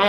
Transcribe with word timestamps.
Всем 0.00 0.08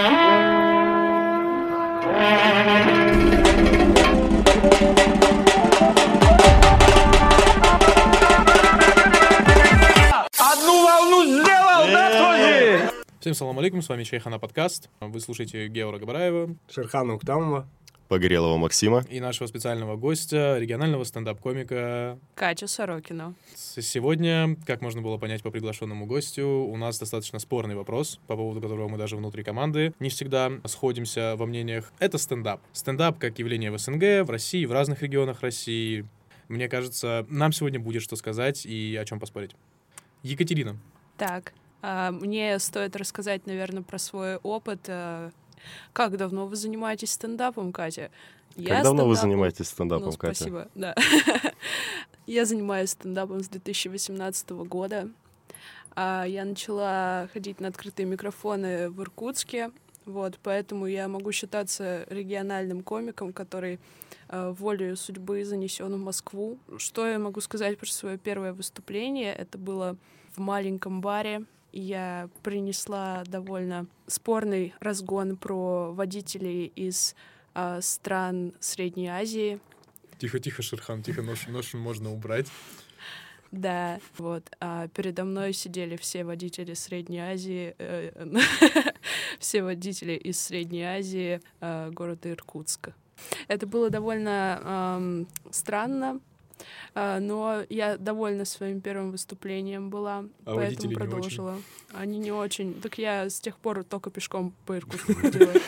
салам 13.33 13.59
алейкум, 13.59 13.81
с 13.81 13.89
вами 13.89 14.05
Чайхана 14.05 14.39
подкаст. 14.39 14.89
Вы 15.01 15.19
слушаете 15.19 15.67
Геора 15.67 15.99
Габараева 15.99 16.55
Шерхана 16.69 17.15
Уктамова. 17.15 17.67
Погорелого 18.15 18.57
Максима. 18.57 19.05
и 19.09 19.21
нашего 19.21 19.47
специального 19.47 19.95
гостя, 19.95 20.57
регионального 20.59 21.05
стендап-комика. 21.05 22.19
Катя 22.35 22.67
Сорокина. 22.67 23.35
С- 23.55 23.81
Сегодня, 23.81 24.57
как 24.67 24.81
можно 24.81 25.01
было 25.01 25.17
понять 25.17 25.41
по 25.41 25.49
приглашенному 25.49 26.05
гостю, 26.05 26.45
у 26.45 26.75
нас 26.75 26.99
достаточно 26.99 27.39
спорный 27.39 27.73
вопрос, 27.75 28.19
по 28.27 28.35
поводу 28.35 28.59
которого 28.59 28.89
мы 28.89 28.97
даже 28.97 29.15
внутри 29.15 29.43
команды 29.45 29.93
не 30.01 30.09
всегда 30.09 30.51
сходимся 30.65 31.35
во 31.37 31.45
мнениях. 31.45 31.93
Это 31.99 32.17
стендап. 32.17 32.59
Стендап 32.73 33.17
как 33.17 33.39
явление 33.39 33.71
в 33.71 33.77
СНГ, 33.77 34.27
в 34.27 34.29
России, 34.29 34.65
в 34.65 34.73
разных 34.73 35.01
регионах 35.03 35.39
России. 35.39 36.05
Мне 36.49 36.67
кажется, 36.67 37.25
нам 37.29 37.53
сегодня 37.53 37.79
будет 37.79 38.01
что 38.01 38.17
сказать 38.17 38.65
и 38.65 38.97
о 39.01 39.05
чем 39.05 39.21
поспорить. 39.21 39.55
Екатерина, 40.21 40.75
Так, 41.15 41.53
а, 41.81 42.11
мне 42.11 42.59
стоит 42.59 42.97
рассказать, 42.97 43.47
наверное, 43.47 43.83
про 43.83 43.97
свой 43.97 44.35
опыт. 44.35 44.89
Как 45.93 46.17
давно 46.17 46.47
вы 46.47 46.55
занимаетесь 46.55 47.11
стендапом, 47.11 47.71
Катя? 47.71 48.09
Я 48.55 48.75
как 48.75 48.83
давно 48.83 49.05
вы 49.07 49.13
стендапом- 49.15 49.21
занимаетесь 49.21 49.67
стендапом, 49.69 50.05
Ну, 50.11 50.17
Катя? 50.17 50.35
спасибо, 50.35 50.67
да. 50.75 50.95
Я 52.27 52.45
занимаюсь 52.45 52.91
стендапом 52.91 53.41
с 53.43 53.47
2018 53.47 54.49
года. 54.67 55.09
А, 55.95 56.25
Я 56.25 56.45
начала 56.45 57.29
ходить 57.33 57.59
на 57.59 57.67
открытые 57.69 58.05
микрофоны 58.05 58.89
в 58.89 59.01
Иркутске, 59.01 59.71
вот, 60.05 60.39
поэтому 60.41 60.85
я 60.87 61.07
могу 61.07 61.31
считаться 61.31 62.05
региональным 62.09 62.81
комиком, 62.83 63.33
который 63.33 63.79
э, 64.29 64.53
волею 64.57 64.97
судьбы 64.97 65.43
занесен 65.45 65.93
в 65.93 65.99
Москву. 65.99 66.57
Что 66.77 67.07
я 67.07 67.19
могу 67.19 67.39
сказать 67.41 67.77
про 67.77 67.85
свое 67.87 68.17
первое 68.17 68.53
выступление? 68.53 69.33
Это 69.33 69.57
было 69.57 69.95
в 70.35 70.39
маленьком 70.39 71.01
баре. 71.01 71.43
И 71.71 71.79
Я 71.81 72.29
принесла 72.43 73.23
довольно 73.25 73.87
спорный 74.07 74.73
разгон 74.79 75.37
про 75.37 75.93
водителей 75.93 76.65
из 76.75 77.15
а, 77.53 77.81
стран 77.81 78.53
Средней 78.59 79.07
Азии. 79.07 79.59
Тихо-тихо, 80.19 80.61
Шерхан, 80.61 81.01
тихо, 81.01 81.21
нож, 81.21 81.47
нож 81.47 81.73
можно 81.73 82.11
убрать. 82.11 82.47
Да, 83.51 83.99
вот. 84.17 84.49
А 84.59 84.87
передо 84.89 85.25
мной 85.25 85.51
сидели 85.53 85.97
все 85.97 86.23
водители 86.23 86.73
Средней 86.73 87.19
Азии, 87.19 87.75
э, 87.77 88.11
все 89.39 89.61
водители 89.63 90.13
из 90.13 90.39
Средней 90.39 90.83
Азии 90.83 91.41
э, 91.59 91.89
города 91.91 92.31
Иркутска. 92.31 92.93
Это 93.47 93.67
было 93.67 93.89
довольно 93.89 95.27
странно, 95.51 96.19
но 96.93 97.63
я 97.69 97.97
довольна 97.97 98.45
своим 98.45 98.81
первым 98.81 99.11
выступлением 99.11 99.89
была, 99.89 100.25
А 100.45 100.55
поэтому 100.55 100.89
не 100.89 100.95
продолжила. 100.95 101.57
Они 101.93 102.19
не 102.19 102.31
очень. 102.31 102.79
Так 102.81 102.97
я 102.97 103.29
с 103.29 103.39
тех 103.39 103.57
пор 103.57 103.83
только 103.83 104.09
пешком 104.09 104.53
по 104.65 104.77
Иркутску 104.77 105.13
ходила. 105.13 105.51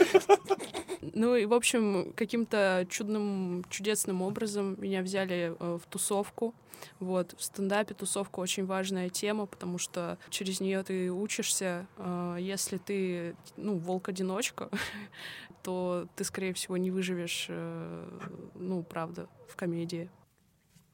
Ну 1.16 1.36
и, 1.36 1.46
в 1.46 1.54
общем, 1.54 2.14
каким-то 2.16 2.88
чудным, 2.90 3.66
чудесным 3.70 4.22
образом 4.22 4.76
меня 4.80 5.02
взяли 5.02 5.56
э, 5.60 5.80
в 5.82 5.86
тусовку. 5.88 6.56
Вот, 7.00 7.36
в 7.38 7.44
стендапе 7.44 7.94
тусовка 7.94 8.40
очень 8.40 8.66
важная 8.66 9.10
тема, 9.10 9.46
потому 9.46 9.78
что 9.78 10.18
через 10.30 10.60
нее 10.60 10.82
ты 10.84 11.12
учишься. 11.12 11.88
Э, 11.98 12.38
Если 12.40 12.78
ты, 12.78 13.36
ну, 13.58 13.78
волк-одиночка, 13.78 14.70
то 15.64 16.08
ты, 16.16 16.24
скорее 16.24 16.54
всего, 16.54 16.78
не 16.78 16.90
выживешь, 16.90 17.48
э, 17.50 18.20
ну, 18.56 18.84
правда, 18.84 19.28
в 19.48 19.56
комедии. 19.56 20.10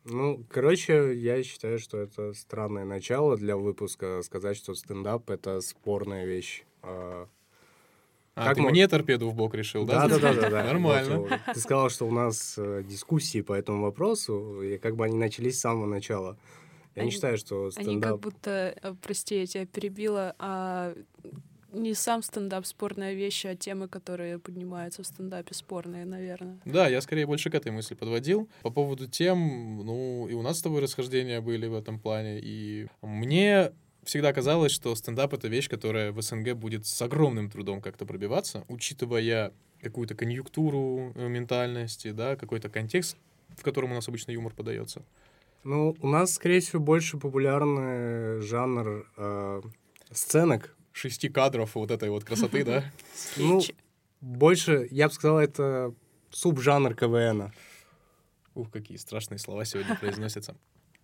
Ну, 0.05 0.43
короче, 0.49 1.13
я 1.15 1.43
считаю, 1.43 1.77
что 1.79 1.97
это 1.97 2.33
странное 2.33 2.85
начало 2.85 3.37
для 3.37 3.57
выпуска. 3.57 4.21
Сказать, 4.23 4.57
что 4.57 4.73
стендап— 4.73 5.29
это 5.31 5.61
спорная 5.61 6.25
вещь. 6.25 6.63
А, 6.81 7.27
А, 8.35 8.45
Как 8.45 8.55
ты 8.55 8.61
мо- 8.61 8.69
мне 8.69 8.87
торпеду 8.87 9.29
в 9.29 9.35
бок 9.35 9.53
решил, 9.53 9.85
да? 9.85 10.07
Да-да-да. 10.07 10.63
Нормально. 10.63 11.41
Ты 11.53 11.59
сказал, 11.59 11.89
что 11.89 12.07
у 12.07 12.11
нас 12.11 12.55
э, 12.57 12.83
дискуссии 12.87 13.41
по 13.41 13.51
этому 13.53 13.83
вопросу, 13.83 14.61
и 14.61 14.77
как 14.77 14.95
бы 14.95 15.03
они 15.05 15.17
начались 15.17 15.57
с 15.57 15.61
самого 15.61 15.85
начала. 15.85 16.37
Я 16.95 17.01
не 17.03 17.07
Они- 17.07 17.11
считаю, 17.11 17.37
что 17.37 17.63
Они 17.65 17.71
как 17.75 17.83
стендап... 17.83 18.19
будто, 18.21 18.73
э, 18.81 18.93
прости, 19.01 19.39
я 19.39 19.45
тебя 19.45 19.65
перебила, 19.65 20.35
а 20.39 20.95
не 21.73 21.93
сам 21.93 22.21
стендап 22.21 22.65
спорная 22.65 23.13
вещь, 23.13 23.45
а 23.45 23.55
темы, 23.55 23.87
которые 23.87 24.39
поднимаются 24.39 25.03
в 25.03 25.07
стендапе 25.07 25.53
спорные, 25.53 26.05
наверное. 26.05 26.59
Да, 26.65 26.87
я 26.87 27.01
скорее 27.01 27.25
больше 27.25 27.49
к 27.49 27.55
этой 27.55 27.71
мысли 27.71 27.95
подводил. 27.95 28.49
По 28.61 28.69
поводу 28.69 29.07
тем, 29.07 29.85
ну, 29.85 30.27
и 30.27 30.33
у 30.33 30.41
нас 30.41 30.59
с 30.59 30.61
тобой 30.61 30.81
расхождения 30.81 31.41
были 31.41 31.67
в 31.67 31.75
этом 31.75 31.99
плане, 31.99 32.39
и 32.41 32.87
мне 33.01 33.71
всегда 34.03 34.33
казалось, 34.33 34.71
что 34.71 34.95
стендап— 34.95 35.33
это 35.35 35.47
вещь, 35.47 35.69
которая 35.69 36.11
в 36.11 36.21
СНГ 36.21 36.53
будет 36.53 36.85
с 36.85 37.01
огромным 37.01 37.49
трудом 37.49 37.81
как-то 37.81 38.05
пробиваться, 38.05 38.65
учитывая 38.67 39.53
какую-то 39.81 40.15
конъюнктуру 40.15 41.13
э, 41.15 41.27
ментальности, 41.27 42.11
да, 42.11 42.35
какой-то 42.35 42.69
контекст, 42.69 43.17
в 43.55 43.63
котором 43.63 43.91
у 43.91 43.95
нас 43.95 44.07
обычно 44.07 44.31
юмор 44.31 44.53
подается. 44.53 45.03
Ну, 45.63 45.95
у 46.01 46.07
нас, 46.07 46.33
скорее 46.33 46.61
всего, 46.61 46.81
больше 46.81 47.17
популярный 47.17 48.41
жанр 48.41 49.05
э, 49.17 49.61
сценок. 50.11 50.75
Шести 50.99 51.29
кадров 51.29 51.75
вот 51.75 51.91
этой 51.91 52.09
вот 52.09 52.25
красоты, 52.25 52.65
да? 52.65 52.83
Ну, 53.37 53.61
больше, 54.19 54.85
я 54.91 55.07
бы 55.07 55.13
сказал, 55.13 55.39
это 55.39 55.93
субжанр 56.29 56.93
КВНа. 56.93 57.53
Ух, 58.53 58.69
какие 58.69 58.97
страшные 58.97 59.37
слова 59.39 59.63
сегодня 59.63 59.95
произносятся. 60.01 60.57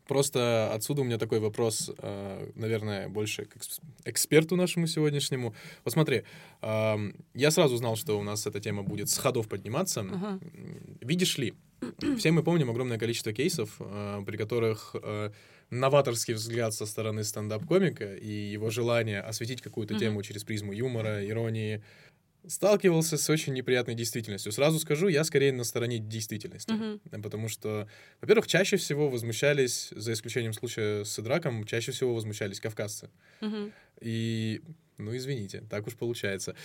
Просто 0.05 0.71
отсюда 0.73 1.01
у 1.01 1.03
меня 1.05 1.17
такой 1.17 1.39
вопрос, 1.39 1.89
э, 1.97 2.51
наверное, 2.55 3.07
больше 3.07 3.45
к 3.45 3.55
экс- 3.55 3.79
эксперту 4.03 4.57
нашему 4.57 4.85
сегодняшнему. 4.85 5.55
Вот 5.85 5.93
смотри, 5.93 6.23
ам, 6.61 7.13
я 7.33 7.49
сразу 7.49 7.77
знал, 7.77 7.95
что 7.95 8.19
у 8.19 8.23
нас 8.23 8.45
эта 8.45 8.59
тема 8.59 8.83
будет 8.83 9.09
с 9.09 9.17
ходов 9.17 9.47
подниматься. 9.47 10.01
Ага. 10.01 10.39
Видишь 10.99 11.37
ли, 11.37 11.53
все 12.17 12.31
мы 12.31 12.43
помним 12.43 12.69
огромное 12.69 12.99
количество 12.99 13.31
кейсов, 13.31 13.77
э, 13.79 14.23
при 14.27 14.35
которых 14.37 14.95
э, 15.01 15.31
новаторский 15.69 16.33
взгляд 16.33 16.73
со 16.73 16.85
стороны 16.85 17.23
стендап-комика 17.23 18.15
и 18.15 18.27
его 18.31 18.69
желание 18.69 19.21
осветить 19.21 19.61
какую-то 19.61 19.93
Мгм. 19.95 19.99
тему 20.01 20.23
через 20.23 20.43
призму 20.43 20.73
юмора, 20.73 21.25
иронии 21.27 21.83
сталкивался 22.47 23.17
с 23.17 23.27
очень 23.29 23.53
неприятной 23.53 23.95
действительностью. 23.95 24.51
Сразу 24.51 24.79
скажу, 24.79 25.07
я 25.07 25.23
скорее 25.23 25.51
на 25.51 25.63
стороне 25.63 25.97
действительности. 25.97 26.71
Э, 27.11 27.19
Потому 27.21 27.47
что, 27.49 27.87
во-первых, 28.21 28.45
чаще 28.47 28.77
всего 28.77 29.09
возмущались, 29.09 29.89
за 29.95 30.13
исключением 30.13 30.53
случая 30.53 31.03
с 31.05 31.17
Идраком, 31.19 31.63
чаще 31.65 31.91
всего 31.91 32.13
возмущались 32.13 32.59
кавказцы. 32.59 33.09
Мгм. 33.41 33.71
И, 34.01 34.61
ну, 34.99 35.15
извините, 35.17 35.63
так 35.69 35.87
уж 35.87 35.95
получается. 35.95 36.55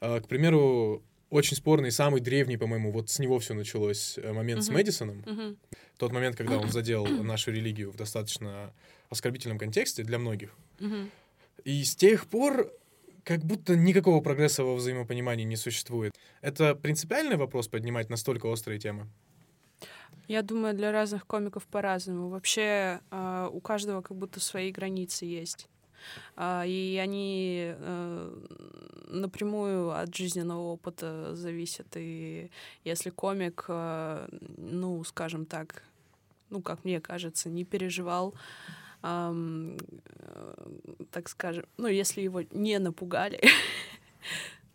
А, 0.00 0.20
К 0.20 0.28
примеру, 0.28 1.02
очень 1.30 1.56
спорный, 1.56 1.90
самый 1.90 2.20
древний, 2.20 2.56
по-моему, 2.56 2.92
вот 2.92 3.10
с 3.10 3.18
него 3.18 3.38
все 3.38 3.54
началось 3.54 4.18
э, 4.18 4.32
момент 4.32 4.62
с 4.62 4.68
Мгм. 4.68 4.76
Мэдисоном. 4.76 5.22
Мгм. 5.26 5.56
Тот 5.98 6.12
момент, 6.12 6.36
когда 6.36 6.58
он 6.58 6.70
задел 6.70 7.06
нашу 7.06 7.50
религию 7.50 7.90
в 7.90 7.96
достаточно 7.96 8.72
оскорбительном 9.10 9.58
контексте 9.58 10.02
для 10.02 10.18
многих. 10.18 10.54
Мгм. 10.78 11.10
И 11.64 11.84
с 11.84 11.96
тех 11.96 12.26
пор 12.26 12.72
как 13.24 13.44
будто 13.44 13.74
никакого 13.76 14.20
прогресса 14.20 14.62
во 14.62 14.76
взаимопонимании 14.76 15.44
не 15.44 15.56
существует. 15.56 16.12
Это 16.42 16.76
принципиальный 16.76 17.36
вопрос 17.36 17.66
поднимать 17.66 18.08
настолько 18.08 18.46
острые 18.46 18.78
темы? 18.78 19.08
Я 20.28 20.42
думаю, 20.42 20.74
для 20.74 20.92
разных 20.92 21.26
комиков 21.26 21.66
по-разному. 21.66 22.28
Вообще 22.28 23.00
а, 23.10 23.48
у 23.48 23.60
каждого 23.60 24.00
как 24.00 24.16
будто 24.16 24.40
свои 24.40 24.70
границы 24.70 25.24
есть. 25.24 25.68
А, 26.36 26.64
И 26.66 26.96
они 26.96 27.74
э, 27.76 28.40
напрямую 29.08 29.90
от 29.90 30.14
жизненного 30.14 30.60
опыта 30.60 31.34
зависят. 31.34 31.86
И 31.96 32.50
если 32.84 33.10
комик, 33.10 33.64
э, 33.68 34.28
ну, 34.56 35.04
скажем 35.04 35.46
так, 35.46 35.82
ну, 36.50 36.60
как 36.62 36.84
мне 36.84 37.00
кажется, 37.00 37.48
не 37.48 37.64
переживал, 37.64 38.34
ам, 39.02 39.76
э, 39.76 40.54
так 41.10 41.28
скажем, 41.28 41.64
ну, 41.76 41.88
если 41.88 42.22
его 42.22 42.42
не 42.50 42.78
напугали, 42.78 43.40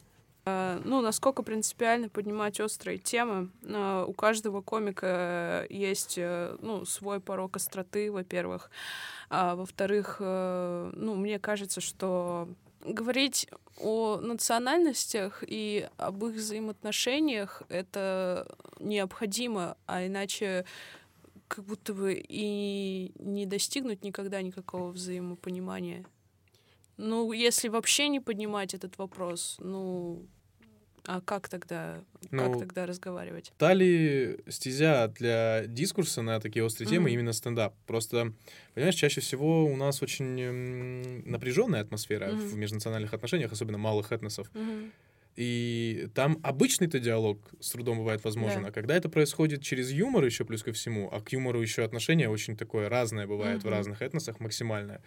Ну, 0.46 1.02
насколько 1.02 1.44
принципиально 1.44 2.10
поднимать 2.10 2.60
острые 2.60 2.98
темы. 2.98 3.50
А, 3.64 4.06
У 4.06 4.14
каждого 4.14 4.62
комика 4.62 5.68
есть, 5.70 6.16
э, 6.18 6.58
ну, 6.62 6.84
свой 6.86 7.20
порог 7.20 7.58
остроты, 7.58 8.12
во-первых. 8.12 8.72
А 9.30 9.56
во-вторых, 9.56 10.18
э, 10.20 10.92
ну, 10.96 11.16
мне 11.16 11.38
кажется, 11.38 11.80
что 11.80 12.48
говорить 12.84 13.48
о 13.80 14.18
национальностях 14.18 15.44
и 15.46 15.88
об 15.98 16.26
их 16.26 16.36
взаимоотношениях 16.36 17.62
это 17.70 18.56
необходимо, 18.80 19.78
а 19.86 20.06
иначе 20.06 20.66
как 21.48 21.66
будто 21.66 21.94
бы 21.94 22.14
и 22.28 23.12
не 23.20 23.46
достигнуть 23.46 24.04
никогда 24.04 24.42
никакого 24.42 24.90
взаимопонимания. 24.92 26.06
Ну, 27.02 27.32
если 27.32 27.68
вообще 27.68 28.10
не 28.10 28.20
поднимать 28.20 28.76
этот 28.76 28.98
вопрос, 29.00 29.58
ну, 29.60 30.28
а 31.04 31.20
как 31.20 31.50
тогда, 31.50 32.04
Ну, 32.30 32.44
как 32.44 32.60
тогда 32.60 32.86
разговаривать? 32.86 33.52
Та 33.58 33.74
ли 33.74 34.38
стезя 34.48 35.08
для 35.08 35.66
дискурса 35.66 36.22
на 36.22 36.40
такие 36.40 36.64
острые 36.64 36.88
темы 36.88 37.10
Мгм. 37.10 37.14
именно 37.14 37.34
стендап? 37.34 37.74
Просто, 37.88 38.34
понимаешь, 38.76 38.94
чаще 38.96 39.20
всего 39.20 39.66
у 39.66 39.76
нас 39.76 40.04
очень 40.04 41.24
напряженная 41.26 41.82
атмосфера 41.82 42.28
Мгм. 42.34 42.38
в 42.38 42.56
межнациональных 42.56 43.16
отношениях, 43.16 43.52
особенно 43.52 43.80
малых 43.80 44.12
этносов. 44.12 44.52
Мгм. 44.54 44.92
И 45.38 46.08
там 46.14 46.40
обычный-то 46.44 47.00
диалог 47.00 47.40
с 47.60 47.72
трудом 47.72 47.98
бывает 47.98 48.24
возможен, 48.24 48.62
Да. 48.62 48.68
а 48.68 48.72
когда 48.72 48.96
это 48.96 49.10
происходит 49.10 49.64
через 49.64 49.90
юмор 49.90 50.26
еще 50.26 50.46
плюс 50.46 50.62
ко 50.62 50.72
всему, 50.72 51.10
а 51.12 51.20
к 51.22 51.32
юмору 51.32 51.62
еще 51.62 51.84
отношение 51.84 52.30
очень 52.30 52.56
такое 52.58 52.90
разное 52.90 53.26
бывает 53.26 53.62
в 53.62 53.66
Мгм. 53.66 53.74
разных 53.74 54.02
этносах, 54.02 54.40
максимальное, 54.40 55.02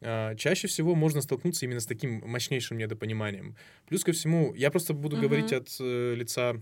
чаще 0.00 0.66
всего 0.68 0.94
можно 0.94 1.20
столкнуться 1.20 1.66
именно 1.66 1.80
с 1.80 1.86
таким 1.86 2.22
мощнейшим 2.26 2.78
недопониманием. 2.78 3.56
Плюс 3.88 4.02
ко 4.04 4.12
всему, 4.12 4.54
я 4.54 4.70
просто 4.70 4.94
буду 4.94 5.16
Мгм. 5.16 5.26
говорить 5.26 5.52
от 5.52 5.68
э, 5.80 6.14
лица 6.14 6.56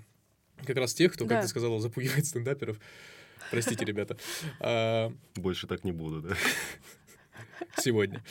как 0.65 0.77
раз 0.77 0.93
тех, 0.95 1.13
кто, 1.13 1.25
как 1.25 1.39
Да. 1.39 1.43
ты 1.43 1.49
сказала, 1.49 1.81
запугивает 1.81 2.27
стендаперов. 2.27 2.79
Простите, 3.51 3.85
ребята. 3.85 4.17
А, 4.61 5.13
Больше 5.37 5.67
так 5.67 5.85
не 5.85 5.93
буду, 5.93 6.21
да. 6.21 6.37
сегодня. 7.79 8.23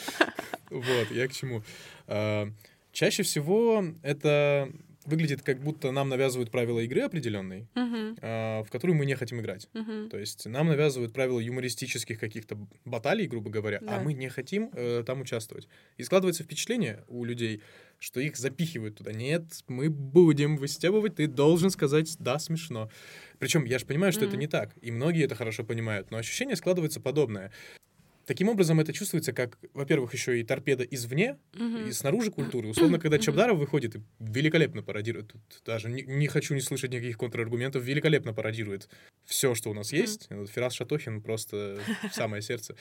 Вот, 0.69 1.12
я 1.12 1.27
к 1.27 1.33
чему. 1.33 1.63
А, 2.07 2.50
Чаще 2.92 3.21
всего 3.24 3.86
это 4.01 4.71
выглядит 5.07 5.42
как 5.42 5.59
будто 5.63 5.92
нам 5.92 6.09
навязывают 6.09 6.51
правила 6.51 6.80
игры 6.81 7.01
определенной, 7.01 7.68
Мгм. 7.74 8.18
а, 8.21 8.63
в 8.63 8.69
которую 8.69 8.95
мы 8.98 9.06
не 9.06 9.15
хотим 9.15 9.39
играть. 9.42 9.68
Мгм. 9.74 10.09
То 10.09 10.18
есть 10.19 10.45
нам 10.45 10.68
навязывают 10.68 11.13
правила 11.13 11.39
юмористических 11.39 12.19
каких-то 12.19 12.57
баталий, 12.86 13.25
грубо 13.25 13.50
говоря, 13.50 13.80
а 13.80 13.98
Да. 13.98 14.00
мы 14.00 14.13
не 14.13 14.30
хотим 14.30 14.69
э, 14.74 15.04
там 15.06 15.21
участвовать. 15.21 15.68
И 15.98 16.04
складывается 16.04 16.44
впечатление 16.44 17.04
у 17.07 17.24
людей, 17.25 17.62
что 18.00 18.19
их 18.19 18.38
запихивают 18.38 18.98
туда. 18.98 19.12
Нет, 19.12 19.44
мы 19.68 19.89
будем 19.89 20.57
выстебывать, 20.57 21.15
ты 21.15 21.25
должен 21.27 21.71
сказать 21.71 22.15
«да, 22.19 22.38
смешно». 22.38 22.92
Причем 23.39 23.65
я 23.65 23.80
же 23.80 23.86
понимаю, 23.86 24.12
что 24.13 24.21
это 24.25 24.31
Мгм. 24.33 24.39
не 24.42 24.48
так, 24.48 24.74
и 24.81 24.92
многие 24.92 25.24
это 25.24 25.36
хорошо 25.36 25.63
понимают, 25.63 26.12
но 26.12 26.18
ощущение 26.18 26.56
складывается 26.56 27.00
подобное. 27.00 27.51
Таким 28.27 28.50
образом, 28.50 28.79
это 28.81 28.91
чувствуется 28.91 29.31
как, 29.31 29.57
во-первых, 29.74 30.13
еще 30.13 30.39
и 30.39 30.44
торпеда 30.44 30.83
извне, 30.83 31.38
Мгм. 31.53 31.88
и 31.88 31.91
снаружи 31.94 32.29
культуры. 32.29 32.68
Условно, 32.68 33.00
когда. 33.00 33.18
Чабдаров 33.18 33.57
выходит 33.57 33.95
и 33.95 34.01
великолепно 34.19 34.83
пародирует, 34.83 35.29
тут 35.31 35.41
даже 35.65 35.89
не, 35.89 36.03
не 36.03 36.27
хочу 36.27 36.53
не 36.53 36.62
слышать 36.62 36.91
никаких 36.91 37.18
контраргументов, 37.18 37.83
великолепно 37.83 38.33
пародирует 38.33 38.89
все, 39.25 39.56
что 39.56 39.69
у 39.69 39.74
нас 39.74 39.91
Мгм. 39.91 40.01
есть. 40.01 40.27
Вот 40.29 40.50
Фирас 40.50 40.74
Шатохин 40.74 41.21
просто 41.21 41.79
в 42.12 42.13
самое 42.13 42.41
сердце. 42.44 42.75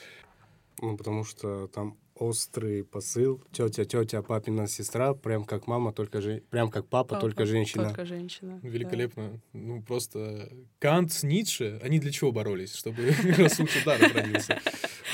Ну, 0.79 0.95
потому 0.95 1.23
что 1.23 1.67
там 1.69 1.97
острый 2.13 2.83
посыл. 2.83 3.41
Тетя, 3.51 3.83
тетя, 3.85 4.21
папина 4.21 4.67
сестра, 4.67 5.13
прям 5.15 5.43
как 5.43 5.65
мама, 5.65 5.91
только 5.91 6.21
же, 6.21 6.43
прям 6.51 6.69
как 6.69 6.87
папа, 6.87 7.09
Папа, 7.15 7.21
только 7.21 7.45
женщина. 7.47 7.85
Только 7.85 8.05
женщина. 8.05 8.59
да. 8.61 8.67
Великолепно. 8.69 9.41
Ну, 9.53 9.81
просто 9.81 10.51
Кант, 10.79 11.23
Ницше, 11.23 11.79
они 11.83 11.99
для 11.99 12.11
чего 12.11 12.31
боролись? 12.31 12.75
Чтобы 12.75 13.11
Расул 13.37 13.65
Чабдаров 13.65 14.13
родился. 14.13 14.59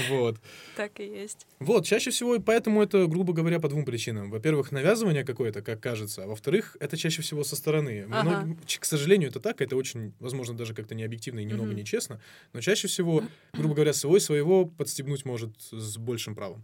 Вот. 0.09 0.37
Так 0.75 0.99
и 0.99 1.03
есть. 1.05 1.45
Вот, 1.59 1.85
чаще 1.85 2.11
всего, 2.11 2.35
и 2.35 2.39
поэтому 2.39 2.81
это, 2.81 3.05
грубо 3.07 3.33
говоря, 3.33 3.59
по 3.59 3.69
двум 3.69 3.85
причинам. 3.85 4.31
Во-первых, 4.31 4.71
навязывание 4.71 5.23
какое-то, 5.23 5.61
как 5.61 5.79
кажется, 5.79 6.23
а 6.23 6.27
во-вторых, 6.27 6.77
это 6.79 6.97
чаще 6.97 7.21
всего 7.21 7.43
со 7.43 7.55
стороны. 7.55 8.07
Ага. 8.11 8.47
Ч- 8.65 8.79
к 8.79 8.85
сожалению, 8.85 9.29
это 9.29 9.39
так, 9.39 9.61
это 9.61 9.75
очень, 9.75 10.13
возможно, 10.19 10.55
даже 10.55 10.73
как-то 10.73 10.95
не 10.95 11.03
объективно 11.03 11.39
и 11.39 11.45
немного 11.45 11.69
Мгм. 11.71 11.77
нечестно, 11.79 12.19
но 12.53 12.61
чаще 12.61 12.87
всего, 12.87 13.23
грубо 13.53 13.75
говоря, 13.75 13.93
свой 13.93 14.19
своего 14.19 14.65
подстегнуть 14.65 15.25
может 15.25 15.51
с 15.71 15.97
большим 15.97 16.35
правом. 16.35 16.63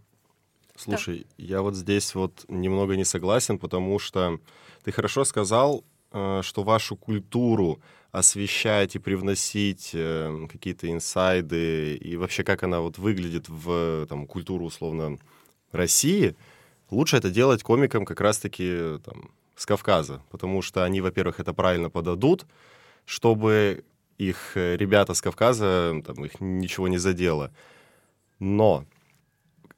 Слушай, 0.76 1.26
я 1.36 1.60
вот 1.62 1.76
здесь 1.76 2.14
вот 2.14 2.44
немного 2.48 2.96
не 2.96 3.04
согласен, 3.04 3.58
потому 3.58 3.98
что 3.98 4.40
ты 4.82 4.92
хорошо 4.92 5.24
сказал, 5.24 5.84
что 6.10 6.62
вашу 6.64 6.96
культуру 6.96 7.80
освещать 8.12 8.96
и 8.96 8.98
привносить 8.98 9.90
э, 9.94 10.46
какие-то 10.50 10.90
инсайды 10.90 11.96
и 11.96 12.16
вообще 12.16 12.42
как 12.42 12.62
она 12.62 12.80
вот 12.80 12.98
выглядит 12.98 13.48
в 13.48 14.06
там, 14.08 14.26
культуру 14.26 14.64
условно 14.64 15.18
России, 15.70 16.34
лучше 16.90 17.16
это 17.16 17.30
делать 17.30 17.62
комикам 17.62 18.04
как 18.04 18.20
раз-таки 18.20 18.98
там, 19.04 19.30
с 19.54 19.64
Кавказа, 19.64 20.22
потому 20.30 20.62
что 20.62 20.84
они, 20.84 21.00
во-первых, 21.00 21.38
это 21.38 21.52
правильно 21.52 21.88
подадут, 21.88 22.46
чтобы 23.04 23.84
их 24.18 24.56
э, 24.56 24.76
ребята 24.76 25.14
с 25.14 25.22
Кавказа, 25.22 26.02
там, 26.04 26.24
их 26.24 26.40
ничего 26.40 26.88
не 26.88 26.98
задело. 26.98 27.52
Но 28.40 28.84
э, 28.84 28.99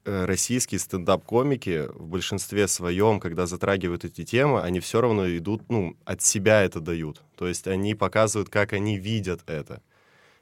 российские 0.05 0.79
стендап-комики 0.79 1.87
в 1.93 2.07
большинстве 2.07 2.67
своем, 2.67 3.19
когда 3.19 3.45
затрагивают 3.45 4.05
эти 4.05 4.23
темы, 4.23 4.61
они 4.61 4.79
все 4.79 5.01
равно 5.01 5.27
идут, 5.37 5.69
ну, 5.69 5.95
от 6.05 6.21
себя 6.21 6.63
это 6.63 6.79
дают. 6.79 7.21
То 7.37 7.47
есть 7.47 7.67
они 7.67 7.95
показывают, 7.95 8.49
как 8.49 8.73
они 8.73 8.97
видят 8.97 9.41
это. 9.47 9.81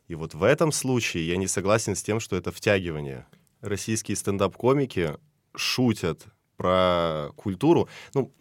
И 0.07 0.15
вот 0.15 0.33
в 0.33 0.43
этом 0.43 0.71
случае 0.71 1.27
я 1.27 1.37
не 1.37 1.47
согласен 1.47 1.95
с 1.95 2.03
тем, 2.03 2.19
что 2.19 2.35
это 2.35 2.51
втягивание. 2.51 3.25
Российские 3.61 4.17
стендап-комики 4.17 5.15
шутят 5.55 6.25
про 6.57 7.31
культуру. 7.35 7.89
Ну, 8.13 8.31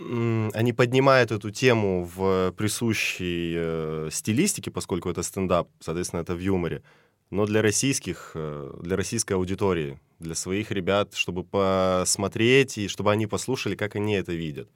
они 0.52 0.72
поднимают 0.72 1.31
эту 1.32 1.50
тему 1.50 2.08
в 2.14 2.52
присущей 2.52 3.55
э, 3.56 4.08
стилистике, 4.12 4.70
поскольку 4.70 5.08
это 5.08 5.22
стендап, 5.22 5.69
соответственно, 5.81 6.20
это 6.20 6.34
в 6.34 6.38
юморе. 6.38 6.82
Но 7.31 7.46
для 7.46 7.62
российских, 7.62 8.32
э, 8.34 8.78
для 8.82 8.96
российской 8.96 9.34
аудитории, 9.34 9.99
для 10.20 10.34
своих 10.34 10.70
ребят, 10.70 11.14
чтобы 11.14 11.43
посмотреть 11.43 12.78
и 12.78 12.88
чтобы 12.88 13.11
они 13.11 13.26
послушали, 13.26 13.75
как 13.75 13.96
они 13.96 14.14
это 14.14 14.32
видят. 14.32 14.70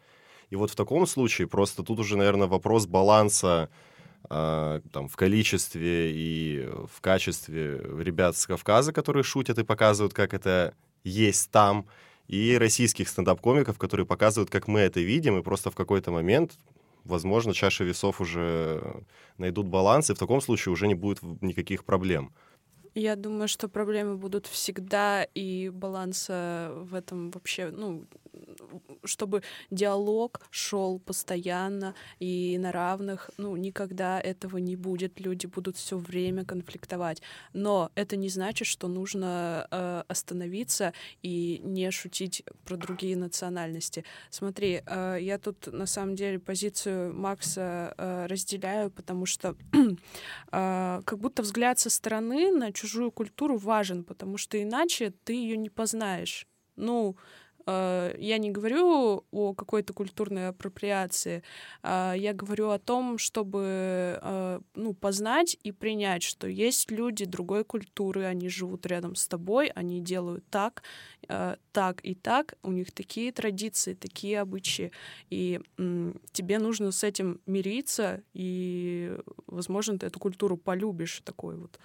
И 0.51 0.57
вот 0.57 0.71
в 0.71 0.75
таком 0.75 1.07
случае 1.07 1.47
просто 1.47 1.83
тут 1.83 2.01
уже, 2.01 2.17
наверное, 2.17 2.49
вопрос 2.49 2.87
баланса 2.87 3.71
а, 4.31 4.81
там, 4.93 5.09
в 5.09 5.17
количестве 5.17 6.13
и 6.13 6.69
в 6.93 7.01
качестве 7.01 7.81
ребят 7.99 8.37
с 8.37 8.47
Кавказа, 8.47 8.93
которые 8.93 9.23
шутят 9.23 9.59
и 9.59 9.65
показывают, 9.65 10.15
как 10.15 10.33
это 10.33 10.75
есть 11.05 11.51
там, 11.51 11.87
и 12.27 12.57
российских 12.59 13.09
стендап-комиков, 13.09 13.79
которые 13.79 14.07
показывают, 14.07 14.51
как 14.51 14.67
мы 14.67 14.81
это 14.81 15.01
видим, 15.01 15.39
и 15.39 15.43
просто 15.43 15.71
в 15.71 15.75
какой-то 15.75 16.11
момент, 16.11 16.53
возможно, 17.05 17.53
чаша 17.53 17.85
весов 17.85 18.21
уже 18.21 19.03
найдут 19.37 19.67
баланс, 19.67 20.09
и 20.09 20.15
в 20.15 20.19
таком 20.19 20.41
случае 20.41 20.73
уже 20.73 20.87
не 20.87 20.95
будет 20.95 21.23
никаких 21.43 21.85
проблем. 21.85 22.33
Я 22.95 23.17
думаю, 23.17 23.49
что 23.49 23.69
проблемы 23.69 24.17
будут 24.17 24.47
всегда, 24.47 25.25
и 25.35 25.69
баланса 25.69 26.71
в 26.77 26.95
этом 26.95 27.31
вообще, 27.33 27.71
ну, 27.71 28.05
чтобы 29.05 29.43
диалог 29.71 30.41
шел 30.51 30.99
постоянно 30.99 31.95
и 32.19 32.57
на 32.59 32.73
равных, 32.73 33.31
ну, 33.37 33.57
никогда 33.57 34.21
этого 34.21 34.59
не 34.59 34.77
будет. 34.77 35.21
Люди 35.21 35.47
будут 35.47 35.77
все 35.77 35.97
время 35.99 36.45
конфликтовать. 36.45 37.23
Но 37.53 37.91
это 37.95 38.17
не 38.17 38.29
значит, 38.29 38.67
что 38.67 38.89
нужно 38.89 39.67
э, 39.71 40.03
остановиться 40.09 40.93
и 41.23 41.61
не 41.65 41.91
шутить 41.91 42.45
про 42.65 42.77
другие 42.77 43.17
национальности. 43.17 44.05
Смотри, 44.31 44.83
э, 44.87 45.19
я 45.21 45.39
тут 45.39 45.73
на 45.73 45.87
самом 45.87 46.15
деле 46.15 46.39
позицию 46.39 47.15
Макса 47.15 47.95
э, 47.97 48.27
разделяю, 48.27 48.91
потому 48.91 49.27
что 49.27 49.57
э, 49.73 51.01
как 51.05 51.19
будто 51.19 51.43
взгляд 51.43 51.79
со 51.79 51.91
стороны 51.91 52.51
на 52.51 52.73
чужую 52.73 53.11
культуру 53.11 53.57
важен, 53.57 54.05
потому 54.05 54.39
что 54.39 54.61
иначе 54.63 55.13
ты 55.25 55.35
ее 55.35 55.57
не 55.57 55.71
познаешь. 55.71 56.47
Ну, 56.77 57.17
я 57.67 58.39
не 58.39 58.51
говорю 58.51 59.25
о 59.31 59.55
какой-то 59.55 59.93
культурной 59.93 60.49
апроприации, 60.49 61.43
а 61.83 62.15
я 62.15 62.33
говорю 62.33 62.71
о 62.71 62.79
том, 62.79 63.19
чтобы 63.19 64.19
э, 64.21 64.61
ну, 64.75 64.95
познать 64.95 65.57
и 65.63 65.73
принять, 65.73 66.23
что 66.23 66.47
есть 66.47 66.91
люди 66.91 67.25
другой 67.25 67.65
культуры, 67.65 68.25
они 68.25 68.49
живут 68.49 68.87
рядом 68.87 69.15
с 69.15 69.27
тобой, 69.29 69.69
они 69.69 70.01
делают 70.01 70.45
так, 70.51 70.83
э, 71.29 71.57
так 71.73 72.01
и 72.05 72.15
так, 72.15 72.55
у 72.63 72.73
них 72.73 72.93
такие 72.93 73.33
традиции, 73.33 73.95
такие 73.95 74.41
обычаи, 74.41 74.93
и 75.31 75.61
тебе 76.33 76.59
нужно 76.59 76.93
с 76.93 77.03
этим 77.05 77.41
мириться, 77.47 78.23
и, 78.35 79.17
возможно, 79.47 79.99
ты 79.99 80.07
эту 80.07 80.19
культуру 80.19 80.57
полюбишь 80.57 81.23
такой 81.25 81.57
вот 81.57 81.79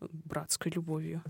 братской 0.00 0.72
любовью. 0.72 1.22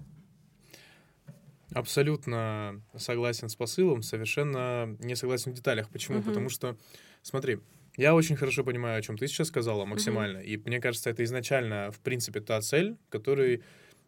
Абсолютно 1.76 2.80
согласен 2.96 3.50
с 3.50 3.54
посылом, 3.54 4.00
совершенно 4.00 4.96
не 4.98 5.14
согласен 5.14 5.52
в 5.52 5.54
деталях. 5.54 5.90
Почему? 5.90 6.18
Мгм. 6.18 6.26
Потому 6.26 6.48
что, 6.48 6.78
смотри, 7.20 7.58
я 7.98 8.14
очень 8.14 8.34
хорошо 8.34 8.64
понимаю, 8.64 8.98
о 8.98 9.02
чем 9.02 9.18
ты 9.18 9.28
сейчас 9.28 9.48
сказала, 9.48 9.84
максимально. 9.84 10.38
И 10.38 10.56
мне 10.56 10.80
кажется, 10.80 11.10
это 11.10 11.22
изначально, 11.24 11.90
в 11.90 12.00
принципе, 12.00 12.40
та 12.40 12.62
цель, 12.62 12.96
которой 13.10 13.62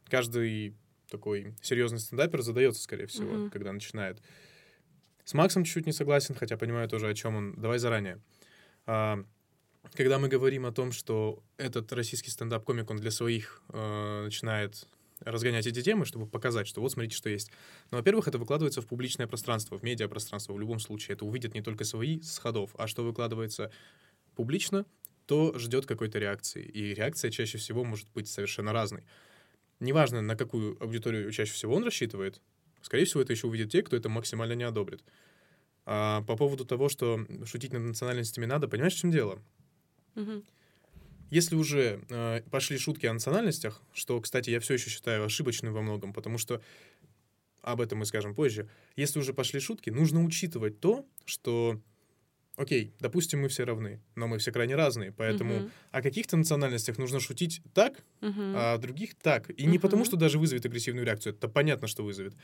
каждый 0.08 0.74
такой 1.10 1.54
серьезный 1.60 1.98
стендапер 1.98 2.40
задается, 2.40 2.82
скорее 2.82 3.06
всего, 3.06 3.34
Мгм. 3.34 3.50
когда 3.50 3.70
начинает. 3.70 4.22
С 5.24 5.34
Максом 5.34 5.64
чуть-чуть 5.64 5.84
не 5.84 5.92
согласен, 5.92 6.34
хотя 6.34 6.56
понимаю 6.56 6.88
тоже, 6.88 7.06
о 7.06 7.14
чем 7.14 7.36
он. 7.36 7.52
Давай 7.52 7.78
заранее. 7.78 8.18
А, 8.86 9.22
когда 9.92 10.18
мы 10.18 10.28
говорим 10.28 10.64
о 10.64 10.72
том, 10.72 10.90
что 10.90 11.42
этот 11.58 11.92
российский 11.92 12.30
стендап-комик, 12.30 12.90
он 12.90 12.96
для 12.96 13.10
своих 13.10 13.62
э, 13.74 14.22
начинает 14.24 14.88
разгонять 15.30 15.66
эти 15.66 15.82
темы, 15.82 16.04
чтобы 16.06 16.26
показать, 16.26 16.66
что 16.66 16.80
вот 16.80 16.92
смотрите, 16.92 17.16
что 17.16 17.28
есть. 17.30 17.50
Но, 17.90 17.98
во-первых, 17.98 18.28
это 18.28 18.38
выкладывается 18.38 18.82
в 18.82 18.86
публичное 18.86 19.26
пространство, 19.26 19.78
в 19.78 19.82
медиапространство. 19.82 20.52
В 20.52 20.60
любом 20.60 20.80
случае 20.80 21.14
это 21.14 21.24
увидят 21.24 21.54
не 21.54 21.62
только 21.62 21.84
свои 21.84 22.20
с 22.20 22.38
ходов, 22.38 22.74
а 22.78 22.86
что 22.86 23.04
выкладывается 23.04 23.70
публично, 24.34 24.86
то 25.26 25.58
ждет 25.58 25.86
какой-то 25.86 26.18
реакции. 26.18 26.64
И 26.64 26.94
реакция 26.94 27.30
чаще 27.30 27.58
всего 27.58 27.84
может 27.84 28.08
быть 28.14 28.28
совершенно 28.28 28.72
разной. 28.72 29.04
Неважно, 29.80 30.22
на 30.22 30.36
какую 30.36 30.82
аудиторию 30.82 31.30
чаще 31.32 31.52
всего 31.52 31.74
он 31.76 31.84
рассчитывает, 31.84 32.40
скорее 32.82 33.04
всего, 33.04 33.22
это 33.22 33.32
еще 33.32 33.46
увидят 33.48 33.70
те, 33.72 33.82
кто 33.82 33.96
это 33.96 34.08
максимально 34.08 34.54
не 34.54 34.64
одобрит. 34.64 35.04
А 35.86 36.22
по 36.22 36.36
поводу 36.36 36.64
того, 36.64 36.88
что 36.88 37.20
шутить 37.44 37.72
над 37.72 37.82
национальностями 37.82 38.46
надо, 38.46 38.68
понимаешь, 38.68 38.94
в 38.94 38.98
чем 38.98 39.10
дело? 39.10 39.42
Мгм. 40.14 40.42
Если 41.30 41.56
уже 41.56 42.00
э, 42.08 42.40
пошли 42.50 42.78
шутки 42.78 43.06
о 43.06 43.12
национальностях, 43.12 43.82
что, 43.92 44.20
кстати, 44.20 44.50
я 44.50 44.60
все 44.60 44.74
еще 44.74 44.90
считаю 44.90 45.24
ошибочным 45.24 45.72
во 45.74 45.82
многом, 45.82 46.12
потому 46.12 46.38
что 46.38 46.62
об 47.62 47.80
этом 47.80 47.98
мы 47.98 48.06
скажем 48.06 48.34
позже. 48.34 48.68
Если 48.96 49.18
уже 49.18 49.34
пошли 49.34 49.60
шутки, 49.60 49.90
нужно 49.90 50.24
учитывать 50.24 50.80
то, 50.80 51.04
что, 51.26 51.80
окей, 52.56 52.92
допустим, 53.00 53.42
мы 53.42 53.48
все 53.48 53.64
равны, 53.64 54.00
но 54.14 54.26
мы 54.26 54.38
все 54.38 54.52
крайне 54.52 54.74
разные, 54.74 55.12
поэтому 55.12 55.60
Мгм. 55.60 55.70
о 55.90 56.02
каких-то 56.02 56.36
национальностях 56.36 56.96
нужно 56.98 57.20
шутить 57.20 57.60
так, 57.74 58.04
Мгм. 58.22 58.52
а 58.56 58.74
о 58.74 58.78
других 58.78 59.14
так. 59.16 59.50
И 59.50 59.66
не 59.66 59.78
потому, 59.78 60.04
что 60.04 60.16
даже 60.16 60.38
вызовет 60.38 60.64
агрессивную 60.64 61.04
реакцию, 61.04 61.34
это 61.34 61.48
понятно, 61.48 61.88
что 61.88 62.04
вызовет. 62.04 62.34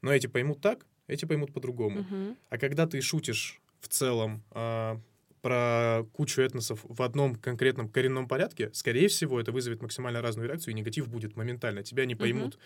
Но 0.00 0.12
эти 0.12 0.26
поймут 0.26 0.60
так, 0.60 0.86
эти 1.06 1.24
поймут 1.24 1.52
по-другому. 1.52 2.00
Мгм. 2.00 2.36
А 2.50 2.58
когда 2.58 2.86
ты 2.86 3.00
шутишь 3.00 3.60
в 3.80 3.88
целом 3.88 4.42
а, 4.50 5.00
про 5.42 6.04
кучу 6.12 6.40
этносов 6.40 6.80
в 6.84 7.02
одном 7.02 7.34
конкретном 7.34 7.88
коренном 7.88 8.28
порядке, 8.28 8.70
скорее 8.72 9.08
всего, 9.08 9.40
это 9.40 9.52
вызовет 9.52 9.82
максимально 9.82 10.22
разную 10.22 10.48
реакцию, 10.48 10.72
и 10.72 10.76
негатив 10.76 11.08
будет 11.08 11.36
моментально. 11.36 11.82
Тебя 11.82 12.06
не 12.06 12.14
поймут 12.14 12.58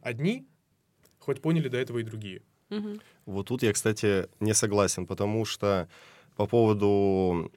одни, 0.00 0.46
хоть 1.20 1.40
поняли 1.40 1.68
до 1.68 1.78
этого 1.78 1.98
и 1.98 2.02
другие. 2.02 2.42
Мгм. 2.68 3.00
Вот 3.26 3.46
тут 3.46 3.62
я, 3.62 3.72
кстати, 3.72 4.28
не 4.40 4.54
согласен, 4.54 5.06
потому 5.06 5.44
что 5.44 5.88
по 6.36 6.46
поводу 6.46 7.52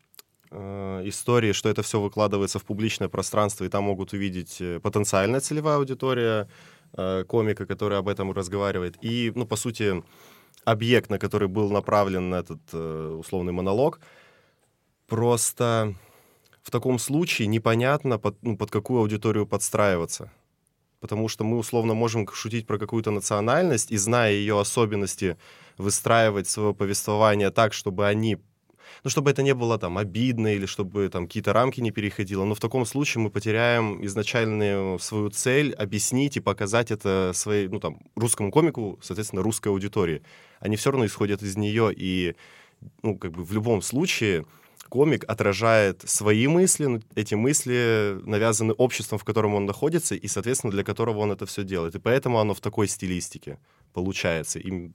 э, 0.52 1.02
истории, 1.06 1.52
что 1.52 1.68
это 1.70 1.82
все 1.82 2.00
выкладывается 2.00 2.60
в 2.60 2.64
публичное 2.64 3.10
пространство, 3.10 3.66
и 3.66 3.70
там 3.70 3.86
могут 3.86 4.14
увидеть 4.14 4.62
э, 4.62 4.80
потенциальная 4.80 5.40
целевая 5.40 5.78
аудитория 5.78 6.48
э, 6.94 7.24
комика, 7.28 7.66
который 7.66 7.98
об 7.98 8.08
этом 8.08 8.32
разговаривает, 8.32 8.98
и, 9.02 9.32
ну, 9.36 9.46
по 9.48 9.56
сути, 9.56 10.04
объект, 10.64 11.10
на 11.10 11.18
который 11.18 11.48
был 11.48 11.72
направлен 11.72 12.34
этот 12.34 12.62
э, 12.74 13.18
условный 13.20 13.52
монолог, 13.52 14.00
просто 15.10 15.96
в 16.64 16.72
таком 16.72 17.00
случае 17.00 17.48
непонятно, 17.48 18.20
под, 18.20 18.38
ну, 18.42 18.58
под 18.58 18.72
какую 18.72 19.02
аудиторию 19.02 19.48
подстраиваться. 19.48 20.32
Потому 21.00 21.30
что 21.30 21.44
мы 21.44 21.58
условно 21.58 21.94
можем 21.94 22.28
шутить 22.28 22.68
про 22.68 22.78
какую-то 22.78 23.12
национальность 23.12 23.92
и, 23.92 23.98
зная 23.98 24.34
ее 24.34 24.60
особенности, 24.60 25.38
выстраивать 25.78 26.48
свое 26.48 26.74
повествование 26.74 27.52
так, 27.52 27.74
чтобы 27.74 28.06
они 28.08 28.38
ну, 29.04 29.10
чтобы 29.10 29.32
это 29.32 29.44
не 29.44 29.54
было 29.54 29.78
там 29.78 29.98
обидно 29.98 30.54
или 30.54 30.66
чтобы 30.66 31.10
там 31.10 31.28
какие-то 31.28 31.54
рамки 31.54 31.80
не 31.80 31.92
переходило. 31.92 32.44
Но 32.46 32.56
в 32.56 32.60
таком 32.60 32.86
случае 32.86 33.24
мы 33.24 33.30
потеряем 33.30 34.04
изначальную 34.06 35.00
свою 35.00 35.30
цель 35.30 35.74
объяснить 35.74 36.38
и 36.38 36.42
показать 36.42 36.92
это 36.92 37.32
своей, 37.34 37.68
ну, 37.68 37.80
там, 37.80 38.00
русскому 38.16 38.52
комику, 38.52 39.00
соответственно, 39.02 39.42
русской 39.42 39.70
аудитории. 39.70 40.22
Они 40.60 40.76
все 40.76 40.92
равно 40.92 41.06
исходят 41.06 41.42
из 41.42 41.56
нее, 41.56 41.94
и, 41.96 42.36
ну, 43.04 43.18
как 43.18 43.32
бы 43.32 43.44
в 43.44 43.54
любом 43.54 43.82
случае 43.82 44.46
комик 44.90 45.24
отражает 45.28 46.04
свои 46.06 46.48
мысли, 46.48 46.86
но 46.86 47.00
эти 47.16 47.36
мысли 47.36 48.20
навязаны 48.26 48.74
обществом, 48.74 49.20
в 49.20 49.24
котором 49.24 49.56
он 49.56 49.66
находится, 49.66 50.16
и, 50.16 50.28
соответственно, 50.28 50.72
для 50.72 50.84
которого 50.84 51.20
он 51.20 51.32
это 51.32 51.46
все 51.46 51.64
делает. 51.64 51.96
И 51.96 52.00
поэтому 52.00 52.40
оно 52.40 52.54
в 52.54 52.60
такой 52.60 52.88
стилистике 52.88 53.60
получается. 53.94 54.60
И 54.60 54.92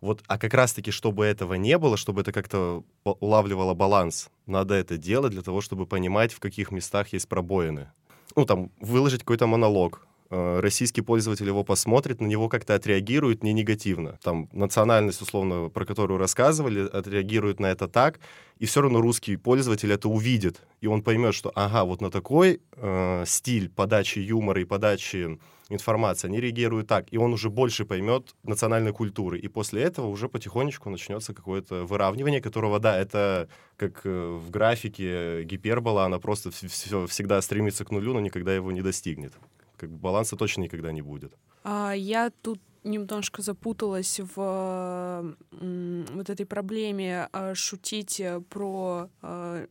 вот, 0.00 0.22
а 0.26 0.38
как 0.38 0.54
раз-таки, 0.54 0.90
чтобы 0.90 1.24
этого 1.24 1.54
не 1.54 1.76
было, 1.78 1.96
чтобы 1.96 2.22
это 2.22 2.32
как-то 2.32 2.84
улавливало 3.04 3.74
баланс, 3.74 4.30
надо 4.46 4.74
это 4.74 4.96
делать 4.96 5.32
для 5.32 5.42
того, 5.42 5.60
чтобы 5.60 5.86
понимать, 5.86 6.32
в 6.32 6.40
каких 6.40 6.70
местах 6.70 7.12
есть 7.12 7.28
пробоины. 7.28 7.90
Ну, 8.36 8.46
там, 8.46 8.70
выложить 8.80 9.20
какой-то 9.20 9.46
монолог, 9.46 10.06
российский 10.30 11.02
пользователь 11.02 11.46
его 11.46 11.64
посмотрит, 11.64 12.20
на 12.20 12.26
него 12.26 12.48
как-то 12.48 12.74
отреагирует 12.74 13.42
не 13.42 13.52
негативно. 13.52 14.18
Там 14.22 14.48
национальность, 14.52 15.20
условно, 15.22 15.68
про 15.68 15.84
которую 15.84 16.18
рассказывали, 16.18 16.86
отреагирует 16.86 17.60
на 17.60 17.66
это 17.66 17.88
так, 17.88 18.20
и 18.58 18.66
все 18.66 18.80
равно 18.82 19.00
русский 19.00 19.36
пользователь 19.36 19.90
это 19.92 20.08
увидит, 20.08 20.60
и 20.80 20.86
он 20.86 21.02
поймет, 21.02 21.34
что, 21.34 21.50
ага, 21.54 21.84
вот 21.84 22.00
на 22.00 22.10
такой 22.10 22.60
э, 22.76 23.24
стиль 23.26 23.68
подачи 23.70 24.18
юмора 24.18 24.60
и 24.60 24.64
подачи 24.64 25.38
информации 25.70 26.26
они 26.28 26.40
реагируют 26.40 26.88
так, 26.88 27.06
и 27.12 27.16
он 27.16 27.32
уже 27.32 27.48
больше 27.48 27.84
поймет 27.84 28.34
национальной 28.42 28.92
культуры, 28.92 29.38
и 29.38 29.48
после 29.48 29.82
этого 29.82 30.06
уже 30.08 30.28
потихонечку 30.28 30.90
начнется 30.90 31.32
какое-то 31.32 31.84
выравнивание, 31.86 32.40
которого, 32.40 32.78
да, 32.80 32.98
это 32.98 33.48
как 33.76 34.02
э, 34.04 34.38
в 34.44 34.50
графике 34.50 35.44
гипербола, 35.44 36.04
она 36.04 36.18
просто 36.18 36.50
вс- 36.50 36.68
всё- 36.68 37.06
всегда 37.06 37.40
стремится 37.40 37.84
к 37.84 37.90
нулю, 37.90 38.12
но 38.12 38.20
никогда 38.20 38.54
его 38.54 38.72
не 38.72 38.82
достигнет. 38.82 39.32
Как 39.80 39.90
бы 39.90 39.96
баланса 39.96 40.36
точно 40.36 40.62
никогда 40.62 40.92
не 40.92 41.00
будет. 41.00 41.32
А, 41.64 41.92
я 41.92 42.30
тут 42.42 42.60
немножко 42.84 43.40
запуталась 43.40 44.20
в 44.20 45.34
вот 45.50 46.28
этой 46.30 46.44
проблеме 46.44 47.28
а, 47.32 47.54
шутить 47.54 48.20
э, 48.20 48.42
про 48.42 49.08
а, 49.22 49.66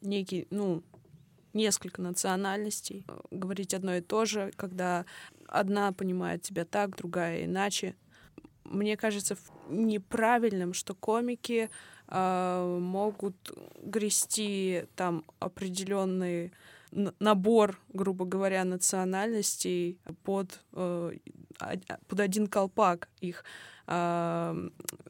некий, 0.00 0.48
ну, 0.50 0.82
несколько 1.52 2.02
национальностей, 2.02 3.04
э, 3.06 3.20
говорить 3.30 3.74
одно 3.74 3.94
и 3.94 4.00
то 4.00 4.24
же, 4.24 4.52
когда 4.56 5.04
одна 5.46 5.92
понимает 5.92 6.42
тебя 6.42 6.64
так, 6.64 6.96
другая 6.96 7.44
иначе. 7.44 7.94
Мне 8.64 8.96
кажется 8.96 9.36
неправильным, 9.68 10.74
что 10.74 10.96
комики 10.96 11.70
а, 12.08 12.78
могут 12.80 13.36
грести 13.82 14.84
там 14.96 15.24
определенный 15.38 16.46
н- 16.46 16.52
набор, 16.92 17.78
грубо 17.92 18.24
говоря, 18.24 18.64
национальностей 18.64 19.98
под, 20.24 20.60
э, 20.72 21.18
од- 21.60 22.00
под 22.08 22.20
один 22.20 22.46
колпак 22.46 23.08
их 23.20 23.44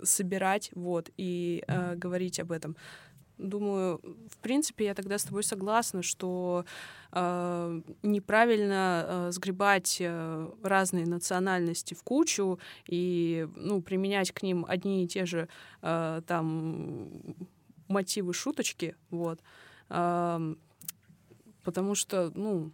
собирать, 0.04 0.70
вот, 0.74 1.10
и 1.16 1.64
э, 1.66 1.96
говорить 1.96 2.38
об 2.38 2.52
этом. 2.52 2.76
Думаю, 3.38 4.00
в 4.30 4.38
принципе, 4.38 4.84
я 4.84 4.94
тогда 4.94 5.18
с 5.18 5.24
тобой 5.24 5.42
согласна, 5.42 6.02
что 6.02 6.64
э, 7.12 7.80
неправильно 8.02 9.04
э, 9.08 9.32
сгребать 9.32 9.98
э, 10.00 10.50
разные 10.62 11.06
национальности 11.06 11.94
в 11.94 12.02
кучу 12.04 12.58
и 12.88 13.48
ну, 13.56 13.82
применять 13.82 14.30
к 14.32 14.42
ним 14.44 14.64
одни 14.68 15.04
и 15.04 15.08
те 15.08 15.26
же 15.26 15.48
э, 15.82 16.22
там 16.26 17.10
мотивы 17.88 18.32
шуточки, 18.32 18.94
вот. 19.10 19.40
Ам, 19.88 20.56
потому 21.64 21.94
что, 21.94 22.30
ну, 22.34 22.72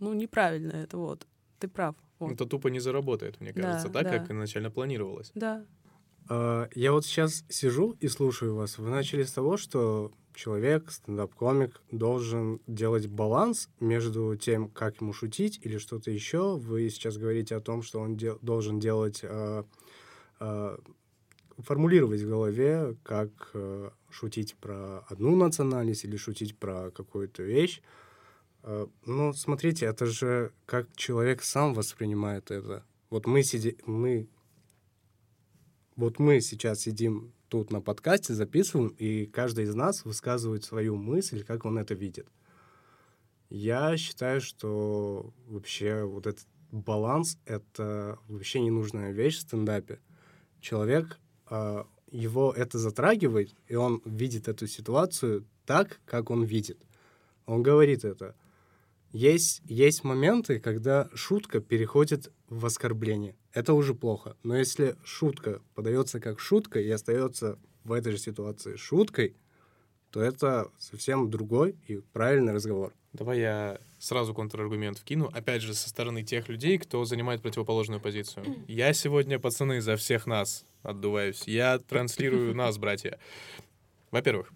ну, 0.00 0.12
неправильно 0.14 0.72
это, 0.72 0.96
вот. 0.98 1.26
Ты 1.58 1.68
прав. 1.68 1.94
Вот. 2.18 2.32
Это 2.32 2.46
тупо 2.46 2.68
не 2.68 2.80
заработает, 2.80 3.40
мне 3.40 3.52
Да, 3.52 3.62
кажется, 3.62 3.88
так, 3.88 4.04
да. 4.04 4.18
как 4.18 4.30
изначально 4.30 4.70
планировалось. 4.70 5.30
Да. 5.34 5.64
А, 6.28 6.68
Я 6.74 6.92
вот 6.92 7.04
сейчас 7.04 7.44
сижу 7.48 7.96
и 8.00 8.08
слушаю 8.08 8.54
вас. 8.54 8.78
Вы 8.78 8.90
начали 8.90 9.22
с 9.24 9.32
того, 9.32 9.56
что 9.56 10.12
человек, 10.34 10.90
стендап-комик, 10.90 11.80
должен 11.90 12.60
делать 12.68 13.08
баланс 13.08 13.68
между 13.80 14.36
тем, 14.36 14.68
как 14.68 15.00
ему 15.00 15.12
шутить 15.12 15.58
или 15.64 15.78
что-то 15.78 16.10
еще. 16.12 16.56
Вы 16.56 16.90
сейчас 16.90 17.16
говорите 17.16 17.56
о 17.56 17.60
том, 17.60 17.82
что 17.82 18.00
он 18.00 18.16
дел- 18.16 18.38
должен 18.42 18.78
делать, 18.78 19.20
а, 19.24 19.64
а, 20.38 20.78
формулировать 21.58 22.20
в 22.22 22.28
голове, 22.28 22.96
как 23.02 23.50
а, 23.54 23.92
шутить 24.10 24.54
про 24.56 25.00
одну 25.08 25.34
национальность 25.34 26.04
или 26.04 26.16
шутить 26.16 26.56
про 26.56 26.90
какую-то 26.92 27.42
вещь. 27.42 27.82
А, 28.70 28.86
Ну, 29.06 29.32
смотрите, 29.32 29.86
это 29.86 30.04
же 30.04 30.52
как 30.66 30.94
человек 30.94 31.42
сам 31.42 31.72
воспринимает 31.72 32.50
это. 32.50 32.84
Вот 33.08 33.26
мы 33.26 33.42
сидим, 33.42 33.76
мы 33.86 34.28
вот 35.96 36.18
мы 36.18 36.42
сейчас 36.42 36.80
сидим 36.80 37.32
тут 37.48 37.72
на 37.72 37.80
подкасте, 37.80 38.34
записываем, 38.34 38.88
и 38.98 39.24
каждый 39.24 39.64
из 39.64 39.74
нас 39.74 40.04
высказывает 40.04 40.64
свою 40.64 40.96
мысль, 40.96 41.44
как 41.44 41.64
он 41.64 41.78
это 41.78 41.94
видит. 41.94 42.28
Я 43.48 43.96
считаю, 43.96 44.42
что 44.42 45.32
вообще 45.46 46.04
вот 46.04 46.26
этот 46.26 46.46
баланс— 46.70 47.38
это 47.46 48.18
вообще 48.28 48.60
ненужная 48.60 49.12
вещь 49.12 49.38
в 49.38 49.40
стендапе. 49.40 49.98
Человек, 50.60 51.18
а, 51.46 51.86
его 52.10 52.52
это 52.52 52.78
затрагивает, 52.78 53.54
и 53.66 53.76
он 53.76 54.02
видит 54.04 54.46
эту 54.46 54.66
ситуацию 54.66 55.46
так, 55.64 56.00
как 56.04 56.28
он 56.28 56.44
видит. 56.44 56.78
Он 57.46 57.62
говорит 57.62 58.04
это. 58.04 58.36
Есть, 59.18 59.62
есть 59.64 60.04
моменты, 60.04 60.60
когда 60.60 61.08
шутка 61.12 61.58
переходит 61.58 62.30
в 62.48 62.64
оскорбление. 62.64 63.34
Это 63.52 63.74
уже 63.74 63.92
плохо. 63.92 64.36
Но 64.44 64.56
если 64.56 64.94
шутка 65.02 65.60
подается 65.74 66.20
как 66.20 66.38
шутка 66.38 66.78
и 66.78 66.88
остается 66.88 67.58
в 67.82 67.94
этой 67.94 68.12
же 68.12 68.18
ситуации 68.18 68.76
шуткой, 68.76 69.34
то 70.12 70.22
это 70.22 70.70
совсем 70.78 71.30
другой 71.30 71.74
и 71.88 71.96
правильный 71.96 72.52
разговор. 72.52 72.94
Давай 73.12 73.40
я 73.40 73.80
сразу 73.98 74.34
контраргумент 74.34 74.98
вкину. 74.98 75.28
Опять 75.34 75.62
же, 75.62 75.74
со 75.74 75.88
стороны 75.88 76.22
тех 76.22 76.48
людей, 76.48 76.78
кто 76.78 77.04
занимает 77.04 77.42
противоположную 77.42 78.00
позицию. 78.00 78.44
Я 78.68 78.92
сегодня, 78.92 79.40
пацаны, 79.40 79.80
за 79.80 79.96
всех 79.96 80.28
нас 80.28 80.64
отдуваюсь. 80.84 81.42
Я 81.48 81.80
транслирую 81.80 82.54
нас, 82.62 82.78
братья. 82.78 83.18
Во-первых, 84.12 84.52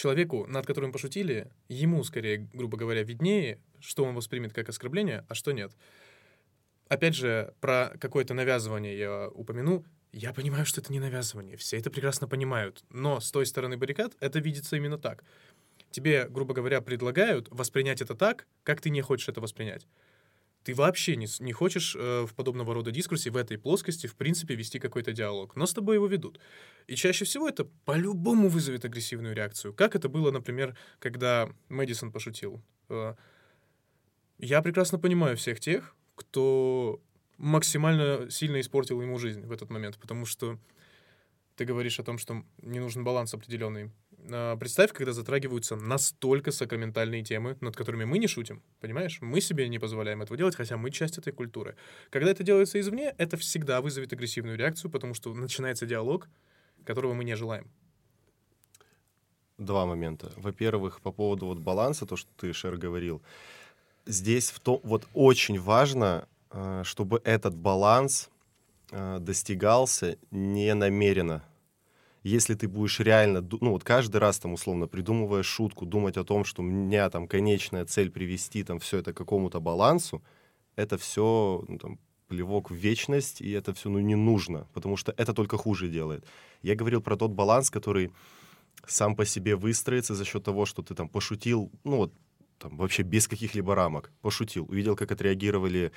человеку, 0.00 0.46
над 0.46 0.66
которым 0.66 0.92
пошутили, 0.92 1.50
ему, 1.68 2.02
скорее, 2.04 2.48
грубо 2.54 2.78
говоря, 2.78 3.02
виднее, 3.02 3.60
что 3.80 4.04
он 4.04 4.14
воспримет 4.14 4.52
как 4.52 4.68
оскорбление, 4.68 5.24
а 5.28 5.34
что 5.34 5.52
нет. 5.52 5.72
Опять 6.88 7.14
же, 7.14 7.54
про 7.60 7.92
какое-то 8.00 8.34
навязывание 8.34 8.98
я 8.98 9.28
упомяну. 9.28 9.84
Я 10.12 10.32
понимаю, 10.32 10.64
что 10.66 10.80
это 10.80 10.92
не 10.92 11.00
навязывание, 11.00 11.56
все 11.56 11.76
это 11.76 11.90
прекрасно 11.90 12.26
понимают, 12.26 12.82
но 12.88 13.20
с 13.20 13.30
той 13.30 13.46
стороны 13.46 13.76
баррикад 13.76 14.16
это 14.20 14.40
видится 14.40 14.76
именно 14.76 14.98
так. 14.98 15.22
Тебе, 15.90 16.26
грубо 16.28 16.54
говоря, 16.54 16.80
предлагают 16.80 17.48
воспринять 17.50 18.00
это 18.00 18.14
так, 18.14 18.46
как 18.64 18.80
ты 18.80 18.90
не 18.90 19.02
хочешь 19.02 19.28
это 19.28 19.40
воспринять. 19.40 19.86
Ты 20.62 20.74
вообще 20.74 21.16
не, 21.16 21.26
не 21.40 21.52
хочешь 21.52 21.96
э, 21.98 22.26
в 22.26 22.34
подобного 22.34 22.74
рода 22.74 22.90
дискурсе 22.90 23.30
в 23.30 23.36
этой 23.36 23.58
плоскости, 23.58 24.06
в 24.06 24.14
принципе, 24.14 24.54
вести 24.54 24.78
какой-то 24.78 25.12
диалог, 25.12 25.56
но 25.56 25.64
с 25.64 25.72
тобой 25.72 25.96
его 25.96 26.06
ведут. 26.06 26.38
И 26.86 26.96
чаще 26.96 27.24
всего 27.24 27.48
это 27.48 27.64
по-любому 27.84 28.48
вызовет 28.48 28.84
агрессивную 28.84 29.34
реакцию. 29.34 29.72
Как 29.72 29.96
это 29.96 30.08
было, 30.08 30.30
например, 30.30 30.76
когда 30.98 31.50
Мэдисон 31.68 32.12
пошутил. 32.12 32.62
Э, 32.90 33.14
я 34.38 34.60
прекрасно 34.60 34.98
понимаю 34.98 35.36
всех 35.36 35.60
тех, 35.60 35.96
кто 36.14 37.00
максимально 37.38 38.30
сильно 38.30 38.60
испортил 38.60 39.00
ему 39.00 39.18
жизнь 39.18 39.46
в 39.46 39.52
этот 39.52 39.70
момент, 39.70 39.98
потому 39.98 40.26
что 40.26 40.58
ты 41.56 41.64
говоришь 41.64 41.98
о 41.98 42.04
том, 42.04 42.18
что 42.18 42.44
не 42.62 42.80
нужен 42.80 43.02
баланс 43.02 43.32
определенный. 43.34 43.90
А, 44.30 44.56
представь, 44.56 44.92
когда 44.92 45.12
затрагиваются 45.12 45.76
настолько 45.76 46.52
сакраментальные 46.52 47.22
темы, 47.22 47.56
над 47.60 47.76
которыми 47.76 48.04
мы 48.04 48.18
не 48.18 48.26
шутим, 48.26 48.62
понимаешь? 48.80 49.18
Мы 49.20 49.40
себе 49.40 49.68
не 49.68 49.78
позволяем 49.78 50.22
этого 50.22 50.36
делать, 50.36 50.56
хотя 50.56 50.76
мы 50.76 50.90
часть 50.90 51.18
этой 51.18 51.32
культуры. 51.32 51.76
Когда 52.10 52.30
это 52.30 52.42
делается 52.42 52.80
извне, 52.80 53.14
это 53.18 53.36
всегда 53.36 53.80
вызовет 53.80 54.12
агрессивную 54.12 54.56
реакцию, 54.56 54.90
потому 54.90 55.14
что 55.14 55.32
начинается 55.34 55.86
диалог, 55.86 56.28
которого 56.84 57.14
мы 57.14 57.24
не 57.24 57.36
желаем. 57.36 57.70
Два 59.58 59.86
момента. 59.86 60.32
Во-первых, 60.36 61.00
по 61.00 61.12
поводу 61.12 61.46
вот 61.46 61.58
баланса, 61.58 62.06
то, 62.06 62.16
что 62.16 62.30
ты, 62.36 62.52
Шер, 62.52 62.76
говорил. 62.76 63.22
Здесь 64.06 64.50
в 64.50 64.58
то, 64.60 64.80
вот 64.82 65.06
очень 65.12 65.60
важно 65.60 66.26
Э, 66.52 66.82
чтобы 66.84 67.20
этот 67.24 67.54
баланс 67.54 68.28
э, 68.90 69.18
достигался 69.20 70.16
не 70.30 70.74
намеренно. 70.74 71.44
Если 72.22 72.54
ты 72.54 72.68
будешь 72.68 73.00
реально, 73.00 73.40
ну 73.60 73.70
вот 73.70 73.82
каждый 73.82 74.18
раз 74.18 74.38
там 74.38 74.52
условно 74.52 74.86
придумывая 74.86 75.42
шутку, 75.42 75.86
думать 75.86 76.16
о 76.16 76.24
том, 76.24 76.44
что 76.44 76.62
у 76.62 76.64
меня 76.64 77.08
там 77.08 77.26
конечная 77.26 77.86
цель 77.86 78.10
привести 78.10 78.62
там 78.62 78.78
все 78.78 78.98
это 78.98 79.12
к 79.12 79.16
какому-то 79.16 79.60
балансу, 79.60 80.22
это 80.76 80.98
все 80.98 81.64
ну, 81.66 81.78
там, 81.78 81.98
плевок 82.28 82.70
в 82.70 82.74
вечность, 82.74 83.40
и 83.40 83.50
это 83.50 83.72
все 83.72 83.88
ну, 83.88 84.00
не 84.00 84.16
нужно, 84.16 84.66
потому 84.74 84.96
что 84.96 85.14
это 85.16 85.32
только 85.32 85.56
хуже 85.56 85.88
делает. 85.88 86.24
Я 86.62 86.74
говорил 86.74 87.00
про 87.00 87.16
тот 87.16 87.30
баланс, 87.30 87.70
который 87.70 88.12
сам 88.86 89.16
по 89.16 89.24
себе 89.24 89.56
выстроится 89.56 90.14
за 90.14 90.24
счет 90.24 90.44
того, 90.44 90.66
что 90.66 90.82
ты 90.82 90.94
там 90.94 91.08
пошутил, 91.08 91.70
ну 91.84 91.96
вот 91.96 92.12
там 92.58 92.76
вообще 92.76 93.02
без 93.02 93.28
каких-либо 93.28 93.74
рамок, 93.74 94.12
пошутил, 94.20 94.66
увидел, 94.68 94.94
как 94.94 95.12
отреагировали 95.12 95.90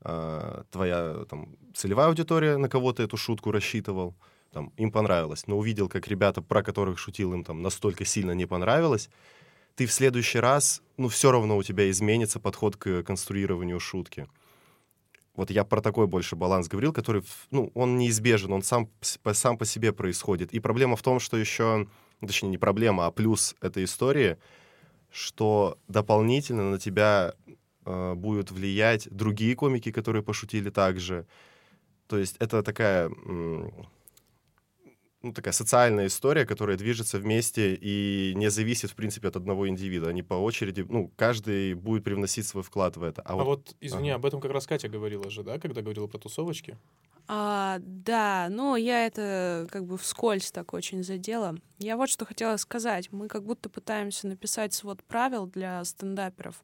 э, 0.00 0.62
твоя 0.70 1.24
там, 1.28 1.54
целевая 1.74 2.08
аудитория 2.08 2.56
на 2.56 2.68
кого-то 2.68 3.02
эту 3.02 3.16
шутку 3.16 3.52
рассчитывал, 3.52 4.14
там, 4.56 4.72
им 4.78 4.90
понравилось, 4.90 5.46
но 5.46 5.58
увидел, 5.58 5.86
как 5.86 6.08
ребята, 6.08 6.40
про 6.40 6.62
которых 6.62 6.98
шутил, 6.98 7.34
им 7.34 7.44
там 7.44 7.60
настолько 7.60 8.06
сильно 8.06 8.32
не 8.32 8.46
понравилось, 8.46 9.10
ты 9.74 9.84
в 9.84 9.92
следующий 9.92 10.38
раз, 10.38 10.80
ну, 10.96 11.08
все 11.08 11.30
равно 11.30 11.58
у 11.58 11.62
тебя 11.62 11.90
изменится 11.90 12.40
подход 12.40 12.74
к 12.78 13.02
конструированию 13.02 13.78
шутки. 13.78 14.26
Вот 15.34 15.50
я 15.50 15.62
про 15.64 15.82
такой 15.82 16.06
больше 16.06 16.36
баланс 16.36 16.68
говорил, 16.68 16.94
который, 16.94 17.22
ну, 17.50 17.70
он 17.74 17.98
неизбежен, 17.98 18.50
он 18.50 18.62
сам, 18.62 18.88
сам 19.02 19.58
по 19.58 19.66
себе 19.66 19.92
происходит. 19.92 20.54
И 20.54 20.58
проблема 20.58 20.96
в 20.96 21.02
том, 21.02 21.20
что 21.20 21.36
еще, 21.36 21.86
точнее, 22.20 22.48
не 22.48 22.56
проблема, 22.56 23.04
а 23.04 23.10
плюс 23.10 23.56
этой 23.60 23.84
истории, 23.84 24.38
что 25.10 25.76
дополнительно 25.86 26.70
на 26.70 26.78
тебя 26.78 27.34
э, 27.84 28.14
будут 28.14 28.50
влиять 28.50 29.06
другие 29.10 29.54
комики, 29.54 29.92
которые 29.92 30.22
пошутили 30.22 30.70
также. 30.70 31.26
То 32.06 32.16
есть 32.16 32.36
это 32.38 32.62
такая, 32.62 33.10
ну, 35.26 35.32
такая 35.32 35.52
социальная 35.52 36.06
история, 36.06 36.46
которая 36.46 36.76
движется 36.76 37.18
вместе 37.18 37.74
и 37.74 38.32
не 38.36 38.48
зависит, 38.50 38.90
в 38.90 38.94
принципе, 38.94 39.28
от 39.28 39.36
одного 39.36 39.68
индивида. 39.68 40.08
Они 40.08 40.22
по 40.22 40.34
очереди, 40.34 40.86
ну, 40.88 41.10
каждый 41.16 41.74
будет 41.74 42.04
привносить 42.04 42.46
свой 42.46 42.62
вклад 42.62 42.96
в 42.96 43.02
это. 43.02 43.22
А, 43.22 43.32
а 43.32 43.36
вот, 43.36 43.44
вот, 43.44 43.76
извини, 43.80 44.10
ага. 44.10 44.16
об 44.16 44.26
этом 44.26 44.40
как 44.40 44.52
раз 44.52 44.66
Катя 44.66 44.88
говорила 44.88 45.28
же, 45.30 45.42
да, 45.42 45.58
когда 45.58 45.82
говорила 45.82 46.06
про 46.06 46.18
тусовочки? 46.18 46.78
А, 47.28 47.78
да, 47.80 48.46
но 48.50 48.76
я 48.76 49.04
это 49.04 49.66
как 49.70 49.84
бы 49.84 49.98
вскользь 49.98 50.52
так 50.52 50.72
очень 50.72 51.02
задела. 51.02 51.56
Я 51.78 51.96
вот 51.96 52.08
что 52.08 52.24
хотела 52.24 52.56
сказать. 52.56 53.10
Мы 53.10 53.26
как 53.26 53.44
будто 53.44 53.68
пытаемся 53.68 54.28
написать 54.28 54.74
свод 54.74 55.02
правил 55.02 55.46
для 55.46 55.84
стендаперов, 55.84 56.62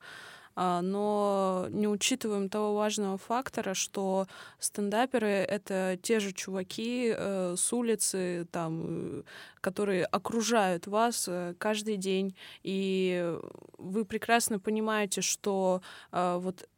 но 0.56 1.66
не 1.70 1.88
учитываем 1.88 2.48
того 2.48 2.74
важного 2.74 3.18
фактора, 3.18 3.74
что 3.74 4.26
стендаперы— 4.58 5.28
это 5.28 5.98
те 6.02 6.20
же 6.20 6.32
чуваки 6.32 7.12
э, 7.16 7.54
с 7.56 7.72
улицы, 7.72 8.46
там, 8.50 8.84
э, 8.86 9.22
которые 9.60 10.04
окружают 10.04 10.86
вас 10.86 11.26
э, 11.28 11.54
каждый 11.58 11.96
день, 11.96 12.34
и 12.62 13.34
вы 13.78 14.04
прекрасно 14.04 14.58
понимаете, 14.58 15.20
что 15.22 15.82
вот 16.10 16.68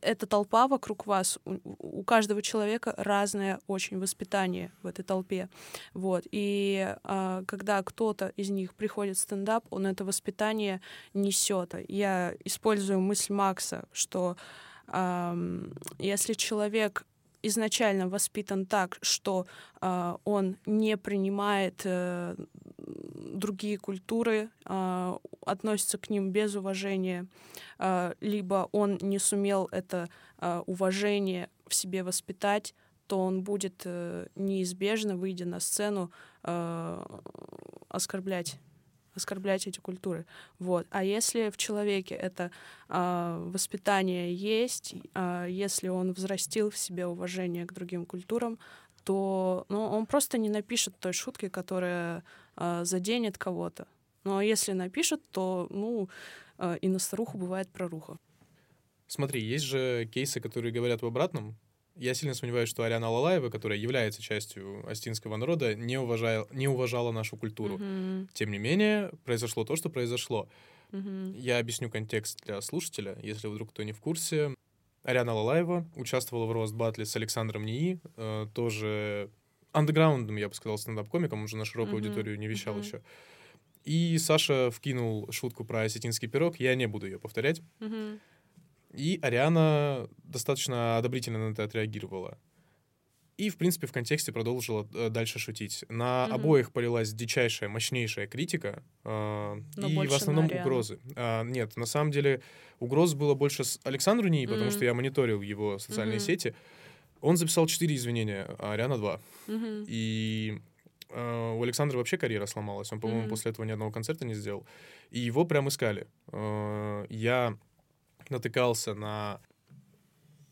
эта 0.00 0.26
толпа 0.26 0.68
вокруг 0.68 1.06
вас, 1.06 1.38
у, 1.44 1.58
у 1.78 2.04
каждого 2.04 2.42
человека 2.42 2.94
разное 2.96 3.60
очень 3.66 3.98
воспитание 3.98 4.72
в 4.82 4.86
этой 4.86 5.02
толпе. 5.02 5.48
Вот. 5.94 6.24
И 6.30 6.96
а, 7.04 7.42
когда 7.46 7.82
кто-то 7.82 8.32
из 8.36 8.50
них 8.50 8.74
приходит 8.74 9.16
в 9.16 9.20
стендап, 9.20 9.64
он 9.70 9.86
это 9.86 10.04
воспитание 10.04 10.80
несет. 11.14 11.74
Я 11.88 12.34
использую 12.44 13.00
мысль 13.00 13.32
Макса, 13.32 13.88
что 13.92 14.36
а, 14.86 15.36
если 15.98 16.34
человек 16.34 17.04
изначально 17.42 18.08
воспитан 18.08 18.66
так, 18.66 18.98
что 19.02 19.46
э, 19.80 20.16
он 20.24 20.56
не 20.66 20.96
принимает 20.96 21.82
э, 21.84 22.36
другие 22.78 23.78
культуры, 23.78 24.48
э, 24.64 25.16
относится 25.46 25.98
к 25.98 26.10
ним 26.10 26.30
без 26.30 26.54
уважения, 26.54 27.26
э, 27.78 28.14
либо 28.20 28.68
он 28.72 28.98
не 29.00 29.18
сумел 29.18 29.68
это 29.72 30.08
э, 30.38 30.62
уважение 30.66 31.48
в 31.66 31.74
себе 31.74 32.02
воспитать, 32.02 32.74
то 33.06 33.18
он 33.18 33.42
будет 33.42 33.82
э, 33.84 34.26
неизбежно, 34.34 35.16
выйдя 35.16 35.44
на 35.46 35.60
сцену, 35.60 36.10
э, 36.44 37.04
оскорблять 37.88 38.58
оскорблять 39.14 39.66
эти 39.66 39.78
культуры. 39.78 40.24
Вот. 40.58 40.86
А 40.88 41.04
если 41.04 41.50
в 41.50 41.58
человеке 41.58 42.14
это 42.14 42.50
воспитание 42.88 44.34
есть, 44.34 44.94
если 45.14 45.88
он 45.88 46.14
взрастил 46.14 46.70
в 46.70 46.78
себе 46.78 47.06
уважение 47.06 47.66
к 47.66 47.74
другим 47.74 48.06
культурам, 48.06 48.58
то 49.04 49.66
ну, 49.68 49.84
он 49.84 50.06
просто 50.06 50.38
не 50.38 50.48
напишет 50.48 50.94
той 50.98 51.12
шутки, 51.12 51.48
которая 51.48 52.24
э, 52.56 52.84
заденет 52.84 53.38
кого-то. 53.38 53.86
Но 54.24 54.40
если 54.40 54.72
напишет, 54.72 55.20
то 55.30 55.66
ну, 55.70 56.08
э, 56.58 56.78
и 56.80 56.88
на 56.88 56.98
старуху 56.98 57.38
бывает 57.38 57.68
проруха. 57.68 58.18
Смотри, 59.06 59.42
есть 59.42 59.64
же 59.64 60.08
кейсы, 60.12 60.40
которые 60.40 60.72
говорят 60.72 61.02
в 61.02 61.06
обратном. 61.06 61.56
Я 61.96 62.14
сильно 62.14 62.34
сомневаюсь, 62.34 62.70
что 62.70 62.84
Ариана 62.84 63.10
Лалаева, 63.10 63.50
которая 63.50 63.78
является 63.78 64.22
частью 64.22 64.88
астинского 64.88 65.36
народа, 65.36 65.74
не, 65.74 65.98
уважая, 65.98 66.46
не 66.50 66.66
уважала 66.66 67.12
нашу 67.12 67.36
культуру. 67.36 67.76
Mm-hmm. 67.76 68.28
Тем 68.32 68.50
не 68.50 68.58
менее, 68.58 69.10
произошло 69.24 69.64
то, 69.64 69.76
что 69.76 69.90
произошло. 69.90 70.48
Mm-hmm. 70.92 71.38
Я 71.38 71.58
объясню 71.58 71.90
контекст 71.90 72.42
для 72.44 72.60
слушателя, 72.62 73.18
если 73.22 73.48
вдруг 73.48 73.70
кто 73.70 73.82
не 73.82 73.92
в 73.92 74.00
курсе. 74.00 74.54
Ариана 75.02 75.34
Лалаева 75.34 75.86
участвовала 75.96 76.46
в 76.46 76.52
рост 76.52 76.74
батле 76.74 77.04
с 77.04 77.14
Александром 77.16 77.66
Нии, 77.66 78.00
э, 78.16 78.46
тоже 78.54 79.30
андеграундом, 79.72 80.36
я 80.36 80.48
бы 80.48 80.54
сказал, 80.54 80.78
стендап-комиком, 80.78 81.42
уже 81.42 81.56
на 81.56 81.64
широкую 81.64 81.96
mm-hmm. 81.96 82.06
аудиторию 82.06 82.38
не 82.38 82.46
вещал 82.46 82.76
mm-hmm. 82.76 82.84
еще. 82.84 83.02
И 83.84 84.16
Саша 84.18 84.70
вкинул 84.70 85.30
шутку 85.32 85.64
про 85.64 85.82
осетинский 85.82 86.28
пирог, 86.28 86.56
я 86.60 86.74
не 86.74 86.86
буду 86.86 87.06
ее 87.06 87.18
повторять. 87.18 87.62
Mm-hmm. 87.80 88.20
И 88.94 89.18
Ариана 89.22 90.08
достаточно 90.22 90.98
одобрительно 90.98 91.48
на 91.48 91.52
это 91.52 91.64
отреагировала. 91.64 92.38
И, 93.38 93.48
в 93.48 93.56
принципе, 93.56 93.86
в 93.86 93.92
контексте 93.92 94.30
продолжила 94.30 94.86
э, 94.94 95.08
дальше 95.08 95.38
шутить. 95.38 95.84
На 95.88 96.26
mm-hmm. 96.28 96.34
обоих 96.34 96.72
полилась 96.72 97.12
дичайшая, 97.12 97.70
мощнейшая 97.70 98.26
критика. 98.26 98.84
Э, 99.04 99.60
и 99.76 100.06
в 100.06 100.12
основном 100.12 100.46
угрозы. 100.46 101.00
А, 101.16 101.42
нет, 101.42 101.76
на 101.76 101.86
самом 101.86 102.12
деле 102.12 102.42
угроз 102.78 103.14
было 103.14 103.34
больше 103.34 103.64
с 103.64 103.80
Александру 103.84 104.28
Нии, 104.28 104.46
потому 104.46 104.70
что 104.70 104.84
я 104.84 104.94
мониторил 104.94 105.40
его 105.40 105.78
социальные 105.78 106.18
mm-hmm. 106.18 106.20
сети. 106.20 106.54
Он 107.20 107.36
записал 107.36 107.66
четыре 107.66 107.96
извинения, 107.96 108.46
а 108.58 108.72
Ариана 108.72 108.98
два. 108.98 109.20
Mm-hmm. 109.46 109.84
И 109.88 110.60
у 111.14 111.62
Александра 111.62 111.98
вообще 111.98 112.16
карьера 112.18 112.46
сломалась. 112.46 112.92
Он, 112.92 113.00
по-моему, 113.00 113.22
Мгм. 113.22 113.30
после 113.30 113.50
этого 113.50 113.64
ни 113.66 113.70
одного 113.72 113.90
концерта 113.90 114.24
не 114.24 114.34
сделал. 114.34 114.66
И 115.10 115.18
его 115.20 115.44
прям 115.44 115.68
искали. 115.68 116.06
Э, 116.32 117.06
Я 117.10 117.56
натыкался 118.30 118.94
на 118.94 119.40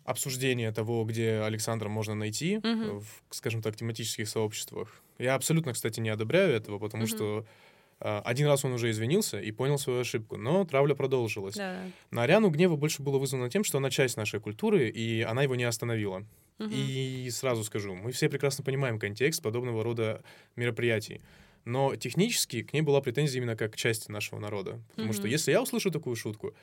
обсуждение 0.04 0.72
того, 0.72 1.04
где 1.04 1.40
Александра 1.40 1.88
можно 1.88 2.14
найти, 2.14 2.58
Мгм. 2.62 3.00
в, 3.00 3.06
скажем 3.30 3.62
так, 3.62 3.76
тематических 3.76 4.28
сообществах. 4.28 5.02
Я 5.18 5.34
абсолютно, 5.34 5.72
кстати, 5.72 6.00
не 6.00 6.08
одобряю 6.08 6.52
этого, 6.54 6.78
потому 6.78 7.04
Мгм. 7.04 7.08
что 7.08 7.46
э, 8.02 8.18
один 8.24 8.46
раз 8.46 8.64
он 8.64 8.72
уже 8.72 8.88
извинился 8.90 9.38
и 9.38 9.52
понял 9.52 9.76
свою 9.78 10.00
ошибку, 10.00 10.38
но 10.38 10.64
травля 10.64 10.94
продолжилась. 10.94 11.56
Да. 11.56 11.82
На 12.10 12.22
Ариану 12.22 12.48
гнева 12.48 12.76
больше 12.76 13.02
было 13.02 13.18
вызвано 13.18 13.50
тем, 13.50 13.62
что 13.62 13.76
она 13.76 13.90
часть 13.90 14.16
нашей 14.16 14.40
культуры, 14.40 14.88
и 14.88 15.20
она 15.20 15.42
его 15.42 15.54
не 15.54 15.64
остановила. 15.64 16.24
И 16.68 17.28
сразу 17.30 17.64
скажу, 17.64 17.94
мы 17.94 18.12
все 18.12 18.28
прекрасно 18.28 18.64
понимаем 18.64 18.98
контекст 18.98 19.42
подобного 19.42 19.82
рода 19.82 20.22
мероприятий. 20.56 21.20
Но 21.64 21.94
технически 21.96 22.62
к 22.62 22.72
ней 22.72 22.82
была 22.82 23.00
претензия 23.00 23.38
именно 23.40 23.56
как 23.56 23.72
к 23.72 23.76
части 23.76 24.10
нашего 24.10 24.38
народа. 24.38 24.80
Потому 24.90 25.12
что 25.12 25.22
Мгм. 25.22 25.32
если 25.32 25.52
я 25.52 25.62
услышу 25.62 25.90
такую 25.90 26.16
шутку, 26.16 26.54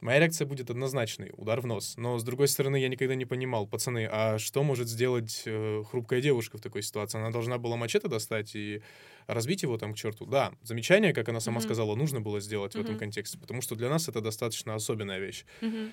моя 0.00 0.20
реакция 0.20 0.46
будет 0.46 0.70
однозначной, 0.70 1.32
удар 1.36 1.60
в 1.60 1.66
нос. 1.66 1.94
Но, 1.96 2.18
с 2.18 2.24
другой 2.24 2.48
стороны, 2.48 2.76
я 2.76 2.88
никогда 2.88 3.14
не 3.14 3.24
понимал, 3.24 3.66
пацаны, 3.66 4.08
а 4.10 4.38
что 4.38 4.62
может 4.62 4.88
сделать 4.88 5.42
э, 5.46 5.82
хрупкая 5.90 6.20
девушка 6.20 6.58
в 6.58 6.60
такой 6.60 6.82
ситуации? 6.82 7.18
Она 7.18 7.30
должна 7.30 7.58
была 7.58 7.76
мачете 7.76 8.08
достать 8.08 8.54
и 8.54 8.82
разбить 9.26 9.62
его 9.62 9.76
там 9.78 9.94
к 9.94 9.96
черту? 9.96 10.26
Да, 10.26 10.52
замечание, 10.62 11.12
как 11.12 11.28
она 11.28 11.40
сама 11.40 11.58
Мгм. 11.58 11.64
сказала, 11.64 11.94
нужно 11.94 12.20
было 12.20 12.40
сделать 12.40 12.74
в 12.74 12.78
этом 12.78 12.96
контексте, 12.96 13.38
потому 13.38 13.60
что 13.62 13.74
для 13.74 13.88
нас 13.88 14.08
это 14.08 14.20
достаточно 14.20 14.74
особенная 14.74 15.18
вещь. 15.18 15.44
Мгм. 15.60 15.92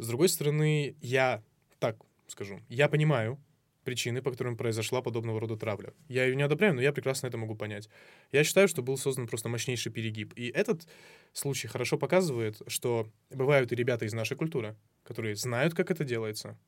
С 0.00 0.08
другой 0.08 0.30
стороны, 0.30 0.96
я 1.02 1.42
так 1.78 1.96
скажу, 2.26 2.60
я 2.70 2.88
понимаю 2.88 3.38
причины, 3.84 4.22
по 4.22 4.30
которым 4.30 4.56
произошла 4.56 5.02
подобного 5.02 5.38
рода 5.40 5.56
травля. 5.56 5.92
Я 6.08 6.24
ее 6.24 6.36
не 6.36 6.42
одобряю, 6.42 6.74
но 6.74 6.80
я 6.80 6.92
прекрасно 6.92 7.26
это 7.26 7.36
могу 7.36 7.54
понять. 7.54 7.90
Я 8.32 8.42
считаю, 8.42 8.66
что 8.66 8.82
был 8.82 8.96
создан 8.96 9.26
просто 9.26 9.50
мощнейший 9.50 9.92
перегиб. 9.92 10.32
И 10.36 10.48
этот 10.48 10.88
случай 11.34 11.68
хорошо 11.68 11.98
показывает, 11.98 12.62
что 12.66 13.10
бывают 13.28 13.72
и 13.72 13.76
ребята 13.76 14.06
из 14.06 14.14
нашей 14.14 14.38
культуры, 14.38 14.74
которые 15.02 15.36
знают, 15.36 15.74
как 15.74 15.90
это 15.90 16.02
делается, 16.02 16.58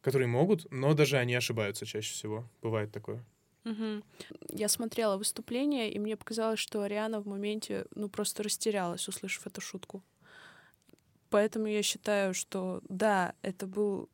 которые 0.00 0.26
могут, 0.26 0.66
но 0.72 0.94
даже 0.94 1.18
они 1.18 1.36
ошибаются 1.36 1.86
чаще 1.86 2.12
всего. 2.12 2.50
Бывает 2.62 2.90
такое. 2.90 3.24
Мгм. 3.62 4.02
Я 4.50 4.68
смотрела 4.68 5.16
выступление, 5.16 5.92
и 5.92 6.00
мне 6.00 6.16
показалось, 6.16 6.58
что 6.58 6.82
Ариана 6.82 7.20
в 7.20 7.28
моменте, 7.28 7.86
ну, 7.94 8.08
просто 8.08 8.42
растерялась, 8.42 9.06
услышав 9.06 9.46
эту 9.46 9.60
шутку. 9.60 10.02
Поэтому 11.32 11.66
я 11.66 11.82
считаю, 11.82 12.34
что 12.34 12.82
да, 12.88 13.34
это 13.40 13.66
был 13.66 14.10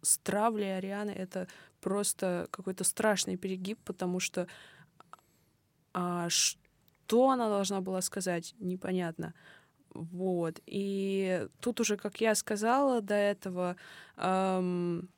с 0.00 0.16
травлей 0.18 0.78
Арианы, 0.78 1.10
это 1.10 1.46
просто 1.80 2.48
какой-то 2.50 2.84
страшный 2.84 3.36
перегиб, 3.36 3.78
потому 3.84 4.18
что 4.18 4.48
а, 5.92 6.28
что 6.30 7.28
она 7.30 7.48
должна 7.48 7.82
была 7.82 8.00
сказать, 8.00 8.54
непонятно. 8.60 9.34
Вот. 9.90 10.60
И 10.64 11.46
тут 11.60 11.80
уже, 11.80 11.98
как 11.98 12.20
я 12.20 12.34
сказала 12.34 13.02
до 13.02 13.14
этого, 13.14 13.76
ам, 14.16 15.08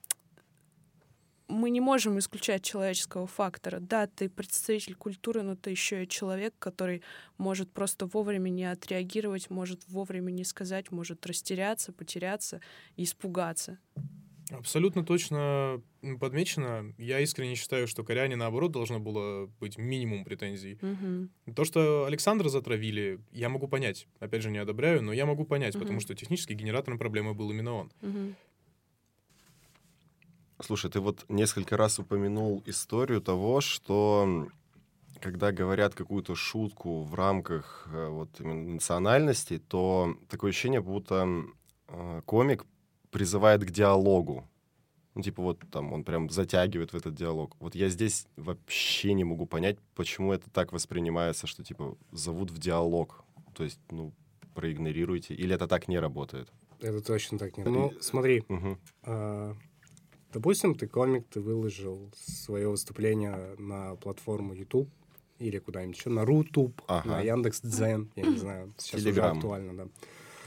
мы 1.51 1.71
не 1.71 1.81
можем 1.81 2.19
исключать 2.19 2.63
человеческого 2.63 3.27
фактора. 3.27 3.81
Да, 3.81 4.07
ты 4.07 4.29
представитель 4.29 4.95
культуры, 4.95 5.43
но 5.43 5.57
ты 5.57 5.71
еще 5.71 6.05
и 6.05 6.09
человек, 6.09 6.55
который 6.59 7.03
может 7.37 7.73
просто 7.73 8.07
вовремя 8.07 8.49
не 8.49 8.65
отреагировать, 8.65 9.51
может 9.51 9.87
вовремя 9.89 10.31
не 10.31 10.45
сказать, 10.45 10.91
может 10.91 11.27
растеряться, 11.27 11.93
потеряться 11.93 12.61
и 12.97 13.05
испугаться. 13.05 13.79
Абсолютно 14.51 15.05
точно 15.05 15.81
подмечено. 16.19 16.93
Я 16.99 17.21
искренне 17.21 17.55
считаю, 17.55 17.87
что 17.87 18.03
Коряне, 18.03 18.35
наоборот, 18.35 18.73
должно 18.73 18.99
было 18.99 19.47
быть 19.61 19.79
минимум 19.79 20.25
претензий. 20.25 20.77
Мгм. 20.81 21.31
То, 21.55 21.65
что 21.65 22.05
Александра 22.07 22.49
затравили, 22.49 23.21
я 23.31 23.49
могу 23.49 23.69
понять. 23.69 24.09
Опять 24.19 24.43
же, 24.43 24.51
не 24.51 24.59
одобряю, 24.59 25.03
но 25.03 25.13
я 25.13 25.25
могу 25.25 25.45
понять, 25.45 25.75
потому 25.75 25.95
Мгм. 25.95 26.01
что 26.01 26.15
технически 26.15 26.53
генератором 26.53 26.99
проблемы 26.99 27.33
был 27.33 27.51
именно 27.51 27.75
он. 27.75 27.93
Мгм. 28.01 28.35
Слушай, 30.62 30.90
ты 30.90 31.01
вот 31.01 31.25
несколько 31.29 31.77
раз 31.77 31.99
упомянул 31.99 32.62
историю 32.66 33.20
того, 33.20 33.61
что 33.61 34.49
когда 35.20 35.53
говорят 35.53 35.94
какую-то 35.94 36.35
шутку 36.35 37.03
в 37.03 37.14
рамках 37.14 37.88
э, 37.92 38.09
вот 38.09 38.29
именно 38.40 38.75
национальности, 38.75 39.59
то 39.59 40.16
такое 40.29 40.51
ощущение, 40.51 40.81
будто 40.81 41.44
э, 41.88 42.23
комик 42.25 42.64
призывает 43.11 43.64
к 43.64 43.70
диалогу. 43.70 44.49
Ну, 45.14 45.23
типа 45.23 45.42
вот 45.42 45.61
там 45.70 45.92
он 45.92 46.05
прям 46.05 46.31
затягивает 46.31 46.92
в 46.92 46.96
этот 46.96 47.14
диалог. 47.14 47.57
Вот 47.59 47.75
я 47.75 47.88
здесь 47.88 48.27
вообще 48.37 49.12
не 49.12 49.25
могу 49.25 49.46
понять, 49.46 49.79
почему 49.94 50.33
это 50.33 50.49
так 50.51 50.73
воспринимается, 50.73 51.46
что 51.46 51.64
типа 51.64 51.96
зовут 52.12 52.51
в 52.51 52.59
диалог. 52.59 53.25
То 53.55 53.64
есть, 53.64 53.81
ну, 53.90 54.12
проигнорируйте. 54.55 55.35
Или 55.35 55.55
это 55.55 55.66
так 55.66 55.88
не 55.88 55.99
работает? 55.99 56.49
Это 56.81 57.03
точно 57.03 57.38
так 57.38 57.57
не... 57.57 57.64
Ну, 57.64 57.92
смотри, 58.01 58.44
Мгм. 58.49 58.79
а, 59.03 59.55
допустим, 60.33 60.75
ты 60.75 60.87
комик, 60.87 61.25
ты 61.31 61.40
выложил 61.40 62.11
свое 62.16 62.69
выступление 62.69 63.55
на 63.59 63.95
платформу 63.97 64.55
YouTube 64.55 64.88
или 65.38 65.59
куда-нибудь 65.59 65.97
еще, 65.97 66.11
на 66.11 66.25
Рутуб, 66.25 66.81
Ага. 66.87 67.09
на 67.09 67.21
Яндекс.Дзен, 67.23 68.11
я 68.16 68.23
не 68.25 68.37
знаю, 68.37 68.73
сейчас 68.79 69.01
Телеграм. 69.01 69.31
уже 69.31 69.38
актуально, 69.38 69.75
да. 69.77 69.88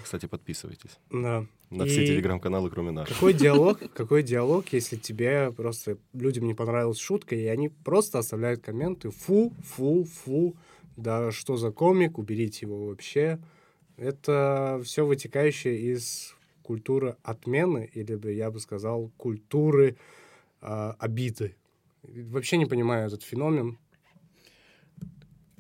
Кстати, 0.03 0.25
подписывайтесь. 0.25 0.99
Да. 1.11 1.45
На 1.69 1.85
все 1.85 2.03
И 2.03 2.07
телеграм-каналы, 2.07 2.69
кроме 2.69 2.91
наших. 2.91 3.15
Какой 3.15 3.33
диалог, 3.43 3.79
какой 3.93 4.21
диалог, 4.21 4.67
если 4.73 4.97
тебе 4.97 5.51
просто 5.51 5.97
людям 6.13 6.45
не 6.45 6.53
понравилась 6.53 6.99
шутка, 6.99 7.35
и 7.35 7.45
они 7.45 7.69
просто 7.69 8.19
оставляют 8.19 8.61
комменты 8.61 9.09
«фу, 9.11 9.53
фу, 9.63 10.03
фу», 10.03 10.55
да 10.97 11.31
что 11.31 11.57
за 11.57 11.71
комик, 11.71 12.17
уберите 12.19 12.65
его 12.67 12.85
вообще. 12.87 13.39
Это 13.97 14.81
все 14.83 15.05
вытекающее 15.05 15.79
из 15.93 16.35
культуры 16.63 17.17
отмены, 17.23 17.89
или 17.93 18.15
бы 18.15 18.33
я 18.33 18.49
бы 18.49 18.59
сказал, 18.59 19.11
культуры 19.17 19.97
а, 20.61 20.95
обиды. 20.99 21.55
Вообще 22.03 22.57
не 22.57 22.65
понимаю 22.65 23.07
этот 23.07 23.23
феномен. 23.23 23.77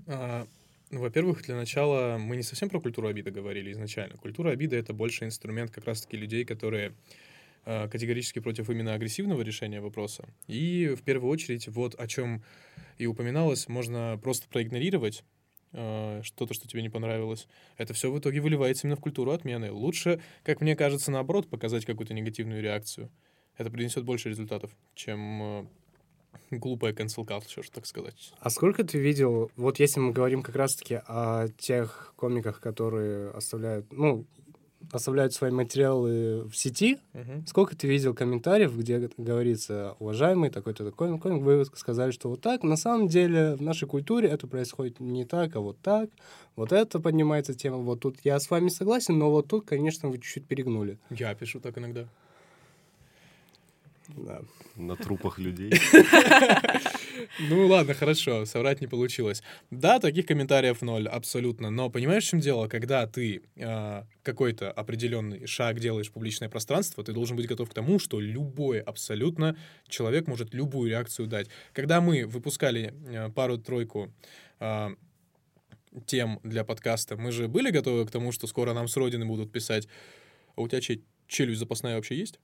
А, 0.07 0.47
ну, 0.89 1.01
во-первых, 1.01 1.43
для 1.43 1.55
начала 1.55 2.17
мы 2.17 2.35
не 2.35 2.43
совсем 2.43 2.69
про 2.69 2.79
культуру 2.79 3.07
обиды 3.07 3.31
говорили 3.31 3.71
изначально. 3.71 4.17
Культура 4.17 4.51
обиды— 4.51 4.75
это 4.77 4.93
больше 4.93 5.25
инструмент 5.25 5.71
как 5.71 5.85
раз-таки 5.85 6.17
людей, 6.17 6.45
которые 6.45 6.93
а, 7.65 7.87
категорически 7.87 8.39
против 8.39 8.69
именно 8.69 8.93
агрессивного 8.93 9.41
решения 9.41 9.81
вопроса. 9.81 10.27
И 10.47 10.95
в 10.97 11.03
первую 11.03 11.31
очередь, 11.31 11.67
вот 11.67 11.95
о 11.95 12.07
чем 12.07 12.43
и 12.97 13.05
упоминалось, 13.05 13.67
можно 13.67 14.19
просто 14.21 14.47
проигнорировать 14.49 15.23
что-то, 15.73 16.53
что 16.53 16.67
тебе 16.67 16.81
не 16.81 16.89
понравилось. 16.89 17.47
Это 17.77 17.93
все 17.93 18.11
в 18.11 18.19
итоге 18.19 18.41
выливается 18.41 18.85
именно 18.85 18.95
в 18.95 19.01
культуру 19.01 19.31
отмены. 19.31 19.71
Лучше, 19.71 20.21
как 20.43 20.61
мне 20.61 20.75
кажется, 20.75 21.11
наоборот, 21.11 21.49
показать 21.49 21.85
какую-то 21.85 22.13
негативную 22.13 22.61
реакцию. 22.61 23.09
Это 23.57 23.69
принесет 23.69 24.03
больше 24.03 24.29
результатов, 24.29 24.71
чем 24.95 25.41
а, 25.41 25.67
глупая 26.51 26.93
cancel 26.93 27.25
culture, 27.25 27.65
так 27.71 27.85
сказать. 27.85 28.33
А 28.39 28.49
сколько 28.49 28.83
ты 28.83 28.99
видел, 28.99 29.51
вот 29.55 29.79
если 29.79 29.99
мы 29.99 30.11
говорим 30.11 30.41
как 30.41 30.55
раз-таки 30.55 30.99
о 31.07 31.47
тех 31.57 32.13
комиках, 32.15 32.59
которые 32.59 33.31
оставляют, 33.31 33.91
ну, 33.91 34.25
оставляют 34.91 35.33
свои 35.33 35.51
материалы 35.51 36.43
в 36.43 36.55
сети, 36.55 36.99
Мгм. 37.13 37.45
Сколько 37.47 37.75
ты 37.75 37.87
видел 37.87 38.13
комментариев, 38.13 38.75
где 38.77 39.09
говорится, 39.17 39.95
уважаемый 39.99 40.49
такой-то 40.49 40.85
такой 40.85 41.17
комик, 41.19 41.43
вы 41.43 41.65
сказали, 41.75 42.11
что 42.11 42.29
вот 42.29 42.41
так, 42.41 42.63
на 42.63 42.75
самом 42.75 43.07
деле 43.07 43.55
в 43.55 43.61
нашей 43.61 43.87
культуре 43.87 44.29
это 44.29 44.47
происходит 44.47 44.99
не 44.99 45.25
так, 45.25 45.55
а 45.55 45.59
вот 45.59 45.77
так, 45.81 46.09
вот 46.55 46.71
это 46.71 46.99
поднимается 46.99 47.53
тема, 47.53 47.77
вот 47.77 47.99
тут 47.99 48.17
я 48.23 48.39
с 48.39 48.49
вами 48.49 48.69
согласен, 48.69 49.17
но 49.17 49.29
вот 49.29 49.47
тут, 49.47 49.65
конечно, 49.65 50.09
вы 50.09 50.17
чуть-чуть 50.17 50.45
перегнули. 50.45 50.97
Я 51.09 51.33
пишу 51.35 51.59
так 51.59 51.77
иногда. 51.77 52.07
Да. 54.09 54.41
На 54.75 54.95
трупах 54.95 55.39
людей. 55.39 55.73
Ну 57.39 57.67
ладно, 57.67 57.93
хорошо, 57.93 58.45
соврать 58.45 58.81
не 58.81 58.87
получилось. 58.87 59.43
Да, 59.71 59.99
таких 59.99 60.25
комментариев 60.25 60.81
ноль, 60.81 61.07
абсолютно. 61.07 61.69
Но 61.69 61.89
понимаешь, 61.89 62.25
в 62.25 62.29
чем 62.29 62.39
дело? 62.39 62.67
Когда 62.67 63.07
ты 63.07 63.43
а, 63.59 64.05
какой-то 64.23 64.71
определенный 64.71 65.45
шаг 65.45 65.79
делаешь 65.79 66.09
в 66.09 66.11
публичное 66.13 66.49
пространство, 66.49 67.03
ты 67.03 67.13
должен 67.13 67.35
быть 67.35 67.47
готов 67.47 67.69
к 67.69 67.73
тому, 67.73 67.99
что 67.99 68.19
любой 68.19 68.79
абсолютно 68.79 69.57
человек 69.87 70.27
может 70.27 70.53
любую 70.53 70.89
реакцию 70.89 71.27
дать. 71.27 71.47
Когда 71.73 72.01
мы 72.01 72.25
выпускали 72.25 72.93
а, 73.07 73.29
пару-тройку 73.29 74.11
а, 74.59 74.91
тем 76.05 76.39
для 76.43 76.63
подкаста, 76.63 77.17
мы 77.17 77.31
же 77.31 77.47
были 77.47 77.69
готовы 77.69 78.05
к 78.05 78.11
тому, 78.11 78.31
что 78.31 78.47
скоро 78.47 78.73
нам 78.73 78.87
с 78.87 78.97
родины 78.97 79.25
будут 79.25 79.51
писать, 79.51 79.87
а 80.55 80.61
у 80.61 80.67
тебя 80.67 80.81
че, 80.81 81.01
челюсть 81.27 81.59
запасная 81.59 81.95
вообще 81.95 82.17
есть? 82.17 82.39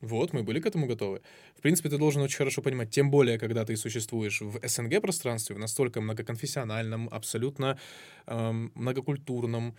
Вот, 0.00 0.32
мы 0.32 0.42
были 0.44 0.60
к 0.60 0.66
этому 0.66 0.86
готовы. 0.86 1.22
В 1.56 1.60
принципе, 1.60 1.88
ты 1.88 1.98
должен 1.98 2.22
очень 2.22 2.38
хорошо 2.38 2.62
понимать, 2.62 2.90
тем 2.90 3.10
более, 3.10 3.38
когда 3.38 3.64
ты 3.64 3.76
существуешь 3.76 4.40
в 4.40 4.60
СНГ-пространстве, 4.66 5.56
в 5.56 5.58
настолько 5.58 6.00
многоконфессиональном, 6.00 7.08
абсолютно 7.10 7.78
эм, 8.26 8.70
многокультурном 8.74 9.76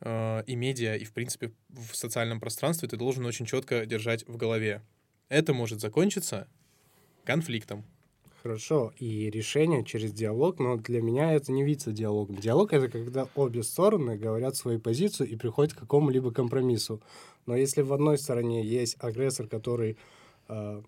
э, 0.00 0.42
и 0.46 0.56
медиа, 0.56 0.96
и, 0.96 1.04
в 1.04 1.12
принципе, 1.12 1.52
в 1.68 1.94
социальном 1.94 2.40
пространстве, 2.40 2.88
ты 2.88 2.96
должен 2.96 3.26
очень 3.26 3.44
четко 3.44 3.84
держать 3.84 4.26
в 4.26 4.36
голове. 4.38 4.80
Это 5.28 5.52
может 5.52 5.80
закончиться 5.80 6.48
конфликтом. 7.24 7.84
Хорошо, 8.44 8.92
и 8.98 9.30
решение 9.30 9.86
через 9.86 10.12
диалог, 10.12 10.58
но 10.58 10.76
для 10.76 11.00
меня 11.00 11.32
это 11.32 11.50
не 11.50 11.64
видится 11.64 11.92
диалогом. 11.92 12.36
Диалог— 12.36 12.72
это 12.74 12.88
когда 12.88 13.26
обе 13.34 13.62
стороны 13.62 14.18
говорят 14.18 14.54
свою 14.54 14.80
позицию 14.80 15.30
и 15.30 15.36
приходят 15.36 15.72
к 15.72 15.78
какому-либо 15.78 16.30
компромиссу. 16.30 17.00
Но 17.46 17.56
если 17.56 17.82
в 17.82 17.92
одной 17.92 18.18
стороне 18.18 18.64
есть 18.64 18.96
агрессор, 18.98 19.46
который 19.46 19.96
э, 20.48 20.82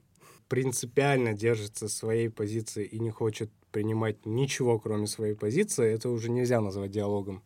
принципиально 0.48 1.34
держится 1.34 1.88
своей 1.88 2.30
позиции 2.30 2.84
и 2.84 2.98
не 2.98 3.10
хочет 3.10 3.50
принимать 3.72 4.24
ничего, 4.24 4.78
кроме 4.78 5.06
своей 5.06 5.34
позиции, 5.34 5.92
это 5.92 6.08
уже 6.08 6.30
нельзя 6.30 6.60
назвать 6.60 6.90
диалогом. 6.90 7.42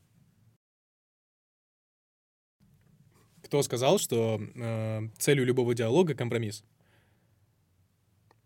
Кто 3.43 3.63
сказал, 3.63 3.99
что 3.99 4.41
э, 4.55 5.09
целью 5.19 5.45
любого 5.45 5.75
диалога 5.75 6.15
компромисс? 6.15 6.63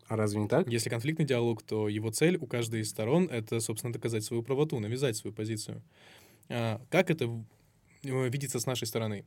А 0.07 0.16
разве 0.16 0.40
не 0.40 0.48
так? 0.48 0.68
Если 0.68 0.90
конфликтный 0.90 1.24
диалог, 1.24 1.62
то 1.62 1.88
его 1.88 2.11
цель 2.11 2.37
у 2.37 2.46
каждой 2.46 2.81
из 2.81 2.90
сторон— 2.90 3.29
это, 3.31 3.61
собственно, 3.61 3.92
доказать 3.92 4.24
свою 4.24 4.42
правоту, 4.42 4.79
навязать 4.79 5.16
свою 5.16 5.35
позицию. 5.35 5.83
А, 6.48 6.81
как 6.90 7.11
это 7.11 7.24
э, 8.03 8.29
видится 8.29 8.61
с 8.61 8.66
нашей 8.66 8.87
стороны? 8.87 9.24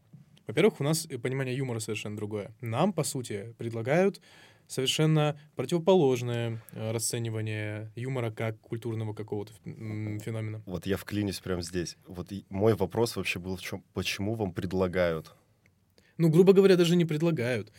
Во-первых, 0.47 0.79
у 0.79 0.83
нас 0.83 1.07
понимание 1.21 1.55
юмора 1.55 1.79
совершенно 1.79 2.15
другое. 2.15 2.51
Нам, 2.61 2.93
по 2.93 3.03
сути, 3.03 3.53
предлагают 3.57 4.21
совершенно 4.65 5.39
противоположное 5.55 6.61
э, 6.73 6.91
расценивание 6.91 7.91
юмора 7.95 8.31
как 8.31 8.59
культурного 8.59 9.13
какого-то 9.13 9.53
феномена. 9.63 10.61
Вот 10.65 10.85
я 10.85 10.97
вклинюсь 10.97 11.39
прямо 11.39 11.61
здесь. 11.61 11.97
Вот 12.05 12.31
мой 12.49 12.75
вопрос 12.75 13.15
вообще 13.15 13.39
был 13.39 13.55
в 13.55 13.61
чем, 13.61 13.83
почему 13.93 14.35
вам 14.35 14.53
предлагают? 14.53 15.33
Ну, 16.17 16.29
грубо 16.29 16.53
говоря, 16.53 16.75
даже 16.75 16.95
не 16.95 17.05
предлагают 17.05 17.71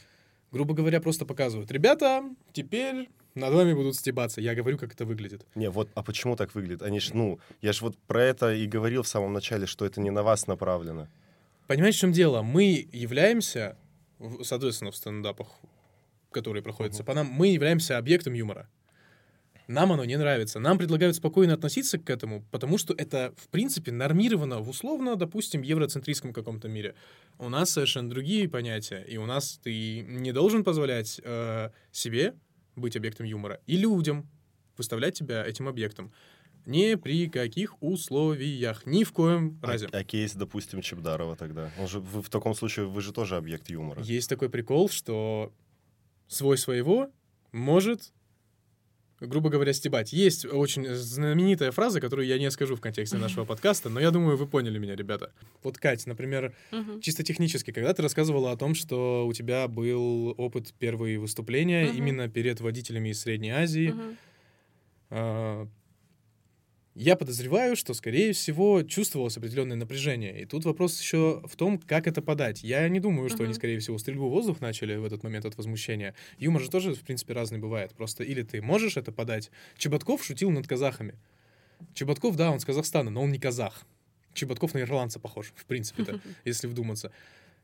грубо 0.51 0.75
говоря, 0.75 1.01
просто 1.01 1.27
показывают. 1.27 1.71
Ребята, 1.71 2.25
теперь 2.53 3.09
над 3.35 3.53
вами 3.53 3.75
будут 3.75 3.97
стебаться. 3.97 4.41
Я 4.41 4.55
говорю, 4.55 4.79
как 4.79 4.93
это 4.93 5.05
выглядит. 5.05 5.47
Не, 5.55 5.71
вот, 5.71 5.91
а 5.95 6.03
почему 6.03 6.37
так 6.37 6.55
выглядит? 6.55 6.83
Они 6.83 7.01
ж, 7.01 7.13
ну, 7.15 7.39
я 7.61 7.73
же 7.73 7.83
вот 7.83 7.97
про 8.07 8.23
это 8.23 8.55
и 8.55 8.67
говорил 8.67 9.03
в 9.03 9.09
самом 9.09 9.33
начале, 9.33 9.67
что 9.67 9.85
это 9.85 10.01
не 10.01 10.11
на 10.11 10.23
вас 10.23 10.47
направлено. 10.47 11.09
Понимаете, 11.69 11.99
в 11.99 12.01
чем 12.01 12.13
дело? 12.13 12.41
Мы 12.41 12.89
являемся, 12.93 13.77
соответственно, 14.43 14.91
в 14.91 14.97
стендапах, 14.97 15.49
которые 16.33 16.63
проходят 16.63 16.95
uh-huh. 16.95 17.05
по 17.05 17.13
нам, 17.13 17.27
мы 17.27 17.49
являемся 17.49 17.99
объектом 17.99 18.33
юмора. 18.33 18.71
Нам 19.67 19.93
оно 19.93 20.07
не 20.07 20.17
нравится. 20.17 20.61
Нам 20.61 20.79
предлагают 20.79 21.15
спокойно 21.15 21.53
относиться 21.53 21.99
к 21.99 22.09
этому, 22.09 22.43
потому 22.51 22.79
что 22.79 22.95
это, 22.95 23.35
в 23.37 23.49
принципе, 23.51 23.93
нормировано 23.93 24.61
в 24.61 24.71
условно, 24.71 25.15
допустим, 25.15 25.61
евроцентристском 25.61 26.33
каком-то 26.33 26.69
мире. 26.69 26.95
У 27.39 27.51
нас 27.51 27.69
совершенно 27.69 28.09
другие 28.09 28.49
понятия, 28.49 29.05
и 29.07 29.19
у 29.19 29.27
нас 29.27 29.61
ты 29.63 30.01
не 30.01 30.33
должен 30.33 30.65
позволять 30.65 31.21
э, 31.23 31.69
себе 31.93 32.33
быть 32.77 32.97
объектом 32.97 33.27
юмора 33.27 33.61
и 33.67 33.77
людям 33.77 34.27
выставлять 34.79 35.19
тебя 35.19 35.45
этим 35.45 35.69
объектом. 35.69 36.15
Ни 36.69 36.97
при 36.97 37.31
каких 37.31 37.83
условиях, 37.83 38.85
ни 38.85 39.03
в 39.03 39.13
коем 39.13 39.59
а 39.63 39.69
разе. 39.69 39.89
А, 39.91 39.97
а 39.97 40.05
кейс, 40.05 40.35
допустим, 40.35 40.83
Чебдарова 40.83 41.35
тогда? 41.35 41.71
Он 41.79 41.89
же, 41.89 41.99
вы, 41.99 42.23
в 42.23 42.29
таком 42.29 42.55
случае 42.55 42.87
вы 42.87 43.01
же 43.01 43.15
тоже 43.15 43.37
объект 43.37 43.71
юмора. 43.71 44.03
Есть 44.03 44.29
такой 44.29 44.51
прикол, 44.51 44.91
что 44.91 45.51
свой 46.27 46.59
своего 46.59 47.11
может 47.53 48.13
грубо 49.21 49.51
говоря, 49.51 49.73
стебать. 49.73 50.13
Есть 50.13 50.45
очень 50.45 50.87
знаменитая 50.95 51.73
фраза, 51.73 52.01
которую 52.01 52.29
я 52.29 52.39
не 52.39 52.51
скажу 52.51 52.77
в 52.77 52.81
контексте 52.81 53.17
нашего 53.19 53.45
подкаста, 53.45 53.89
но 53.89 53.99
я 53.99 54.11
думаю, 54.11 54.37
вы 54.37 54.47
поняли 54.47 54.79
меня, 54.79 54.95
ребята. 54.95 55.33
Вот, 55.63 55.79
Кать, 55.79 56.07
например, 56.07 56.55
чисто 57.01 57.25
технически, 57.25 57.73
когда 57.73 57.93
ты 57.95 58.03
рассказывала 58.03 58.53
о 58.53 58.57
том, 58.57 58.75
что 58.75 59.27
у 59.27 59.33
тебя 59.33 59.67
был 59.69 60.35
опыт 60.37 60.73
первые 60.79 61.19
выступления 61.19 61.89
именно 61.89 62.29
перед 62.29 62.61
водителями 62.61 63.09
из 63.09 63.21
Средней 63.21 63.51
Азии, 63.51 63.95
я 66.99 67.15
подозреваю, 67.15 67.77
что, 67.77 67.95
скорее 67.95 68.33
всего, 68.33 68.83
чувствовалось 68.83 69.37
определенное 69.37 69.77
напряжение. 69.77 70.43
И 70.43 70.45
тут 70.47 70.65
вопрос 70.65 71.01
еще 71.01 71.41
в 71.47 71.55
том, 71.55 71.79
как 71.79 72.09
это 72.09 72.23
подать. 72.23 72.65
Я 72.65 72.89
не 72.89 72.99
думаю, 72.99 73.29
что 73.29 73.39
uh-huh. 73.39 73.45
они, 73.45 73.55
скорее 73.55 73.79
всего, 73.79 73.99
стрельбу 73.99 74.27
в 74.27 74.31
воздух 74.31 74.61
начали 74.61 74.97
в 74.97 75.05
этот 75.05 75.23
момент 75.23 75.45
от 75.45 75.57
возмущения. 75.57 76.17
Юмор 76.39 76.61
же 76.61 76.69
тоже, 76.69 76.95
в 76.95 77.03
принципе, 77.03 77.35
разный 77.35 77.61
бывает. 77.61 77.95
Просто 77.95 78.25
или 78.25 78.43
ты 78.43 78.61
можешь 78.61 78.97
это 78.97 79.13
подать. 79.13 79.53
Чеботков 79.77 80.25
шутил 80.25 80.51
над 80.51 80.67
казахами. 80.67 81.15
Чеботков, 81.95 82.35
да, 82.35 82.51
он 82.51 82.59
с 82.59 82.65
Казахстана, 82.65 83.11
но 83.11 83.23
он 83.23 83.31
не 83.31 83.39
казах. 83.39 83.87
Чеботков 84.35 84.75
на 84.75 84.81
ирландца 84.81 85.21
похож, 85.21 85.53
в 85.55 85.67
принципе-то, 85.67 86.21
если 86.45 86.67
вдуматься. 86.67 87.13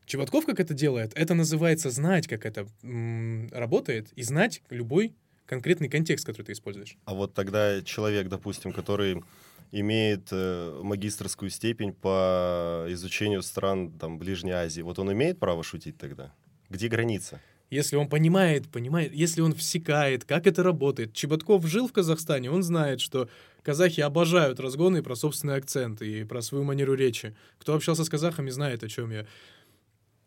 Чеботков 0.05 0.45
как 0.45 0.61
это 0.61 0.73
делает? 0.73 1.11
Это 1.13 1.33
называется 1.33 1.89
знать, 1.89 2.27
как 2.27 2.45
это 2.45 2.67
м- 2.83 3.49
работает, 3.51 4.13
и 4.15 4.23
знать 4.23 4.61
любой 4.69 5.13
конкретный 5.45 5.89
контекст, 5.89 6.25
который 6.25 6.47
ты 6.47 6.51
используешь. 6.53 6.97
А 7.05 7.13
вот 7.13 7.33
тогда 7.33 7.81
человек, 7.81 8.27
допустим, 8.27 8.73
который 8.73 9.23
имеет 9.71 10.29
э, 10.31 10.79
магистрскую 10.83 11.49
степень 11.49 11.93
по 11.93 12.85
изучению 12.89 13.41
стран 13.41 13.91
там, 13.91 14.17
Ближней 14.17 14.53
Азии, 14.53 14.81
вот 14.81 14.99
он 14.99 15.11
имеет 15.13 15.39
право 15.39 15.63
шутить 15.63 15.97
тогда? 15.97 16.33
Где 16.69 16.87
граница? 16.87 17.41
Если 17.71 17.95
он 17.95 18.07
понимает, 18.07 18.69
понимает, 18.69 19.13
если 19.13 19.41
он 19.41 19.53
всекает, 19.53 20.23
как 20.23 20.45
это 20.45 20.61
работает. 20.61 21.13
Чеботков 21.13 21.65
жил 21.65 21.87
в 21.87 21.93
Казахстане, 21.93 22.51
он 22.51 22.61
знает, 22.61 23.01
что 23.01 23.27
казахи 23.63 24.01
обожают 24.01 24.59
разгоны 24.59 25.01
про 25.01 25.15
собственный 25.15 25.55
акцент 25.55 26.01
и 26.01 26.23
про 26.23 26.41
свою 26.41 26.63
манеру 26.63 26.93
речи. 26.93 27.35
Кто 27.57 27.73
общался 27.73 28.03
с 28.03 28.09
казахами, 28.09 28.51
знает, 28.51 28.83
о 28.83 28.87
чем 28.87 29.11
я. 29.11 29.25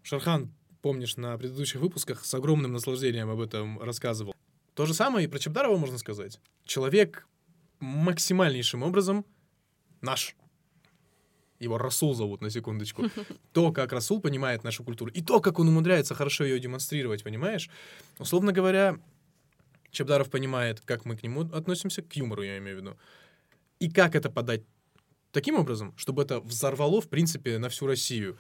Шархан, 0.02 0.52
помнишь, 0.82 1.16
на 1.16 1.38
предыдущих 1.38 1.80
выпусках 1.80 2.24
с 2.24 2.34
огромным 2.34 2.72
наслаждением 2.72 3.30
об 3.30 3.40
этом 3.40 3.78
рассказывал. 3.80 4.34
То 4.78 4.86
же 4.86 4.94
самое 4.94 5.24
и 5.24 5.28
про 5.28 5.40
Чебдарова 5.40 5.76
можно 5.76 5.98
сказать. 5.98 6.38
Человек 6.64 7.26
максимальнейшим 7.80 8.84
образом 8.84 9.24
наш. 10.02 10.36
Его 11.58 11.78
Расул 11.78 12.14
зовут, 12.14 12.42
на 12.42 12.48
секундочку. 12.48 13.06
То, 13.52 13.72
как 13.72 13.92
Расул 13.92 14.20
понимает 14.20 14.62
нашу 14.62 14.84
культуру, 14.84 15.10
и 15.10 15.20
то, 15.20 15.40
как 15.40 15.58
он 15.58 15.66
умудряется 15.66 16.14
хорошо 16.14 16.44
ее 16.44 16.60
демонстрировать, 16.60 17.24
понимаешь? 17.24 17.68
Условно 18.20 18.52
говоря, 18.52 19.00
Чебдаров 19.90 20.30
понимает, 20.30 20.80
как 20.82 21.04
мы 21.04 21.16
к 21.16 21.24
нему 21.24 21.40
относимся, 21.52 22.02
к 22.02 22.14
юмору 22.14 22.44
я 22.44 22.58
имею 22.58 22.76
в 22.76 22.80
виду, 22.80 22.96
и 23.80 23.90
как 23.90 24.14
это 24.14 24.30
подать 24.30 24.62
таким 25.32 25.56
образом, 25.56 25.92
чтобы 25.96 26.22
это 26.22 26.38
взорвало, 26.38 27.00
в 27.00 27.08
принципе, 27.08 27.58
на 27.58 27.68
всю 27.68 27.88
Россию. 27.88 28.38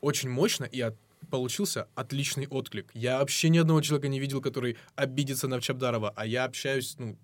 Очень 0.00 0.30
мощно 0.30 0.64
и 0.64 0.80
от 0.80 0.96
получился 1.30 1.88
отличный 1.94 2.46
отклик. 2.46 2.90
Я 2.94 3.18
вообще 3.18 3.48
ни 3.48 3.58
одного 3.58 3.80
человека 3.80 4.08
не 4.08 4.20
видел, 4.20 4.40
который 4.40 4.76
обидится 4.94 5.48
на 5.48 5.60
Чабдарова, 5.60 6.12
а 6.16 6.26
я 6.26 6.44
общаюсь 6.44 6.96
ну, 6.98 7.18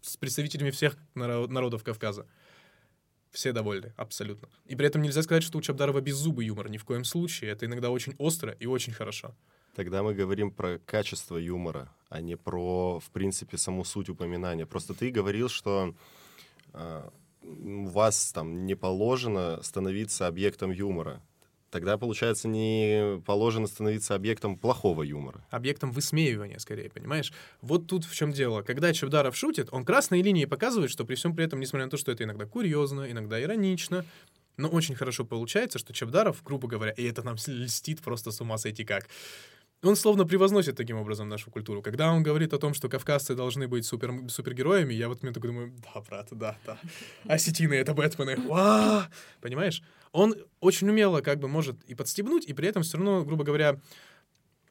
с 0.00 0.16
представителями 0.16 0.70
всех 0.70 0.96
народов 1.14 1.84
Кавказа. 1.84 2.26
Все 3.30 3.52
довольны, 3.52 3.94
абсолютно. 3.96 4.48
И 4.66 4.76
при 4.76 4.86
этом 4.86 5.00
нельзя 5.00 5.22
сказать, 5.22 5.42
что 5.42 5.56
у 5.56 5.62
Чабдарова 5.62 6.00
беззубый 6.00 6.46
юмор. 6.46 6.68
Ни 6.68 6.76
в 6.76 6.84
коем 6.84 7.04
случае. 7.04 7.50
Это 7.50 7.64
иногда 7.64 7.90
очень 7.90 8.14
остро 8.18 8.52
и 8.52 8.66
очень 8.66 8.92
хорошо. 8.92 9.34
Тогда 9.74 10.02
мы 10.02 10.12
говорим 10.12 10.50
про 10.50 10.78
качество 10.78 11.38
юмора, 11.38 11.90
а 12.10 12.20
не 12.20 12.36
про, 12.36 13.00
в 13.00 13.10
принципе, 13.10 13.56
саму 13.56 13.84
суть 13.84 14.10
упоминания. 14.10 14.66
Просто 14.66 14.92
ты 14.92 15.10
говорил, 15.10 15.48
что 15.48 15.94
э, 16.74 17.10
вас 17.42 18.32
там 18.32 18.66
не 18.66 18.74
положено 18.74 19.62
становиться 19.62 20.26
объектом 20.26 20.70
юмора. 20.70 21.22
Тогда, 21.72 21.96
получается, 21.96 22.48
не 22.48 23.22
положено 23.24 23.66
становиться 23.66 24.14
объектом 24.14 24.58
плохого 24.58 25.02
юмора. 25.02 25.42
Объектом 25.48 25.90
высмеивания, 25.90 26.58
скорее, 26.58 26.90
понимаешь? 26.90 27.32
Вот 27.62 27.86
тут 27.86 28.04
в 28.04 28.14
чем 28.14 28.30
дело. 28.30 28.60
Когда 28.60 28.92
Чебдаров 28.92 29.34
шутит, 29.34 29.68
он 29.72 29.86
красной 29.86 30.20
линией 30.20 30.44
показывает, 30.44 30.90
что 30.90 31.06
при 31.06 31.14
всем 31.14 31.34
при 31.34 31.46
этом, 31.46 31.60
несмотря 31.60 31.86
на 31.86 31.90
то, 31.90 31.96
что 31.96 32.12
это 32.12 32.24
иногда 32.24 32.44
курьезно, 32.44 33.10
иногда 33.10 33.42
иронично, 33.42 34.04
но 34.58 34.68
очень 34.68 34.94
хорошо 34.94 35.24
получается, 35.24 35.78
что 35.78 35.94
Чебдаров, 35.94 36.42
грубо 36.44 36.68
говоря, 36.68 36.92
и 36.92 37.04
это 37.04 37.22
нам 37.22 37.36
льстит 37.46 38.02
просто 38.02 38.32
с 38.32 38.40
ума 38.42 38.58
сойти 38.58 38.84
как, 38.84 39.08
он 39.82 39.96
словно 39.96 40.26
превозносит 40.26 40.76
таким 40.76 40.98
образом 40.98 41.30
нашу 41.30 41.50
культуру. 41.50 41.80
Когда 41.80 42.12
он 42.12 42.22
говорит 42.22 42.52
о 42.52 42.58
том, 42.58 42.74
что 42.74 42.90
кавказцы 42.90 43.34
должны 43.34 43.66
быть 43.66 43.86
супер, 43.86 44.12
супергероями, 44.28 44.92
я 44.92 45.08
вот 45.08 45.22
мне 45.22 45.32
такой 45.32 45.48
думаю, 45.48 45.72
да, 45.82 46.00
брат, 46.02 46.28
да, 46.32 46.58
да. 46.66 46.78
Осетины— 47.24 47.72
это 47.74 47.94
Бэтмены. 47.94 48.36
Понимаешь? 49.40 49.82
Он 50.12 50.36
очень 50.60 50.88
умело 50.88 51.20
как 51.20 51.38
бы 51.38 51.48
может 51.48 51.82
и 51.84 51.94
подстебнуть, 51.94 52.46
и 52.46 52.52
при 52.52 52.68
этом 52.68 52.82
все 52.82 52.98
равно, 52.98 53.24
грубо 53.24 53.44
говоря, 53.44 53.80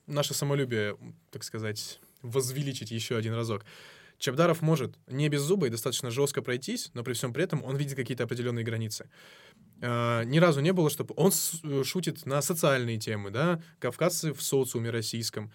наше 0.08 0.34
самолюбие, 0.34 0.98
так 1.32 1.44
сказать, 1.44 2.00
возвеличить 2.22 2.92
еще 2.92 3.18
один 3.18 3.34
разок. 3.34 3.66
Чабдаров 4.20 4.62
может 4.62 5.00
не 5.08 5.30
без 5.30 5.42
зуба 5.42 5.66
и 5.66 5.72
достаточно 5.72 6.12
жестко 6.12 6.44
пройтись, 6.44 6.92
но 6.94 7.04
при 7.04 7.14
всем 7.14 7.34
при 7.34 7.44
этом 7.44 7.64
он 7.64 7.76
видит 7.76 7.96
какие-то 7.96 8.24
определенные 8.24 8.64
границы. 8.64 9.10
Uh, 9.80 10.24
ни 10.26 10.38
разу 10.38 10.62
не 10.62 10.74
было, 10.74 10.92
чтобы 10.92 11.16
он 11.18 11.32
э, 11.64 11.84
шутит 11.84 12.28
на 12.28 12.40
социальные 12.44 13.00
темы, 13.00 13.32
да, 13.32 13.60
кавказцы 13.80 14.32
в 14.32 14.44
социуме 14.44 14.92
российском. 14.92 15.52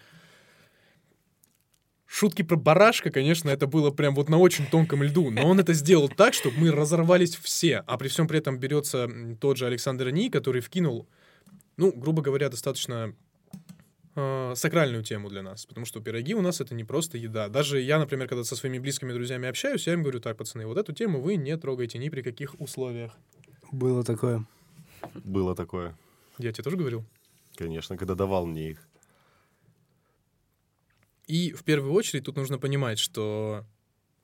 Шутки 2.19 2.41
про 2.41 2.57
барашка, 2.57 3.11
конечно, 3.11 3.51
это 3.51 3.67
было 3.67 3.91
прям 3.91 4.15
вот 4.15 4.31
на 4.31 4.39
очень 4.39 4.65
тонком 4.65 5.03
льду, 5.03 5.31
но 5.31 5.47
он 5.47 5.61
это 5.61 5.75
сделал 5.75 6.09
так, 6.09 6.33
чтобы 6.33 6.57
мы 6.57 6.73
разорвались 6.73 7.37
все, 7.37 7.85
а 7.87 7.99
при 7.99 8.09
всем 8.09 8.27
при 8.27 8.39
этом 8.39 8.59
берется 8.59 9.07
тот 9.39 9.59
же 9.59 9.67
Александр 9.67 10.09
Ни, 10.09 10.31
который 10.31 10.63
вкинул, 10.63 11.07
ну, 11.77 11.93
грубо 11.93 12.23
говоря, 12.23 12.49
достаточно 12.49 13.15
э, 14.15 14.53
сакральную 14.57 15.05
тему 15.05 15.29
для 15.29 15.43
нас, 15.43 15.67
потому 15.67 15.85
что 15.85 16.01
пироги 16.01 16.35
у 16.35 16.41
нас 16.41 16.63
это 16.63 16.75
не 16.75 16.85
просто 16.85 17.19
еда. 17.19 17.51
Даже 17.51 17.83
я, 17.83 17.99
например, 17.99 18.29
когда 18.29 18.45
со 18.45 18.57
своими 18.57 18.79
близкими 18.79 19.13
друзьями 19.13 19.47
общаюсь, 19.47 19.87
я 19.87 19.93
им 19.93 20.01
говорю, 20.01 20.21
так, 20.21 20.39
пацаны, 20.39 20.67
вот 20.67 20.79
эту 20.79 20.95
тему 20.95 21.21
вы 21.21 21.37
не 21.37 21.55
трогайте 21.59 21.99
ни 21.99 22.09
при 22.09 22.23
каких 22.23 22.59
условиях. 22.59 23.13
Было 23.73 24.05
такое. 24.05 24.43
Было 25.23 25.55
такое. 25.55 25.95
Я 26.39 26.51
тебе 26.55 26.65
тоже 26.65 26.79
говорил? 26.79 27.05
Конечно, 27.57 27.99
когда 27.99 28.15
давал 28.15 28.47
мне 28.47 28.71
их. 28.71 28.89
И 31.27 31.53
в 31.53 31.65
первую 31.65 31.93
очередь 31.93 32.25
тут 32.25 32.37
нужно 32.37 32.59
понимать, 32.59 32.99
что 32.99 33.67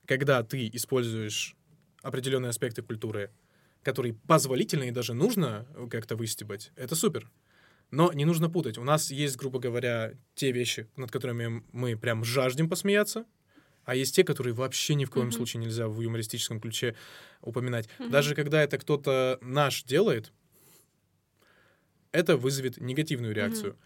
когда 0.07 0.43
ты 0.43 0.69
используешь 0.73 1.57
определенные 2.03 2.51
аспекты 2.51 2.83
культуры, 2.83 3.31
которые 3.83 4.15
позволительно 4.15 4.85
и 4.85 4.91
даже 4.91 5.15
нужно 5.15 5.67
как-то 5.91 6.17
выстебать, 6.17 6.71
это 6.77 6.95
супер. 6.95 7.31
Но 7.91 8.13
не 8.13 8.25
нужно 8.25 8.49
путать. 8.49 8.79
У 8.79 8.85
нас 8.85 9.11
есть, 9.11 9.37
грубо 9.37 9.59
говоря, 9.59 10.15
те 10.35 10.51
вещи, 10.53 10.89
над 10.97 11.11
которыми 11.11 11.63
мы 11.73 11.97
прям 11.97 12.25
жаждем 12.25 12.71
посмеяться, 12.71 13.27
а 13.85 13.95
есть 13.95 14.15
те, 14.15 14.25
которые 14.25 14.55
вообще 14.55 14.95
ни 14.95 15.05
в 15.05 15.11
коем 15.11 15.27
Мгм. 15.27 15.33
случае 15.37 15.61
нельзя 15.63 15.89
в 15.89 16.01
юмористическом 16.01 16.61
ключе 16.61 16.95
упоминать. 17.41 17.89
Мгм. 17.99 18.11
Даже 18.11 18.35
когда 18.35 18.63
это 18.63 18.79
кто-то 18.79 19.39
наш 19.43 19.83
делает, 19.83 20.33
это 22.13 22.37
вызовет 22.37 22.79
негативную 22.79 23.35
реакцию. 23.35 23.77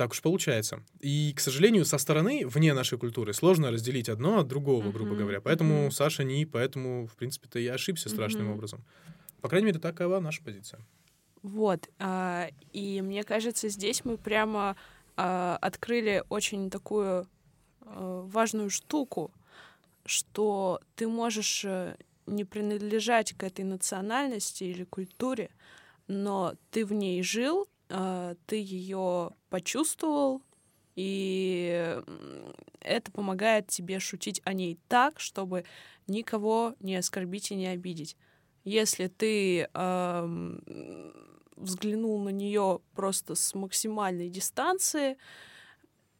Так 0.00 0.12
уж 0.12 0.22
получается. 0.22 0.82
И, 1.00 1.34
к 1.36 1.40
сожалению, 1.40 1.84
со 1.84 1.98
стороны, 1.98 2.46
вне 2.46 2.72
нашей 2.72 2.96
культуры, 2.96 3.34
сложно 3.34 3.70
разделить 3.70 4.08
одно 4.08 4.38
от 4.38 4.46
другого, 4.48 4.92
грубо 4.92 5.14
Мгм, 5.14 5.14
говоря. 5.14 5.42
Поэтому 5.42 5.90
мгм. 5.90 5.90
Саша 5.90 6.24
не, 6.24 6.46
поэтому, 6.46 7.06
в 7.06 7.16
принципе-то, 7.16 7.58
я 7.58 7.74
ошибся 7.74 8.08
страшным 8.08 8.48
Мгм. 8.48 8.50
образом. 8.50 8.86
По 9.42 9.50
крайней 9.50 9.66
мере, 9.66 9.78
такова 9.78 10.18
наша 10.20 10.42
позиция. 10.42 10.86
Вот. 11.42 11.88
а, 11.98 12.48
и 12.72 13.00
мне 13.02 13.24
кажется, 13.24 13.68
здесь 13.68 14.04
мы 14.04 14.18
прямо 14.18 14.76
а, 15.16 15.56
открыли 15.60 16.22
очень 16.28 16.70
такую 16.70 17.26
а, 17.82 18.22
важную 18.22 18.70
штуку, 18.70 19.32
что 20.06 20.80
ты 20.96 21.08
можешь 21.08 21.64
э, 21.64 21.96
не 22.26 22.44
принадлежать 22.44 23.34
к 23.34 23.44
этой 23.44 23.64
национальности 23.64 24.64
или 24.64 24.84
культуре, 24.84 25.50
но 26.08 26.54
ты 26.70 26.86
в 26.86 26.92
ней 26.92 27.22
жил, 27.22 27.68
ты 28.46 28.56
ее 28.56 29.30
почувствовал, 29.48 30.42
и 30.94 32.00
это 32.80 33.10
помогает 33.10 33.66
тебе 33.68 33.98
шутить 33.98 34.40
о 34.44 34.52
ней 34.52 34.78
так, 34.88 35.18
чтобы 35.18 35.64
никого 36.06 36.74
не 36.80 36.96
оскорбить 36.96 37.50
и 37.50 37.56
не 37.56 37.66
обидеть. 37.66 38.16
Если 38.64 39.08
ты 39.08 39.68
взглянул 41.56 42.20
на 42.20 42.30
нее 42.30 42.80
просто 42.94 43.34
с 43.34 43.54
максимальной 43.54 44.28
дистанции, 44.30 45.16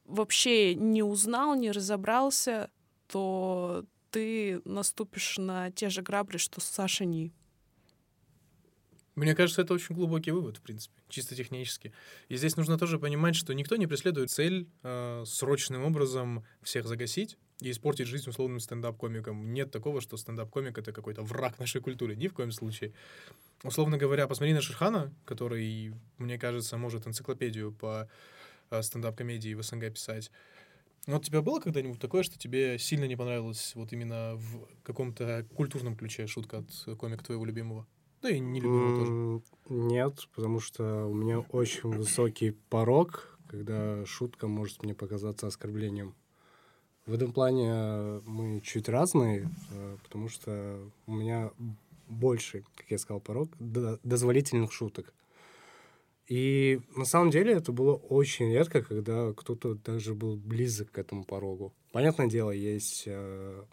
вообще 0.04 0.74
не 0.74 1.02
узнал, 1.02 1.54
не 1.54 1.70
разобрался, 1.70 2.70
то 3.06 3.84
ты 4.10 4.60
наступишь 4.64 5.38
на 5.38 5.70
те 5.70 5.88
же 5.88 6.02
грабли, 6.02 6.36
что 6.36 6.60
Саша 6.60 7.04
Ни. 7.04 7.32
Мне 9.16 9.34
кажется, 9.34 9.62
это 9.62 9.74
очень 9.74 9.94
глубокий 9.94 10.30
вывод, 10.30 10.58
в 10.58 10.60
принципе, 10.60 10.94
чисто 11.08 11.34
технически. 11.34 11.92
И 12.28 12.36
здесь 12.36 12.56
нужно 12.56 12.78
тоже 12.78 12.98
понимать, 12.98 13.34
что 13.34 13.52
никто 13.54 13.76
не 13.76 13.86
преследует 13.86 14.30
цель 14.30 14.68
э, 14.82 15.24
срочным 15.26 15.84
образом 15.84 16.44
всех 16.62 16.86
загасить 16.86 17.36
и 17.60 17.70
испортить 17.72 18.06
жизнь 18.06 18.30
условным 18.30 18.60
стендап-комикам. 18.60 19.52
Нет 19.52 19.72
такого, 19.72 20.00
что 20.00 20.16
стендап-комик— 20.16 20.78
это 20.78 20.92
какой-то 20.92 21.22
враг 21.22 21.58
нашей 21.58 21.80
культуры. 21.80 22.14
Ни 22.14 22.28
в 22.28 22.34
коем 22.34 22.52
случае. 22.52 22.92
Условно 23.64 23.98
говоря, 23.98 24.28
посмотри 24.28 24.54
на 24.54 24.60
Шерхана, 24.60 25.12
который, 25.24 25.92
мне 26.18 26.38
кажется, 26.38 26.78
может 26.78 27.06
энциклопедию 27.06 27.72
по 27.72 28.08
э, 28.70 28.80
стендап-комедии 28.80 29.54
в 29.54 29.62
СНГ 29.62 29.92
писать. 29.92 30.30
Ну, 31.06 31.14
Вот 31.14 31.22
у 31.22 31.26
тебя 31.26 31.42
было 31.42 31.58
когда-нибудь 31.60 31.98
такое, 31.98 32.22
что 32.22 32.38
тебе 32.38 32.78
сильно 32.78 33.06
не 33.06 33.16
понравилось 33.16 33.72
вот 33.74 33.92
именно 33.92 34.36
в 34.36 34.68
каком-то 34.84 35.46
культурном 35.54 35.96
ключе 35.96 36.26
шутка 36.26 36.58
от 36.58 36.98
комика 36.98 37.24
твоего 37.24 37.44
любимого? 37.44 37.86
Да 38.22 38.30
и 38.30 38.38
нелюбимого 38.38 38.98
тоже. 38.98 39.12
М, 39.12 39.42
Нет, 39.68 40.28
потому 40.34 40.60
что 40.60 41.06
у 41.06 41.14
меня 41.14 41.40
очень 41.40 41.88
высокий 41.90 42.50
порог, 42.68 43.38
когда 43.48 44.04
шутка 44.06 44.46
может 44.48 44.82
мне 44.82 44.94
показаться 44.94 45.46
оскорблением. 45.46 46.14
В 47.06 47.14
этом 47.14 47.32
плане 47.32 47.70
э, 47.72 48.20
мы 48.26 48.60
чуть 48.60 48.88
разные, 48.88 49.48
э, 49.72 49.96
потому 50.02 50.28
что 50.28 50.80
у 51.06 51.14
меня 51.14 51.50
больше, 52.08 52.64
как 52.76 52.90
я 52.90 52.98
сказал, 52.98 53.20
порог 53.20 53.48
до- 53.58 53.98
дозволительных 54.04 54.72
шуток. 54.72 55.14
И 56.28 56.80
на 56.94 57.04
самом 57.04 57.30
деле 57.30 57.54
это 57.54 57.72
было 57.72 57.94
очень 57.94 58.52
редко, 58.52 58.82
когда 58.82 59.32
кто-то 59.32 59.74
даже 59.74 60.14
был 60.14 60.36
близок 60.36 60.92
к 60.92 60.98
этому 60.98 61.24
порогу. 61.24 61.72
Понятное 61.90 62.28
дело, 62.28 62.50
есть 62.52 63.04
э, 63.06 63.64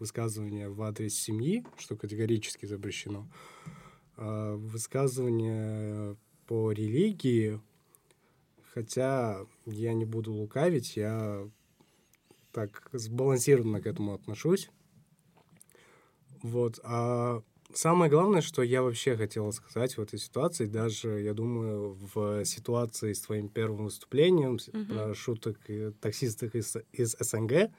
высказывания 0.00 0.68
в 0.68 0.82
адрес 0.82 1.14
семьи, 1.14 1.64
что 1.78 1.94
категорически 1.96 2.66
запрещено. 2.66 3.26
А 4.22 4.54
высказывания 4.54 6.14
по 6.46 6.72
религии, 6.72 7.58
хотя 8.74 9.46
я 9.64 9.94
не 9.94 10.04
буду 10.04 10.30
лукавить, 10.34 10.94
я 10.96 11.48
так 12.52 12.90
сбалансированно 12.92 13.80
к 13.80 13.86
этому 13.86 14.12
отношусь. 14.12 14.68
Вот. 16.42 16.80
А 16.82 17.42
самое 17.72 18.10
главное, 18.10 18.42
что 18.42 18.62
я 18.62 18.82
вообще 18.82 19.16
хотел 19.16 19.50
сказать 19.52 19.96
в 19.96 20.02
этой 20.02 20.18
ситуации, 20.18 20.66
даже, 20.66 21.22
я 21.22 21.32
думаю, 21.32 21.96
в 22.14 22.44
ситуации 22.44 23.14
с 23.14 23.22
твоим 23.22 23.48
первым 23.48 23.84
выступлением 23.84 24.58
Мгм. 24.70 24.86
про 24.86 25.14
шуток 25.14 25.58
таксистов 26.02 26.54
из, 26.54 26.76
из 26.92 27.16
СНГ, 27.18 27.70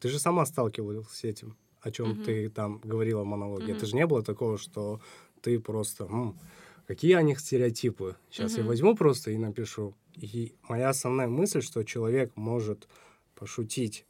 ты 0.00 0.08
же 0.08 0.18
сама 0.18 0.46
сталкивалась 0.46 1.06
с 1.08 1.24
этим, 1.24 1.58
о 1.82 1.90
чем 1.90 2.12
Мгм. 2.12 2.22
ты 2.24 2.48
там 2.48 2.78
говорила 2.82 3.24
в 3.24 3.26
монологе. 3.26 3.66
Мгм. 3.66 3.76
Это 3.76 3.86
же 3.86 3.94
не 3.94 4.06
было 4.06 4.22
такого, 4.22 4.56
что 4.56 5.02
ты 5.42 5.60
просто... 5.60 6.04
«М, 6.04 6.38
какие 6.86 7.14
о 7.14 7.22
них 7.22 7.40
стереотипы? 7.40 8.16
Сейчас 8.30 8.56
я 8.56 8.62
Мгм. 8.62 8.68
возьму 8.68 8.96
просто 8.96 9.30
и 9.30 9.38
напишу. 9.38 9.94
И 10.14 10.54
моя 10.68 10.90
основная 10.90 11.28
мысль, 11.28 11.62
что 11.62 11.82
человек 11.84 12.36
может 12.36 12.88
пошутить, 13.34 14.06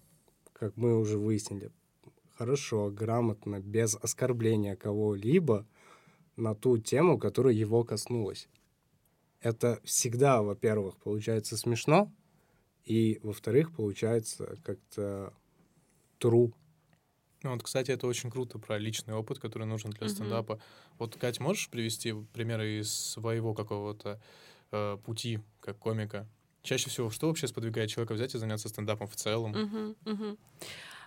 как 0.52 0.76
мы 0.76 0.98
уже 0.98 1.18
выяснили, 1.18 1.70
хорошо, 2.36 2.90
грамотно, 2.90 3.60
без 3.60 3.96
оскорбления 3.96 4.76
кого-либо 4.76 5.66
на 6.36 6.54
ту 6.54 6.78
тему, 6.78 7.18
которая 7.18 7.54
его 7.54 7.84
коснулась. 7.84 8.48
Это 9.40 9.80
всегда, 9.84 10.42
во-первых, 10.42 10.96
получается 10.98 11.56
смешно, 11.56 12.12
и, 12.84 13.20
во-вторых, 13.22 13.74
получается 13.74 14.56
как-то 14.64 15.32
true. 16.20 16.52
Ну, 17.42 17.50
вот, 17.52 17.62
кстати, 17.62 17.90
это 17.90 18.06
очень 18.06 18.30
круто 18.30 18.58
про 18.58 18.78
личный 18.78 19.14
опыт, 19.14 19.38
который 19.38 19.66
нужен 19.66 19.90
для 19.90 20.06
Мгм. 20.06 20.14
стендапа. 20.16 20.60
Вот, 20.98 21.16
Кать, 21.16 21.40
можешь 21.40 21.68
привести 21.68 22.12
примеры 22.32 22.80
из 22.80 22.92
своего 22.92 23.54
какого-то 23.54 24.20
э, 24.70 24.96
пути 25.04 25.40
как 25.60 25.78
комика? 25.78 26.26
Чаще 26.62 26.88
всего, 26.90 27.10
что 27.10 27.26
вообще 27.26 27.48
сподвигает 27.48 27.90
человека 27.90 28.14
взять 28.14 28.34
и 28.34 28.38
заняться 28.38 28.68
стендапом 28.68 29.08
в 29.08 29.16
целом? 29.16 29.52
Мгм, 29.52 29.96
мгм. 30.04 30.38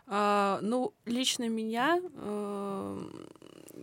А, 0.08 0.60
ну, 0.62 0.94
лично 1.06 1.50
меня, 1.50 2.00
э, 2.14 3.02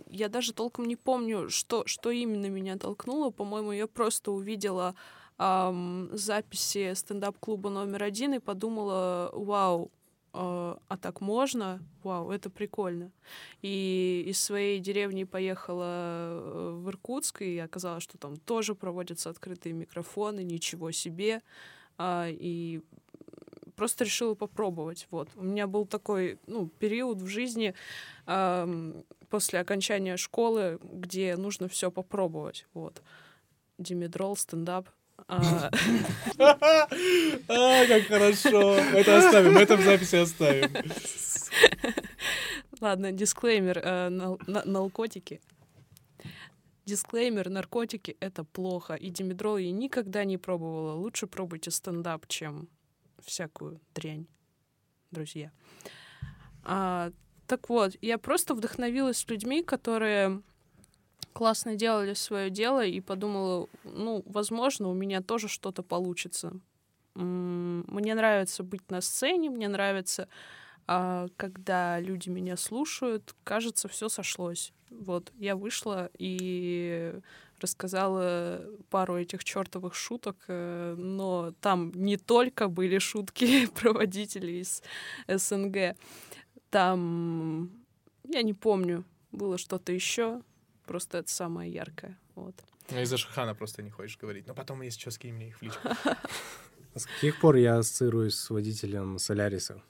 я 0.09 0.29
даже 0.29 0.53
толком 0.53 0.85
не 0.85 0.95
помню, 0.95 1.49
что, 1.49 1.85
что 1.85 2.11
именно 2.11 2.45
меня 2.47 2.77
толкнуло. 2.77 3.29
По-моему, 3.31 3.71
я 3.73 3.87
просто 3.87 4.31
увидела 4.31 4.95
ам, 5.37 6.09
записи 6.13 6.93
стендап-клуба 6.93 7.69
номер 7.69 8.03
один 8.03 8.33
и 8.35 8.39
подумала, 8.39 9.31
вау, 9.33 9.91
э, 9.91 10.02
а 10.33 10.97
так 10.99 11.21
можно? 11.21 11.79
Вау, 12.03 12.31
это 12.31 12.49
прикольно. 12.49 13.11
И 13.61 14.23
из 14.27 14.39
своей 14.39 14.79
деревни 14.79 15.25
поехала 15.25 15.85
э, 15.85 16.71
в 16.75 16.89
Иркутск, 16.89 17.43
и 17.43 17.59
оказалось, 17.59 18.03
что 18.03 18.17
там 18.17 18.37
тоже 18.37 18.73
проводятся 18.73 19.29
открытые 19.29 19.73
микрофоны, 19.73 20.43
ничего 20.43 20.91
себе. 20.91 21.41
А, 21.97 22.27
и 22.29 22.81
просто 23.75 24.03
решила 24.05 24.33
попробовать. 24.33 25.07
Вот. 25.11 25.29
У 25.35 25.43
меня 25.43 25.67
был 25.67 25.85
такой 25.85 26.39
ну, 26.47 26.67
период 26.67 27.21
в 27.21 27.27
жизни 27.27 27.73
после 29.29 29.59
окончания 29.59 30.17
школы, 30.17 30.79
где 30.83 31.35
нужно 31.35 31.67
все 31.67 31.91
попробовать. 31.91 32.65
Вот. 32.73 33.01
Димедрол, 33.77 34.35
стендап. 34.35 34.89
А, 35.27 35.69
как 37.87 38.03
хорошо! 38.07 38.75
Это 38.75 39.17
оставим, 39.19 39.57
это 39.57 39.77
в 39.77 39.81
записи 39.81 40.15
оставим. 40.15 40.71
Ладно, 42.81 43.11
дисклеймер. 43.11 43.79
э, 43.83 44.09
Наркотики. 44.47 45.39
Дисклеймер, 46.85 47.49
наркотики— 47.49 48.17
это 48.19 48.43
плохо. 48.43 48.95
И 48.95 49.09
димедрол 49.09 49.57
я 49.57 49.71
никогда 49.71 50.25
не 50.25 50.37
пробовала. 50.37 50.93
Лучше 50.95 51.27
пробуйте 51.27 51.71
стендап, 51.71 52.27
чем 52.27 52.67
всякую 53.21 53.79
дрянь, 53.95 54.27
друзья. 55.11 55.51
А, 56.65 57.11
так 57.47 57.69
вот, 57.69 57.95
я 58.01 58.17
просто 58.17 58.53
вдохновилась 58.53 59.25
людьми, 59.29 59.63
которые 59.63 60.41
классно 61.33 61.75
делали 61.75 62.13
свое 62.13 62.49
дело 62.49 62.85
и 62.85 62.99
подумала, 63.01 63.67
ну, 63.83 64.23
возможно, 64.25 64.89
у 64.89 64.93
меня 64.93 65.21
тоже 65.21 65.47
что-то 65.47 65.83
получится. 65.83 66.53
Мне 67.15 68.15
нравится 68.15 68.63
быть 68.63 68.89
на 68.89 69.01
сцене, 69.01 69.49
мне 69.49 69.67
нравится, 69.67 70.27
а, 70.87 71.27
когда 71.37 71.99
люди 71.99 72.29
меня 72.29 72.57
слушают. 72.57 73.35
Кажется, 73.43 73.87
все 73.87 74.09
сошлось. 74.09 74.73
Вот, 74.89 75.31
я 75.37 75.55
вышла 75.55 76.09
и 76.17 77.19
рассказала 77.59 78.61
пару 78.89 79.17
этих 79.17 79.43
чертовых 79.43 79.95
шуток, 79.95 80.35
э, 80.47 80.95
но 80.97 81.53
там 81.61 81.91
не 81.95 82.17
только 82.17 82.67
были 82.67 82.99
шутки 82.99 83.67
про 83.79 83.93
водителей 83.93 84.61
из 84.61 84.83
СНГ, 85.27 85.95
там, 86.69 87.71
я 88.27 88.41
не 88.41 88.53
помню, 88.53 89.03
было 89.31 89.57
что-то 89.57 89.91
еще, 89.91 90.41
просто 90.85 91.19
это 91.19 91.31
самое 91.31 91.71
яркое. 91.71 92.17
Вот. 92.35 92.55
Ну, 92.91 92.99
из-за 93.01 93.17
Шахана 93.17 93.55
просто 93.55 93.81
не 93.81 93.89
хочешь 93.89 94.17
говорить. 94.17 94.47
Но 94.47 94.53
потом, 94.53 94.81
если 94.81 94.99
что, 94.99 95.11
скинь 95.11 95.33
мне 95.33 95.49
их 95.49 95.57
в 95.57 95.61
личку. 95.61 95.89
С 96.95 97.05
каких 97.05 97.39
пор 97.39 97.55
я 97.55 97.77
ассоциируюсь 97.77 98.35
с 98.35 98.49
водителем 98.51 99.17
Соляриса? 99.17 99.81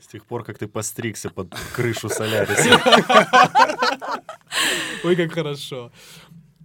С 0.00 0.06
тех 0.06 0.24
пор, 0.24 0.44
как 0.44 0.58
ты 0.58 0.68
постригся 0.68 1.30
под 1.30 1.52
крышу 1.74 2.08
Соляриса. 2.08 2.80
Ой, 5.04 5.16
как 5.16 5.32
хорошо. 5.32 5.90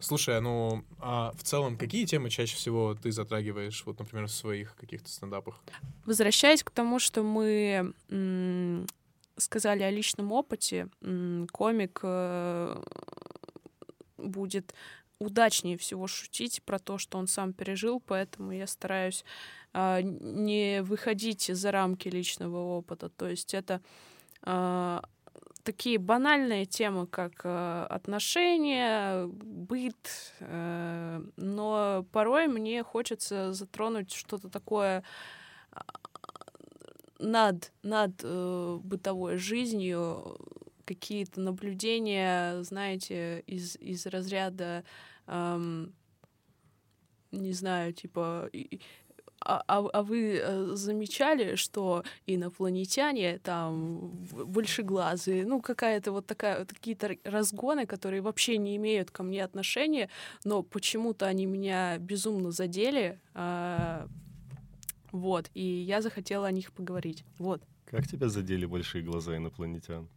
Слушай, 0.01 0.37
а 0.37 0.41
ну, 0.41 0.85
а 0.99 1.33
в 1.35 1.43
целом, 1.43 1.77
какие 1.77 2.05
темы 2.05 2.29
чаще 2.29 2.55
всего 2.55 2.95
ты 2.95 3.11
затрагиваешь, 3.11 3.83
вот, 3.85 3.99
например, 3.99 4.27
в 4.27 4.31
своих 4.31 4.75
каких-то 4.75 5.09
стендапах? 5.09 5.61
Возвращаясь 6.05 6.63
к 6.63 6.69
тому, 6.71 6.99
что 6.99 7.23
мы 7.23 7.93
сказали 9.37 9.83
о 9.83 9.91
личном 9.91 10.31
опыте, 10.31 10.89
комик 11.51 11.99
э, 12.03 12.83
будет 14.23 14.73
удачнее 15.19 15.77
всего 15.77 16.07
шутить 16.07 16.63
про 16.63 16.79
то, 16.79 16.97
что 16.97 17.17
он 17.17 17.27
сам 17.27 17.53
пережил, 17.53 17.99
поэтому 17.99 18.51
я 18.51 18.67
стараюсь 18.67 19.25
э, 19.73 20.01
не 20.01 20.81
выходить 20.81 21.49
за 21.53 21.71
рамки 21.71 22.07
личного 22.07 22.57
опыта. 22.57 23.09
То 23.09 23.27
есть 23.27 23.53
это 23.53 23.81
э, 24.43 25.01
такие 25.63 25.97
банальные 25.97 26.65
темы, 26.65 27.05
как 27.05 27.41
э, 27.43 27.85
отношения, 27.89 29.27
быт, 29.27 30.33
э, 30.39 31.21
но 31.35 32.05
порой 32.11 32.47
мне 32.47 32.83
хочется 32.83 33.53
затронуть 33.53 34.13
что-то 34.13 34.49
такое 34.49 35.03
над, 37.19 37.73
над 37.83 38.21
э, 38.23 38.79
бытовой 38.81 39.37
жизнью, 39.37 40.37
какие-то 40.89 41.39
наблюдения, 41.39 42.63
знаете, 42.63 43.43
из, 43.45 43.75
из 43.75 44.07
разряда, 44.07 44.83
эм, 45.27 45.93
не 47.31 47.53
знаю, 47.53 47.93
типа, 47.93 48.49
а, 49.41 49.63
а, 49.67 49.87
а 49.93 50.01
вы 50.01 50.41
э, 50.41 50.65
замечали, 50.73 51.55
что 51.55 52.03
инопланетяне 52.25 53.37
там 53.37 54.09
большеглазые, 54.31 55.45
ну 55.45 55.61
какая-то 55.61 56.11
вот 56.11 56.25
такая, 56.25 56.59
вот 56.59 56.69
какие-то 56.69 57.15
разгоны, 57.23 57.85
которые 57.85 58.21
вообще 58.21 58.57
не 58.57 58.75
имеют 58.75 59.11
ко 59.11 59.21
мне 59.21 59.43
отношения, 59.43 60.09
но 60.43 60.63
почему-то 60.63 61.27
они 61.27 61.45
меня 61.45 61.99
безумно 61.99 62.51
задели, 62.51 63.19
э, 63.35 64.07
вот, 65.11 65.51
и 65.53 65.63
я 65.63 66.01
захотела 66.01 66.47
о 66.47 66.51
них 66.51 66.71
поговорить, 66.71 67.23
вот. 67.37 67.61
Как 67.85 68.07
тебя 68.07 68.29
задели 68.29 68.65
большие 68.65 69.03
глаза 69.03 69.37
инопланетян? 69.37 70.07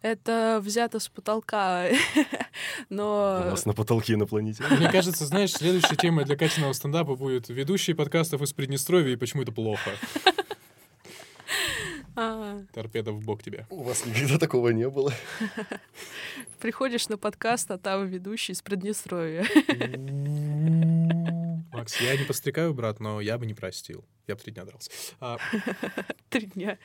Это 0.00 0.60
взято 0.62 1.00
с 1.00 1.08
потолка, 1.08 1.86
но... 2.88 3.42
У 3.46 3.50
нас 3.50 3.66
на 3.66 3.74
потолке 3.74 4.14
инопланетяне. 4.14 4.76
Мне 4.76 4.90
кажется, 4.90 5.26
знаешь, 5.26 5.52
следующая 5.52 5.96
тема 5.96 6.24
для 6.24 6.36
качественного 6.36 6.72
стендапа 6.72 7.16
будет 7.16 7.48
ведущие 7.48 7.96
подкастов 7.96 8.42
из 8.42 8.52
Приднестровья 8.52 9.12
и 9.12 9.16
почему 9.16 9.42
это 9.42 9.52
плохо. 9.52 9.90
А. 12.20 12.64
Торпеда 12.72 13.12
в 13.12 13.20
бок 13.24 13.44
тебе. 13.44 13.64
У 13.70 13.84
вас 13.84 14.04
никогда 14.04 14.38
такого 14.38 14.70
не 14.70 14.88
было. 14.88 15.12
Приходишь 16.58 17.08
на 17.08 17.16
подкаст, 17.16 17.70
а 17.70 17.78
там 17.78 18.08
ведущий 18.08 18.54
из 18.54 18.62
Приднестровья. 18.62 19.46
Макс, 21.72 22.00
я 22.00 22.16
не 22.16 22.24
подстрекаю, 22.24 22.74
брат, 22.74 22.98
но 22.98 23.20
я 23.20 23.38
бы 23.38 23.46
не 23.46 23.54
простил. 23.54 24.04
Я 24.26 24.34
бы 24.34 24.42
три 24.42 24.52
дня 24.52 24.64
дрался. 24.64 24.90
А... 25.20 25.38
Три 26.28 26.46
дня. 26.46 26.76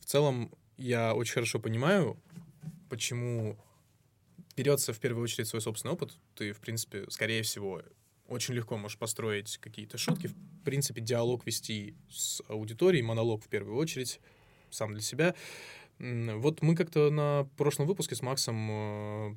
В 0.00 0.06
целом, 0.06 0.50
я 0.78 1.14
очень 1.14 1.34
хорошо 1.34 1.58
понимаю, 1.58 2.16
почему 2.88 3.58
берется 4.56 4.92
в 4.92 4.98
первую 4.98 5.24
очередь 5.24 5.48
свой 5.48 5.60
собственный 5.60 5.92
опыт. 5.92 6.16
Ты, 6.34 6.52
в 6.52 6.60
принципе, 6.60 7.04
скорее 7.10 7.42
всего, 7.42 7.82
очень 8.28 8.54
легко 8.54 8.76
можешь 8.76 8.98
построить 8.98 9.58
какие-то 9.58 9.98
шутки, 9.98 10.28
в 10.28 10.64
принципе, 10.64 11.00
диалог 11.00 11.46
вести 11.46 11.94
с 12.10 12.42
аудиторией, 12.48 13.02
монолог 13.02 13.44
в 13.44 13.48
первую 13.48 13.76
очередь, 13.76 14.20
сам 14.70 14.92
для 14.92 15.02
себя. 15.02 15.34
Вот 15.98 16.62
мы 16.62 16.76
как-то 16.76 17.10
на 17.10 17.48
прошлом 17.56 17.86
выпуске 17.86 18.14
с 18.14 18.22
Максом 18.22 18.68
э, 18.70 19.34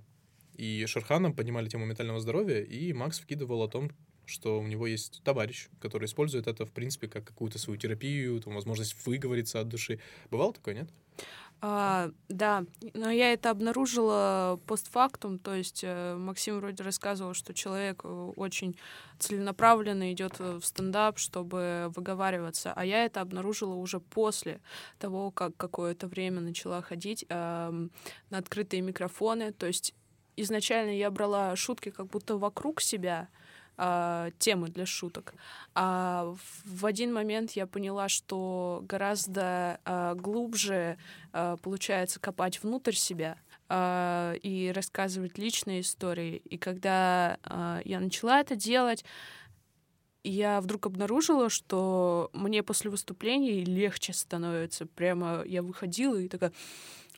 и 0.55 0.85
Шерханом 0.85 1.33
поднимали 1.33 1.67
тему 1.67 1.85
ментального 1.85 2.19
здоровья, 2.19 2.61
и 2.61 2.93
Макс 2.93 3.19
вкидывал 3.19 3.63
о 3.63 3.67
том, 3.67 3.89
что 4.25 4.59
у 4.59 4.67
него 4.67 4.85
есть 4.85 5.21
товарищ, 5.23 5.69
который 5.79 6.05
использует 6.05 6.45
это, 6.45 6.65
в 6.65 6.71
принципе, 6.71 7.07
как 7.07 7.23
какую-то 7.25 7.57
свою 7.57 7.79
терапию, 7.79 8.39
там, 8.41 8.53
возможность 8.53 8.95
выговориться 9.05 9.59
от 9.59 9.69
души. 9.69 9.99
Бывало 10.29 10.53
такое, 10.53 10.75
нет? 10.75 10.89
А, 11.63 12.09
да, 12.27 12.65
но 12.95 13.11
я 13.11 13.33
это 13.33 13.51
обнаружила 13.51 14.59
постфактум, 14.65 15.37
то 15.37 15.53
есть 15.53 15.81
э, 15.83 16.15
Максим 16.15 16.57
вроде 16.57 16.83
рассказывал, 16.83 17.35
что 17.35 17.53
человек 17.53 18.01
э, 18.03 18.07
очень 18.35 18.79
целенаправленно 19.19 20.11
идет 20.11 20.39
в 20.39 20.63
стендап, 20.63 21.19
чтобы 21.19 21.91
выговариваться, 21.95 22.73
а 22.75 22.83
я 22.83 23.05
это 23.05 23.21
обнаружила 23.21 23.75
уже 23.75 23.99
после 23.99 24.59
того, 24.97 25.29
как 25.29 25.55
какое-то 25.55 26.07
время 26.07 26.41
начала 26.41 26.81
ходить 26.81 27.25
э, 27.29 27.71
на 28.31 28.37
открытые 28.37 28.81
микрофоны, 28.81 29.51
то 29.51 29.67
есть 29.67 29.93
изначально 30.35 30.97
я 30.97 31.11
брала 31.11 31.55
шутки 31.55 31.91
как 31.91 32.07
будто 32.07 32.37
вокруг 32.37 32.81
себя, 32.81 33.29
э, 33.81 34.31
темы 34.37 34.69
для 34.69 34.85
шуток. 34.85 35.33
А 35.73 36.35
в 36.65 36.85
один 36.85 37.13
момент 37.13 37.51
я 37.51 37.65
поняла, 37.65 38.07
что 38.09 38.83
гораздо 38.87 39.79
э, 39.83 40.13
глубже 40.15 40.97
э, 41.33 41.57
получается 41.61 42.19
копать 42.19 42.61
внутрь 42.61 42.93
себя 42.93 43.37
э, 43.69 44.35
и 44.43 44.71
рассказывать 44.73 45.37
личные 45.39 45.81
истории. 45.81 46.37
И 46.45 46.57
когда 46.57 47.37
э, 47.43 47.81
я 47.85 47.99
начала 47.99 48.39
это 48.39 48.55
делать, 48.55 49.03
я 50.23 50.61
вдруг 50.61 50.85
обнаружила, 50.85 51.49
что 51.49 52.29
мне 52.33 52.61
после 52.61 52.91
выступлений 52.91 53.63
легче 53.63 54.13
становится. 54.13 54.85
Прямо 54.85 55.41
я 55.45 55.63
выходила 55.63 56.15
и 56.15 56.27
такая 56.27 56.53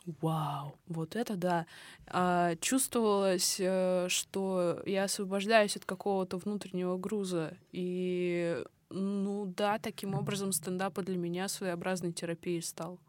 вау, 0.06 0.78
вот 0.88 1.16
это 1.16 1.36
да. 1.36 1.66
А, 2.08 2.56
чувствовалось, 2.58 3.58
э, 3.60 4.08
что 4.10 4.82
я 4.86 5.06
освобождаюсь 5.06 5.78
от 5.78 5.86
какого-то 5.86 6.38
внутреннего 6.38 6.98
груза. 6.98 7.58
И, 7.72 8.64
ну 8.90 9.46
да, 9.46 9.80
таким 9.80 10.16
образом 10.16 10.52
стендап 10.52 11.00
для 11.00 11.18
меня 11.18 11.48
своеобразной 11.48 12.12
терапией 12.12 12.62
стал. 12.62 13.00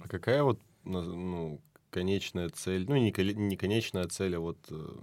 А 0.00 0.08
какая 0.08 0.42
вот 0.42 0.60
ну, 0.84 1.60
конечная 1.90 2.48
цель, 2.50 2.86
ну 2.88 2.96
не, 2.96 3.12
не 3.34 3.56
конечная 3.56 4.06
цель, 4.06 4.36
а 4.36 4.40
вот 4.40 4.58
э, 4.70 4.96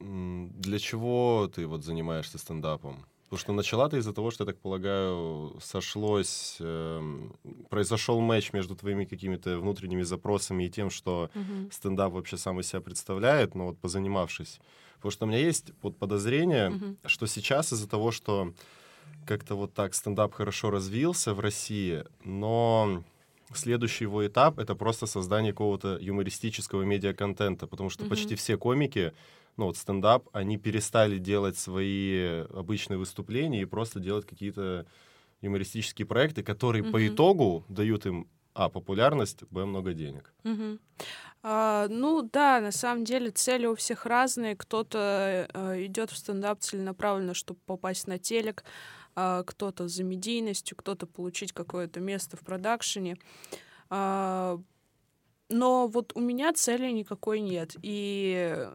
для 0.00 0.78
чего 0.78 1.50
ты 1.52 1.66
вот 1.66 1.84
занимаешься 1.84 2.38
стендапом? 2.38 3.04
Потому 3.28 3.40
что 3.40 3.52
начала 3.52 3.88
ты 3.88 3.98
из-за 3.98 4.12
того, 4.12 4.30
что, 4.30 4.44
я 4.44 4.46
так 4.46 4.60
полагаю, 4.60 5.58
сошлось, 5.60 6.58
э, 6.60 7.28
произошел 7.68 8.20
матч 8.20 8.52
между 8.52 8.76
твоими 8.76 9.04
какими-то 9.04 9.58
внутренними 9.58 10.02
запросами 10.02 10.64
и 10.64 10.70
тем, 10.70 10.90
что 10.90 11.28
uh-huh. 11.34 11.72
стендап 11.72 12.12
вообще 12.12 12.36
сам 12.36 12.60
из 12.60 12.68
себя 12.68 12.80
представляет, 12.80 13.56
но 13.56 13.66
вот 13.66 13.78
позанимавшись. 13.78 14.60
Потому 14.96 15.10
что 15.10 15.24
у 15.24 15.28
меня 15.28 15.40
есть 15.40 15.72
вот 15.82 15.98
подозрение, 15.98 16.70
uh-huh. 16.70 16.96
что 17.06 17.26
сейчас 17.26 17.72
из-за 17.72 17.88
того, 17.88 18.12
что 18.12 18.52
как-то 19.26 19.56
вот 19.56 19.74
так 19.74 19.94
стендап 19.94 20.32
хорошо 20.32 20.70
развился 20.70 21.34
в 21.34 21.40
России, 21.40 22.04
но 22.22 23.02
следующий 23.52 24.04
его 24.04 24.24
этап— 24.24 24.58
это 24.60 24.76
просто 24.76 25.06
создание 25.06 25.52
какого-то 25.52 25.98
юмористического 26.00 26.82
медиаконтента, 26.82 27.66
потому 27.66 27.90
что 27.90 28.04
uh-huh. 28.04 28.08
почти 28.08 28.36
все 28.36 28.56
комики 28.56 29.12
ну 29.56 29.66
вот 29.66 29.76
стендап, 29.76 30.28
они 30.32 30.58
перестали 30.58 31.18
делать 31.18 31.56
свои 31.56 32.42
обычные 32.54 32.98
выступления 32.98 33.62
и 33.62 33.66
просто 33.66 34.00
делать 34.00 34.26
какие-то 34.26 34.86
юмористические 35.40 36.06
проекты, 36.06 36.42
которые 36.42 36.84
mm-hmm. 36.84 36.92
по 36.92 37.08
итогу 37.08 37.64
дают 37.68 38.06
им 38.06 38.28
а, 38.56 38.70
популярность, 38.70 39.44
б, 39.50 39.66
много 39.66 39.92
денег. 39.92 40.32
Угу. 40.44 40.78
А, 41.42 41.86
ну 41.88 42.22
да, 42.22 42.60
на 42.60 42.72
самом 42.72 43.04
деле 43.04 43.30
цели 43.30 43.66
у 43.66 43.74
всех 43.74 44.06
разные. 44.06 44.56
Кто-то 44.56 45.46
а, 45.52 45.74
идет 45.84 46.10
в 46.10 46.16
стендап 46.16 46.60
целенаправленно, 46.60 47.34
чтобы 47.34 47.60
попасть 47.66 48.06
на 48.06 48.18
телек, 48.18 48.64
а, 49.14 49.42
кто-то 49.44 49.88
за 49.88 50.04
медийностью, 50.04 50.76
кто-то 50.76 51.06
получить 51.06 51.52
какое-то 51.52 52.00
место 52.00 52.36
в 52.38 52.40
продакшене. 52.40 53.18
А, 53.90 54.58
но 55.50 55.86
вот 55.86 56.12
у 56.14 56.20
меня 56.20 56.52
цели 56.54 56.90
никакой 56.90 57.40
нет. 57.40 57.76
И 57.82 58.66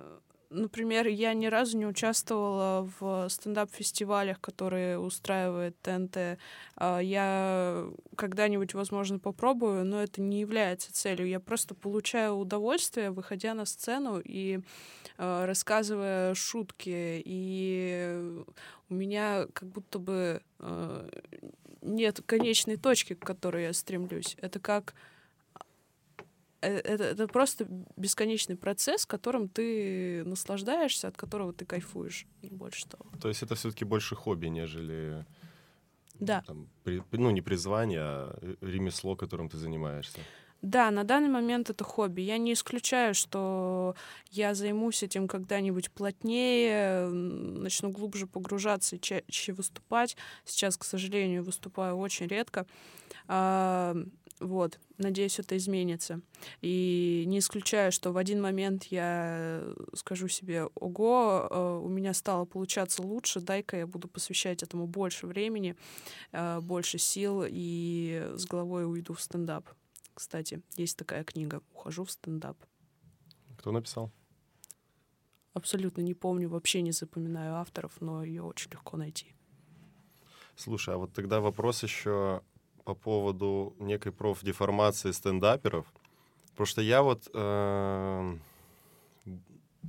Например, 0.54 1.08
я 1.08 1.34
ни 1.34 1.46
разу 1.46 1.78
не 1.78 1.86
участвовала 1.86 2.90
в 3.00 3.30
стендап-фестивалях, 3.30 4.42
которые 4.42 5.00
устраивает 5.00 5.80
ТНТ. 5.82 6.38
А, 6.76 7.00
я 7.00 7.86
когда-нибудь, 8.18 8.74
возможно, 8.74 9.18
попробую, 9.18 9.86
но 9.86 10.04
это 10.04 10.22
не 10.22 10.42
является 10.42 10.94
целью. 10.94 11.30
Я 11.30 11.40
просто 11.40 11.74
получаю 11.74 12.36
удовольствие, 12.36 13.12
выходя 13.12 13.54
на 13.54 13.64
сцену 13.66 14.22
и 14.22 14.60
а, 15.18 15.46
рассказывая 15.46 16.34
шутки. 16.34 17.22
И 17.24 18.44
у 18.90 18.94
меня 18.94 19.48
как 19.54 19.70
будто 19.70 20.00
бы 20.00 20.42
а, 20.60 21.10
нет 21.82 22.20
конечной 22.26 22.76
точки, 22.76 23.14
к 23.14 23.20
которой 23.20 23.64
я 23.64 23.74
стремлюсь. 23.74 24.36
Это 24.42 24.60
как 24.60 24.96
это, 26.62 27.04
это 27.04 27.28
просто 27.28 27.66
бесконечный 27.98 28.56
процесс, 28.56 29.06
которым 29.06 29.50
ты 29.50 30.24
наслаждаешься, 30.26 31.08
от 31.08 31.18
которого 31.18 31.54
ты 31.54 31.66
кайфуешь, 31.66 32.26
не 32.42 32.50
больше 32.50 32.88
того. 32.88 33.06
То 33.22 33.28
есть 33.28 33.44
это 33.44 33.56
все-таки 33.56 33.86
больше 33.86 34.16
хобби, 34.16 34.48
нежели 34.48 35.26
да. 36.20 36.44
там, 36.48 36.70
при, 36.84 37.04
ну 37.12 37.32
не 37.32 37.42
призвание, 37.42 38.02
а 38.02 38.56
ремесло, 38.62 39.16
которым 39.16 39.50
ты 39.50 39.58
занимаешься. 39.58 40.20
Да, 40.62 40.92
на 40.92 41.04
данный 41.04 41.30
момент 41.30 41.72
это 41.72 41.84
хобби. 41.84 42.22
Я 42.22 42.38
не 42.38 42.54
исключаю, 42.54 43.16
что 43.16 43.96
я 44.30 44.54
займусь 44.54 45.02
этим 45.02 45.28
когда-нибудь 45.28 45.90
плотнее, 45.90 47.08
начну 47.08 47.90
глубже 47.90 48.28
погружаться 48.28 48.96
и 48.96 49.00
чаще 49.00 49.54
выступать. 49.54 50.16
Сейчас, 50.46 50.78
к 50.78 50.84
сожалению, 50.84 51.44
выступаю 51.44 51.98
очень 51.98 52.28
редко. 52.28 52.68
Вот, 54.42 54.80
надеюсь, 54.98 55.38
это 55.38 55.56
изменится. 55.56 56.20
И 56.62 57.24
не 57.28 57.38
исключаю, 57.38 57.92
что 57.92 58.12
в 58.12 58.18
один 58.18 58.42
момент 58.42 58.86
я 58.86 59.64
скажу 59.94 60.28
себе, 60.28 60.66
ого, 60.74 61.48
э, 61.50 61.82
у 61.84 61.88
меня 61.88 62.16
стало 62.16 62.46
получаться 62.46 63.04
лучше, 63.04 63.40
дай-ка 63.40 63.78
я 63.78 63.88
буду 63.88 64.08
посвящать 64.08 64.64
этому 64.64 64.88
больше 64.88 65.28
времени, 65.28 65.76
э, 66.32 66.60
больше 66.60 66.98
сил 66.98 67.44
и 67.48 68.32
с 68.34 68.46
головой 68.46 68.86
уйду 68.86 69.14
в 69.14 69.22
стендап. 69.22 69.70
Кстати, 70.16 70.64
есть 70.76 70.98
такая 70.98 71.24
книга 71.24 71.62
«Ухожу 71.72 72.04
в 72.04 72.12
стендап». 72.12 72.58
Кто 73.60 73.72
написал? 73.72 74.12
Абсолютно 75.54 76.02
не 76.02 76.16
помню, 76.16 76.50
вообще 76.50 76.82
не 76.82 76.94
запоминаю 76.94 77.58
авторов, 77.58 78.02
но 78.02 78.24
ее 78.24 78.42
очень 78.42 78.72
легко 78.72 78.98
найти. 78.98 79.36
Слушай, 80.56 80.96
а 80.96 80.98
вот 80.98 81.14
тогда 81.14 81.42
вопрос 81.42 81.84
еще 81.84 82.42
по 82.84 82.96
поводу 82.96 83.74
некой 83.80 84.12
профдеформации 84.12 85.12
стендаперов. 85.12 85.86
Потому 86.52 86.66
что 86.66 86.82
я 86.82 87.02
вот 87.02 87.30
э, 87.34 88.38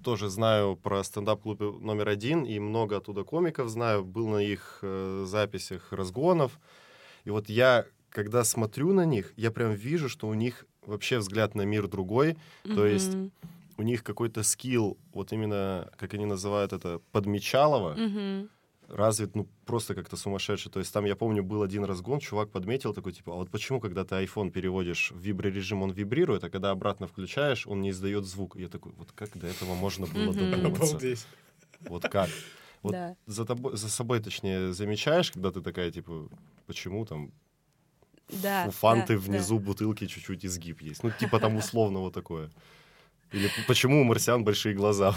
тоже 0.05 0.29
знаю 0.29 0.77
про 0.77 1.03
стендап-клуб 1.03 1.61
номер 1.81 2.09
один, 2.09 2.45
и 2.45 2.59
много 2.59 2.97
оттуда 2.97 3.25
комиков 3.25 3.69
знаю, 3.69 4.05
был 4.05 4.29
на 4.29 4.39
их 4.39 4.79
э, 4.83 5.25
записях 5.27 5.93
разгонов. 5.93 6.59
И 7.25 7.31
вот 7.31 7.49
я, 7.49 7.87
когда 8.11 8.45
смотрю 8.45 8.93
на 8.93 9.05
них, 9.05 9.33
я 9.37 9.51
прям 9.51 9.73
вижу, 9.73 10.09
что 10.09 10.29
у 10.29 10.35
них 10.35 10.67
вообще 10.87 11.19
взгляд 11.19 11.55
на 11.55 11.63
мир 11.63 11.89
другой. 11.89 12.37
Mm-hmm. 12.65 12.75
То 12.75 12.87
есть 12.87 13.17
у 13.79 13.83
них 13.83 14.03
какой-то 14.03 14.43
скилл, 14.43 14.97
вот 15.13 15.33
именно, 15.33 15.91
как 15.97 16.15
они 16.15 16.27
называют 16.27 16.73
это, 16.73 17.01
подмечалово. 17.13 17.97
Mm-hmm 17.97 18.49
развит, 18.93 19.35
ну, 19.35 19.49
просто 19.65 19.95
как-то 19.95 20.17
сумасшедший. 20.17 20.71
То 20.71 20.79
есть 20.79 20.93
там, 20.93 21.05
я 21.05 21.17
помню, 21.17 21.43
был 21.43 21.63
один 21.63 21.85
разгон, 21.85 22.21
чувак 22.21 22.51
подметил 22.51 22.95
такой, 22.95 23.13
типа, 23.13 23.33
а 23.33 23.37
вот 23.37 23.51
почему, 23.51 23.81
когда 23.81 24.05
ты 24.05 24.17
iPhone 24.17 24.51
переводишь 24.51 25.11
в 25.13 25.19
виброрежим, 25.19 25.83
он 25.83 25.91
вибрирует, 25.91 26.45
а 26.45 26.51
когда 26.51 26.71
обратно 26.71 27.07
включаешь, 27.07 27.67
он 27.67 27.81
не 27.81 27.91
издает 27.91 28.25
звук. 28.27 28.57
И 28.57 28.63
я 28.63 28.69
такой, 28.69 28.93
вот 28.93 29.11
как 29.13 29.31
до 29.37 29.47
этого 29.47 29.75
можно 29.75 30.07
было 30.07 30.35
додуматься? 30.35 30.99
Вот 31.81 32.03
как? 32.03 32.29
Вот 32.83 32.93
да. 32.93 33.17
за, 33.27 33.45
тобой, 33.45 33.77
за 33.77 33.89
собой, 33.89 34.21
точнее, 34.21 34.73
замечаешь, 34.73 35.31
когда 35.31 35.51
ты 35.53 35.61
такая, 35.61 35.91
типа, 35.91 36.29
почему 36.67 37.07
там 37.07 37.33
да, 38.29 38.65
у 38.67 38.71
фанты 38.73 39.15
да, 39.15 39.21
внизу 39.21 39.59
да. 39.59 39.65
бутылки 39.65 40.07
чуть-чуть 40.07 40.45
изгиб 40.45 40.83
есть? 40.83 41.03
Ну, 41.03 41.11
типа 41.11 41.39
там 41.39 41.57
условно 41.57 42.01
вот 42.01 42.13
такое. 42.13 42.51
Или 43.31 43.49
почему 43.67 44.01
у 44.01 44.05
марсиан 44.05 44.45
большие 44.45 44.75
глаза? 44.75 45.15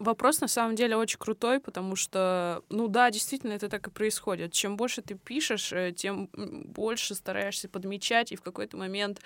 Вопрос 0.00 0.40
на 0.40 0.48
самом 0.48 0.76
деле 0.76 0.96
очень 0.96 1.18
крутой, 1.18 1.60
потому 1.60 1.94
что, 1.94 2.62
ну 2.70 2.88
да, 2.88 3.10
действительно, 3.10 3.52
это 3.52 3.68
так 3.68 3.86
и 3.86 3.90
происходит. 3.90 4.50
Чем 4.50 4.78
больше 4.78 5.02
ты 5.02 5.14
пишешь, 5.14 5.74
э, 5.74 5.92
тем 5.92 6.30
больше 6.32 7.14
стараешься 7.14 7.68
подмечать, 7.68 8.32
и 8.32 8.36
в 8.36 8.40
какой-то 8.40 8.78
момент 8.78 9.20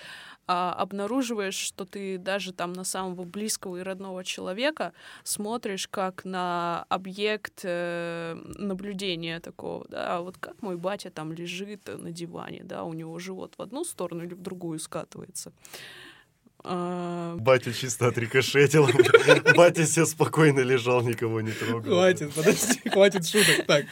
а, 0.48 0.72
обнаруживаешь, 0.72 1.54
что 1.54 1.84
ты 1.84 2.18
даже 2.18 2.52
там 2.52 2.72
на 2.72 2.82
самого 2.82 3.22
близкого 3.22 3.76
и 3.76 3.82
родного 3.82 4.24
человека 4.24 4.92
смотришь 5.22 5.86
как 5.86 6.24
на 6.24 6.86
объект 6.88 7.60
э, 7.62 8.34
наблюдения 8.58 9.38
такого, 9.38 9.86
да, 9.88 10.22
вот 10.22 10.38
как 10.38 10.60
мой 10.60 10.76
батя 10.76 11.10
там 11.10 11.32
лежит 11.32 11.86
на 11.86 12.10
диване, 12.10 12.64
да, 12.64 12.82
у 12.82 12.94
него 12.94 13.16
живот 13.20 13.54
в 13.58 13.62
одну 13.62 13.84
сторону 13.84 14.24
или 14.24 14.34
в 14.34 14.42
другую 14.42 14.80
скатывается. 14.80 15.52
А... 16.64 17.36
Батя 17.36 17.72
чисто 17.72 18.08
отрикошетил. 18.08 18.88
Батя 19.56 19.84
себе 19.86 20.06
спокойно 20.06 20.60
лежал, 20.60 21.02
никого 21.02 21.42
не 21.42 21.52
трогал. 21.52 21.92
Хватит, 21.92 22.32
подожди, 22.32 22.80
хватит 22.88 23.26
шуток. 23.28 23.66
Так. 23.66 23.84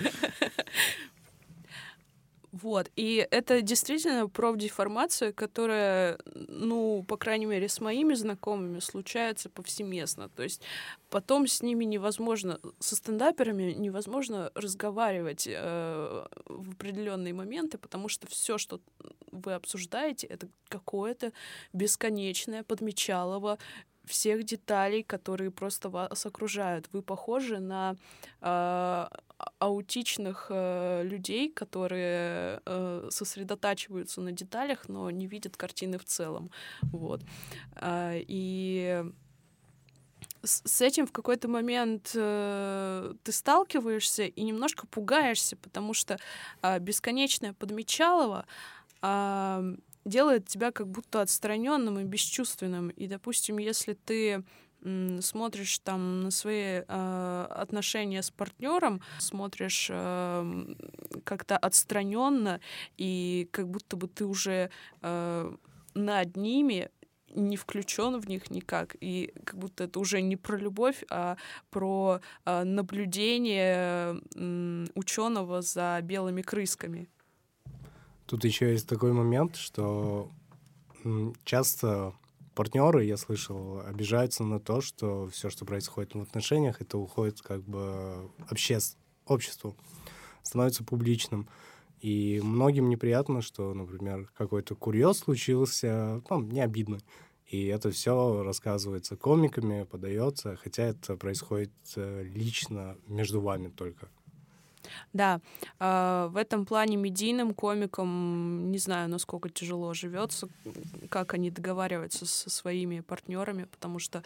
Вот, 2.53 2.90
и 2.96 3.26
это 3.30 3.62
действительно 3.62 4.28
профдеформация, 4.28 5.32
которая, 5.32 6.18
ну, 6.34 7.03
по 7.03 7.16
крайней 7.16 7.46
мере, 7.46 7.66
с 7.66 7.80
моими 7.80 8.12
знакомыми 8.12 8.78
случается 8.80 9.48
повсеместно. 9.48 10.28
То 10.28 10.42
есть 10.42 10.61
потом 11.09 11.46
с 11.46 11.62
ними 11.62 11.86
невозможно, 11.86 12.61
со 12.78 12.94
стендаперами 12.94 13.72
невозможно 13.72 14.50
разговаривать 14.55 15.48
э, 15.50 16.26
в 16.44 16.72
определенные 16.72 17.32
моменты, 17.32 17.78
потому 17.78 18.09
что 18.09 18.26
все, 18.26 18.59
что 18.59 18.80
вы 19.30 19.55
обсуждаете, 19.55 20.26
это 20.26 20.46
какое-то 20.68 21.32
бесконечное 21.72 22.64
подмечалово 22.64 23.59
всех 24.05 24.44
деталей, 24.44 25.03
которые 25.03 25.50
просто 25.50 25.88
вас 25.88 26.26
окружают. 26.26 26.88
Вы 26.92 27.03
похожи 27.03 27.61
на 27.61 27.96
э, 28.40 29.07
аутичных 29.59 30.47
э, 30.51 31.03
людей, 31.05 31.51
которые 31.51 32.61
э, 32.64 33.09
сосредотачиваются 33.11 34.20
на 34.20 34.32
деталях, 34.32 34.88
но 34.88 35.11
не 35.11 35.26
видят 35.26 35.57
картины 35.57 35.99
в 35.99 36.05
целом. 36.05 36.51
Вот. 36.82 37.22
Э, 37.76 38.20
и 38.26 39.05
с, 40.43 40.80
этим 40.80 41.07
в 41.07 41.12
какой-то 41.12 41.49
момент 41.49 42.12
э, 42.14 43.14
ты 43.22 43.32
сталкиваешься 43.32 44.24
и 44.24 44.43
немножко 44.43 44.86
пугаешься, 44.86 45.57
потому 45.57 45.95
что 45.95 46.18
э, 46.62 46.78
бесконечное 46.78 47.53
подмечалово 47.53 48.47
э, 49.03 49.76
делает 50.05 50.49
тебя 50.49 50.72
как 50.72 50.88
будто 50.88 51.20
отстраненным 51.20 51.99
и 52.01 52.05
бесчувственным. 52.05 52.88
И, 52.90 53.07
допустим, 53.07 53.59
если 53.59 53.95
ты 53.95 54.45
смотришь 55.20 55.78
там 55.78 56.22
на 56.22 56.30
свои 56.30 56.82
э, 56.86 57.46
отношения 57.50 58.22
с 58.22 58.30
партнером, 58.30 59.00
смотришь 59.18 59.88
э, 59.90 60.74
как-то 61.24 61.56
отстраненно, 61.56 62.60
и 62.96 63.48
как 63.52 63.68
будто 63.68 63.96
бы 63.96 64.08
ты 64.08 64.24
уже 64.24 64.70
э, 65.02 65.56
над 65.94 66.36
ними 66.36 66.90
не 67.34 67.56
включен 67.56 68.20
в 68.20 68.28
них 68.28 68.50
никак, 68.50 68.96
и 69.00 69.32
как 69.44 69.58
будто 69.58 69.84
это 69.84 70.00
уже 70.00 70.20
не 70.20 70.36
про 70.36 70.56
любовь, 70.56 71.02
а 71.10 71.36
про 71.70 72.20
э, 72.44 72.64
наблюдение 72.64 74.20
э, 74.34 74.86
ученого 74.94 75.62
за 75.62 76.00
белыми 76.02 76.42
крысками. 76.42 77.08
Тут 78.26 78.44
еще 78.44 78.72
есть 78.72 78.88
такой 78.88 79.12
момент, 79.12 79.56
что 79.56 80.30
часто 81.44 82.14
партнеры, 82.55 83.05
я 83.05 83.16
слышал, 83.16 83.80
обижаются 83.80 84.44
на 84.44 84.61
то, 84.61 84.80
что 84.80 85.28
все, 85.28 85.50
что 85.50 85.64
происходит 85.64 86.14
в 86.14 86.20
отношениях, 86.20 86.80
это 86.80 86.98
уходит 86.98 87.40
как 87.40 87.62
бы 87.62 88.30
обществ, 88.50 88.98
обществу, 89.26 89.76
становится 90.42 90.84
публичным. 90.84 91.48
И 92.00 92.40
многим 92.42 92.88
неприятно, 92.88 93.42
что, 93.42 93.74
например, 93.74 94.28
какой-то 94.36 94.74
курьез 94.74 95.18
случился, 95.18 96.20
ну, 96.28 96.40
не 96.42 96.61
обидно. 96.61 96.98
И 97.46 97.66
это 97.66 97.90
все 97.90 98.42
рассказывается 98.42 99.16
комиками, 99.16 99.84
подается, 99.84 100.57
хотя 100.57 100.84
это 100.84 101.16
происходит 101.16 101.70
э, 101.96 102.24
лично 102.24 102.96
между 103.07 103.40
вами 103.40 103.68
только. 103.68 104.09
Да, 105.12 105.40
а, 105.78 106.28
в 106.28 106.36
этом 106.36 106.64
плане 106.64 106.97
медийным 106.97 107.55
комикам 107.55 108.70
не 108.70 108.78
знаю, 108.78 109.09
насколько 109.09 109.49
тяжело 109.49 109.95
живется, 109.95 110.49
как 111.09 111.34
они 111.34 111.51
договариваются 111.51 112.26
со 112.26 112.51
своими 112.51 113.01
партнерами, 113.01 113.64
потому 113.64 113.99
что 113.99 114.22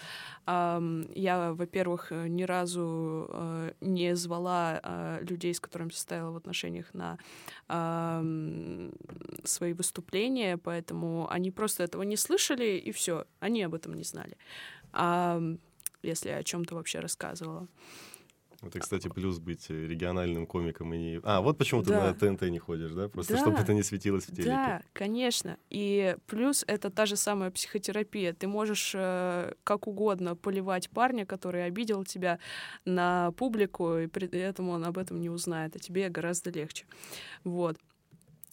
ам, 0.46 1.06
я, 1.14 1.52
во-первых, 1.52 2.10
ни 2.10 2.42
разу 2.44 3.26
э, 3.28 3.72
не 3.80 4.14
звала 4.16 4.80
э, 4.82 5.18
людей, 5.22 5.54
с 5.54 5.60
которыми 5.60 5.90
состояла 5.90 6.30
в 6.30 6.36
отношениях 6.36 6.94
на 6.94 7.18
ам, 7.68 8.92
свои 9.44 9.72
выступления, 9.72 10.56
поэтому 10.56 11.28
они 11.30 11.50
просто 11.50 11.82
этого 11.84 12.02
не 12.02 12.16
слышали, 12.16 12.78
и 12.78 12.92
все, 12.92 13.26
они 13.40 13.62
об 13.62 13.74
этом 13.74 13.94
не 13.94 14.04
знали. 14.04 14.36
Ам, 14.92 15.58
если 16.02 16.30
я 16.30 16.38
о 16.38 16.44
чем-то 16.44 16.74
вообще 16.74 17.00
рассказывала. 17.00 17.66
Это, 18.62 18.80
кстати, 18.80 19.08
плюс 19.08 19.38
быть 19.38 19.66
э, 19.70 19.86
региональным 19.86 20.46
комиком 20.46 20.92
и 20.94 20.98
не... 20.98 21.20
А, 21.22 21.40
вот 21.40 21.58
почему 21.58 21.82
Да. 21.82 22.12
ты 22.14 22.30
на 22.30 22.36
ТНТ 22.36 22.50
не 22.50 22.58
ходишь, 22.58 22.92
да? 22.92 23.08
Просто 23.08 23.34
Да. 23.34 23.38
чтобы 23.40 23.58
это 23.58 23.74
не 23.74 23.82
светилось 23.82 24.24
в 24.24 24.30
телеке. 24.34 24.50
Да, 24.50 24.82
конечно. 24.92 25.58
И 25.70 26.16
плюс 26.26 26.64
это 26.66 26.90
та 26.90 27.06
же 27.06 27.16
самая 27.16 27.50
психотерапия. 27.50 28.32
Ты 28.32 28.48
можешь 28.48 28.92
э, 28.94 29.52
как 29.64 29.86
угодно 29.86 30.36
поливать 30.36 30.88
парня, 30.90 31.26
который 31.26 31.64
обидел 31.66 32.04
тебя 32.04 32.38
на 32.84 33.32
публику, 33.32 33.98
и 33.98 34.06
при 34.06 34.28
этом 34.38 34.68
он 34.70 34.84
об 34.84 34.98
этом 34.98 35.20
не 35.20 35.28
узнает, 35.30 35.76
а 35.76 35.78
тебе 35.78 36.08
гораздо 36.08 36.50
легче. 36.50 36.86
Вот. 37.44 37.76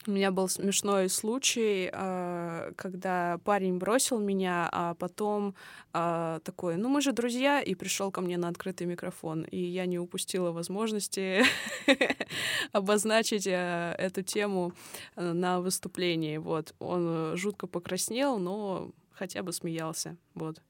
У 0.05 0.11
меня 0.11 0.31
был 0.31 0.49
смешной 0.49 1.07
случай, 1.07 1.89
э, 1.91 2.73
когда 2.75 3.39
парень 3.45 3.77
бросил 3.77 4.19
меня, 4.19 4.67
а 4.69 4.95
потом 4.95 5.55
э, 5.93 6.39
такой, 6.43 6.75
ну 6.75 6.89
мы 6.89 7.01
же 7.01 7.13
друзья, 7.13 7.61
и 7.61 7.73
пришел 7.73 8.11
ко 8.11 8.19
мне 8.19 8.37
на 8.37 8.49
открытый 8.49 8.85
микрофон, 8.85 9.43
и 9.43 9.57
я 9.57 9.85
не 9.85 9.99
упустила 9.99 10.51
возможности 10.51 11.43
обозначить 12.73 13.47
э, 13.47 13.95
эту 13.97 14.23
тему 14.23 14.73
э, 15.15 15.31
на 15.31 15.61
выступлении. 15.61 16.37
Вот 16.37 16.75
он 16.79 17.05
э, 17.07 17.35
жутко 17.37 17.67
покраснел, 17.67 18.39
но 18.39 18.91
хотя 19.13 19.41
бы 19.41 19.53
смеялся. 19.53 20.17
Вот. 20.33 20.61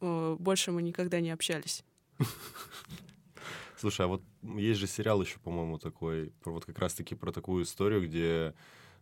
Больше 0.00 0.70
мы 0.70 0.82
никогда 0.82 1.20
не 1.20 1.32
общались. 1.32 1.82
Слушай, 3.78 4.06
а 4.06 4.08
вот 4.08 4.22
есть 4.42 4.80
же 4.80 4.88
сериал 4.88 5.22
еще, 5.22 5.38
по-моему, 5.38 5.78
такой, 5.78 6.32
вот 6.44 6.64
как 6.64 6.78
раз-таки 6.80 7.14
про 7.14 7.30
такую 7.30 7.64
историю, 7.64 8.02
где 8.04 8.54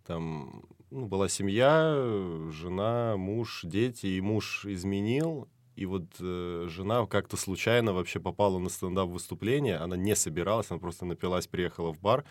там 0.06 0.64
ну, 0.90 1.06
была 1.06 1.28
семья, 1.28 1.94
жена, 2.50 3.16
муж, 3.16 3.62
дети, 3.64 4.06
и 4.06 4.20
муж 4.20 4.66
изменил, 4.66 5.48
и 5.76 5.86
вот 5.86 6.04
э, 6.20 6.66
жена 6.68 7.06
как-то 7.06 7.36
случайно 7.36 7.92
вообще 7.92 8.20
попала 8.20 8.58
на 8.58 8.68
стендап-выступление, 8.68 9.76
она 9.76 9.96
не 9.96 10.14
собиралась, 10.14 10.70
она 10.70 10.78
просто 10.78 11.06
напилась, 11.06 11.46
приехала 11.46 11.92
в 11.92 12.00
бар, 12.00 12.24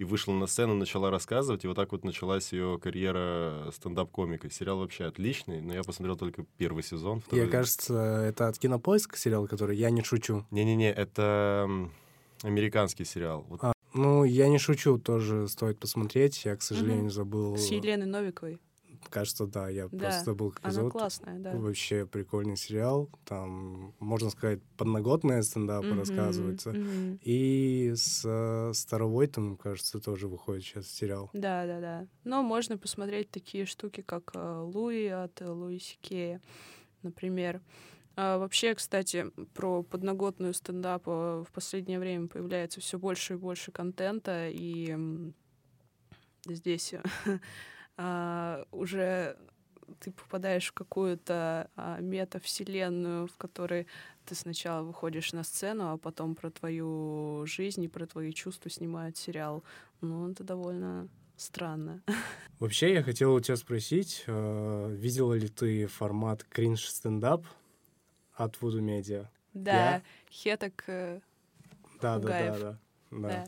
и 0.00 0.04
вышла 0.04 0.32
на 0.32 0.46
сцену, 0.46 0.74
начала 0.74 1.10
рассказывать, 1.10 1.62
и 1.64 1.68
вот 1.68 1.74
так 1.76 1.92
вот 1.92 2.04
началась 2.04 2.54
ее 2.54 2.78
карьера 2.82 3.70
стендап-комика. 3.70 4.50
Сериал 4.50 4.78
вообще 4.78 5.04
отличный, 5.04 5.60
но 5.60 5.74
я 5.74 5.82
посмотрел 5.82 6.16
только 6.16 6.46
первый 6.56 6.82
сезон. 6.82 7.18
Я, 7.18 7.20
второй- 7.26 7.48
кажется, 7.50 7.94
это 8.26 8.48
от 8.48 8.58
Кинопоиска 8.58 9.18
сериал, 9.18 9.46
который 9.46 9.76
«Я 9.76 9.90
не 9.90 10.02
шучу». 10.02 10.46
Не-не-не, 10.50 10.90
это 10.90 11.68
американский 12.42 13.04
сериал. 13.04 13.44
Вот 13.50 13.60
А, 13.62 13.74
ну, 13.92 14.24
«Я 14.24 14.48
не 14.48 14.56
шучу» 14.56 14.96
тоже 14.96 15.46
стоит 15.48 15.78
посмотреть. 15.78 16.46
Я, 16.46 16.56
к 16.56 16.62
сожалению, 16.62 17.02
Мгм. 17.02 17.10
забыл... 17.10 17.56
С 17.58 17.70
Еленой 17.70 18.06
Новиковой. 18.06 18.58
Кажется, 19.08 19.46
да, 19.46 19.68
я 19.68 19.88
Да, 19.88 19.98
просто 19.98 20.24
забыл 20.24 20.50
Она 20.62 20.70
эпизод. 20.72 20.92
классная, 20.92 21.38
да. 21.38 21.52
Вообще 21.56 22.06
прикольный 22.06 22.56
сериал. 22.56 23.08
Там, 23.24 23.94
можно 23.98 24.30
сказать, 24.30 24.60
подноготные 24.76 25.42
стендапы 25.42 25.86
Мгм, 25.88 25.98
рассказываются. 26.00 26.70
мгм. 26.70 27.18
И 27.22 27.92
с 27.96 28.22
э, 28.24 28.72
Старовойтом, 28.74 29.56
кажется, 29.56 30.00
тоже 30.00 30.28
выходит 30.28 30.62
сейчас 30.64 30.86
сериал. 30.88 31.30
Да, 31.32 31.66
да, 31.66 31.80
да. 31.80 32.06
Но 32.24 32.42
можно 32.42 32.78
посмотреть 32.78 33.30
такие 33.30 33.66
штуки, 33.66 34.02
как 34.02 34.30
э, 34.34 34.60
Луи 34.62 35.06
от 35.06 35.40
э, 35.42 35.48
Луи 35.48 35.78
Сикея, 35.78 36.40
например. 37.02 37.60
А 38.16 38.38
вообще, 38.38 38.74
кстати, 38.74 39.26
про 39.54 39.82
подноготную 39.82 40.52
стендапа 40.52 41.44
в 41.48 41.52
последнее 41.52 41.98
время 41.98 42.28
появляется 42.28 42.80
все 42.80 42.98
больше 42.98 43.34
и 43.34 43.36
больше 43.36 43.72
контента, 43.72 44.48
и 44.50 44.96
здесь 46.46 46.94
а, 48.02 48.64
уже 48.72 49.36
ты 49.98 50.10
попадаешь 50.10 50.68
в 50.68 50.72
какую-то 50.72 51.70
а, 51.76 52.00
метавселенную, 52.00 53.26
в 53.26 53.36
которой 53.36 53.86
ты 54.24 54.34
сначала 54.34 54.82
выходишь 54.82 55.34
на 55.34 55.44
сцену, 55.44 55.92
а 55.92 55.98
потом 55.98 56.34
про 56.34 56.50
твою 56.50 57.44
жизнь 57.44 57.84
и 57.84 57.88
про 57.88 58.06
твои 58.06 58.32
чувства 58.32 58.70
снимают 58.70 59.18
сериал. 59.18 59.64
Ну, 60.00 60.30
это 60.30 60.44
довольно 60.44 61.08
странно. 61.36 62.02
Вообще, 62.58 62.94
я 62.94 63.02
хотел 63.02 63.34
у 63.34 63.40
тебя 63.40 63.56
спросить, 63.56 64.24
э, 64.26 64.94
видела 64.96 65.34
ли 65.34 65.48
ты 65.48 65.86
формат 65.86 66.42
кринж-стендап 66.44 67.44
от 68.32 68.56
Voodoo 68.56 68.80
Media? 68.80 69.26
Да, 69.52 70.00
Хеток, 70.30 70.84
э, 70.86 71.20
Да, 72.00 72.18
да, 72.18 72.28
да, 72.28 72.58
да. 72.58 72.78
да. 73.10 73.18
да. 73.28 73.44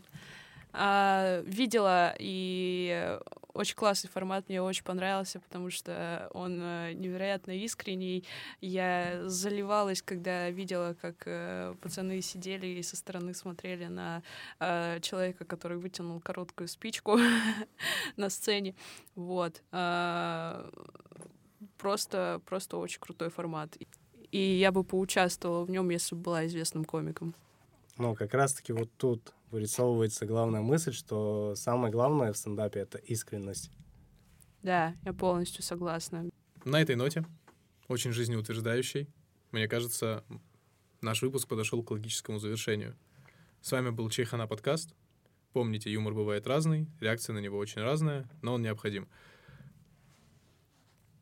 А, 0.75 1.43
видела, 1.47 2.15
и 2.19 3.19
очень 3.55 3.75
классный 3.75 4.11
формат, 4.11 4.49
мне 4.49 4.63
очень 4.63 4.85
понравился, 4.85 5.41
потому 5.41 5.71
что 5.71 6.29
он 6.33 6.61
э, 6.61 6.93
невероятно 6.95 7.53
искренний. 7.53 8.25
Я 8.61 9.29
заливалась, 9.29 10.03
когда 10.03 10.51
видела, 10.51 10.95
как 11.01 11.23
э, 11.27 11.75
пацаны 11.81 12.21
сидели 12.21 12.67
и 12.67 12.83
со 12.83 12.97
стороны 12.97 13.35
смотрели 13.35 13.87
на 13.87 14.23
э, 14.61 15.01
человека, 15.01 15.45
который 15.45 15.79
вытянул 15.79 16.21
короткую 16.21 16.69
спичку 16.69 17.19
на 18.17 18.31
сцене. 18.31 18.75
Вот. 19.15 19.63
А, 19.73 20.71
Просто, 21.79 22.41
просто 22.47 22.77
очень 22.77 23.01
крутой 23.01 23.31
формат. 23.31 23.77
И 24.31 24.39
я 24.39 24.73
бы 24.73 24.85
поучаствовала 24.85 25.65
в 25.65 25.71
нем, 25.71 25.91
если 25.91 26.15
бы 26.15 26.23
была 26.23 26.47
известным 26.47 26.85
комиком. 26.85 27.35
Но 27.99 28.15
как 28.15 28.35
раз-таки 28.35 28.73
вот 28.73 28.91
тут 28.97 29.35
вырисовывается 29.51 30.27
главная 30.27 30.63
мысль, 30.63 30.93
что 30.93 31.55
самое 31.55 31.93
главное 31.93 32.33
в 32.33 32.39
стендапе— 32.39 32.81
это 32.81 32.99
искренность. 32.99 33.71
Да, 34.63 34.95
я 35.05 35.13
полностью 35.13 35.63
согласна. 35.63 36.31
На 36.65 36.81
этой 36.81 36.95
ноте, 36.95 37.25
очень 37.89 38.13
жизнеутверждающей, 38.13 39.09
мне 39.51 39.69
кажется, 39.69 40.25
наш 41.01 41.21
выпуск 41.21 41.49
подошел 41.49 41.83
к 41.83 41.91
логическому 41.91 42.39
завершению. 42.39 42.97
С 43.61 43.73
вами 43.73 43.91
был 43.91 44.09
Чайхана 44.09 44.47
подкаст. 44.47 44.95
Помните, 45.53 45.93
юмор 45.93 46.15
бывает 46.15 46.47
разный, 46.47 46.89
реакция 47.01 47.35
на 47.35 47.41
него 47.41 47.59
очень 47.59 47.83
разная, 47.83 48.29
но 48.41 48.55
он 48.55 48.63
необходим. 48.63 49.09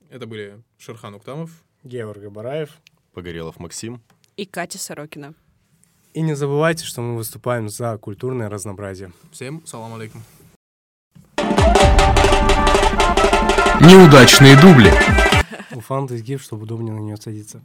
Это 0.09 0.27
были 0.27 0.63
Шерхан 0.79 1.15
Уктамов. 1.15 1.65
Георг 1.83 2.19
Габараев. 2.19 2.81
Погорелов 3.13 3.59
Максим. 3.59 4.03
И 4.37 4.45
Катя 4.47 4.79
Сорокина. 4.79 5.35
И 6.13 6.23
не 6.23 6.35
забывайте, 6.35 6.85
что 6.85 7.03
мы 7.03 7.17
выступаем 7.17 7.69
за 7.69 7.97
культурное 7.97 8.49
разнообразие. 8.49 9.13
Всем 9.31 9.65
салам 9.65 9.95
алейкум. 9.95 10.25
Неудачные 13.81 14.61
дубли. 14.61 14.93
У 15.73 15.81
фанты 15.81 16.17
изгиб, 16.17 16.41
чтобы 16.41 16.65
удобнее 16.65 16.95
на 16.95 16.99
нее 16.99 17.17
садиться. 17.17 17.63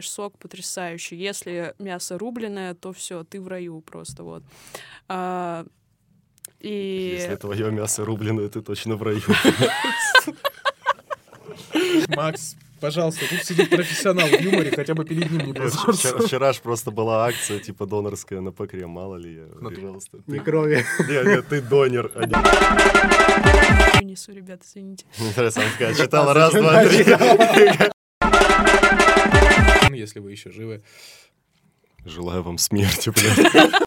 Сок 0.00 0.38
потрясающий. 0.38 1.16
Если 1.16 1.74
мясо 1.78 2.18
рубленое, 2.18 2.74
то 2.74 2.92
все, 2.92 3.24
ты 3.24 3.40
в 3.40 3.48
раю 3.48 3.80
просто 3.80 4.22
вот. 4.22 4.44
А, 5.08 5.64
и 6.60 7.16
Если 7.18 7.36
твое 7.36 7.72
мясо 7.72 8.04
рубленое, 8.04 8.48
ты 8.48 8.60
точно 8.60 8.96
в 8.96 9.02
раю. 9.02 9.22
Макс, 12.16 12.56
пожалуйста, 12.80 13.24
тут 13.28 13.44
сидит 13.44 13.70
профессионал 13.70 14.28
в 14.28 14.40
юморе, 14.40 14.70
хотя 14.74 14.94
бы 14.94 15.04
перед 15.04 15.30
ним 15.30 15.46
не 15.46 15.52
Вчера, 15.52 16.18
вчера 16.18 16.52
ж 16.52 16.60
просто 16.60 16.90
была 16.90 17.26
акция, 17.26 17.58
типа, 17.60 17.86
донорская 17.86 18.40
на 18.40 18.52
покрем, 18.52 18.90
мало 18.90 19.16
ли 19.16 19.34
я, 19.34 19.46
Ну, 19.60 19.70
пожалуйста. 19.70 20.18
Не 20.26 20.38
крови. 20.38 20.84
Нет, 21.08 21.26
нет, 21.26 21.48
ты 21.48 21.60
донор. 21.60 22.10
а 22.14 22.26
не- 22.26 24.04
несу, 24.04 24.32
ребят, 24.32 24.62
извините. 24.64 25.06
Она 25.36 25.50
такая, 25.50 25.94
читала 25.94 26.34
раз, 26.34 26.52
два, 26.52 26.84
три. 26.84 27.04
Если 29.96 30.20
вы 30.20 30.32
еще 30.32 30.50
живы. 30.50 30.82
Желаю 32.04 32.42
вам 32.42 32.58
смерти, 32.58 33.10
блядь. 33.10 33.72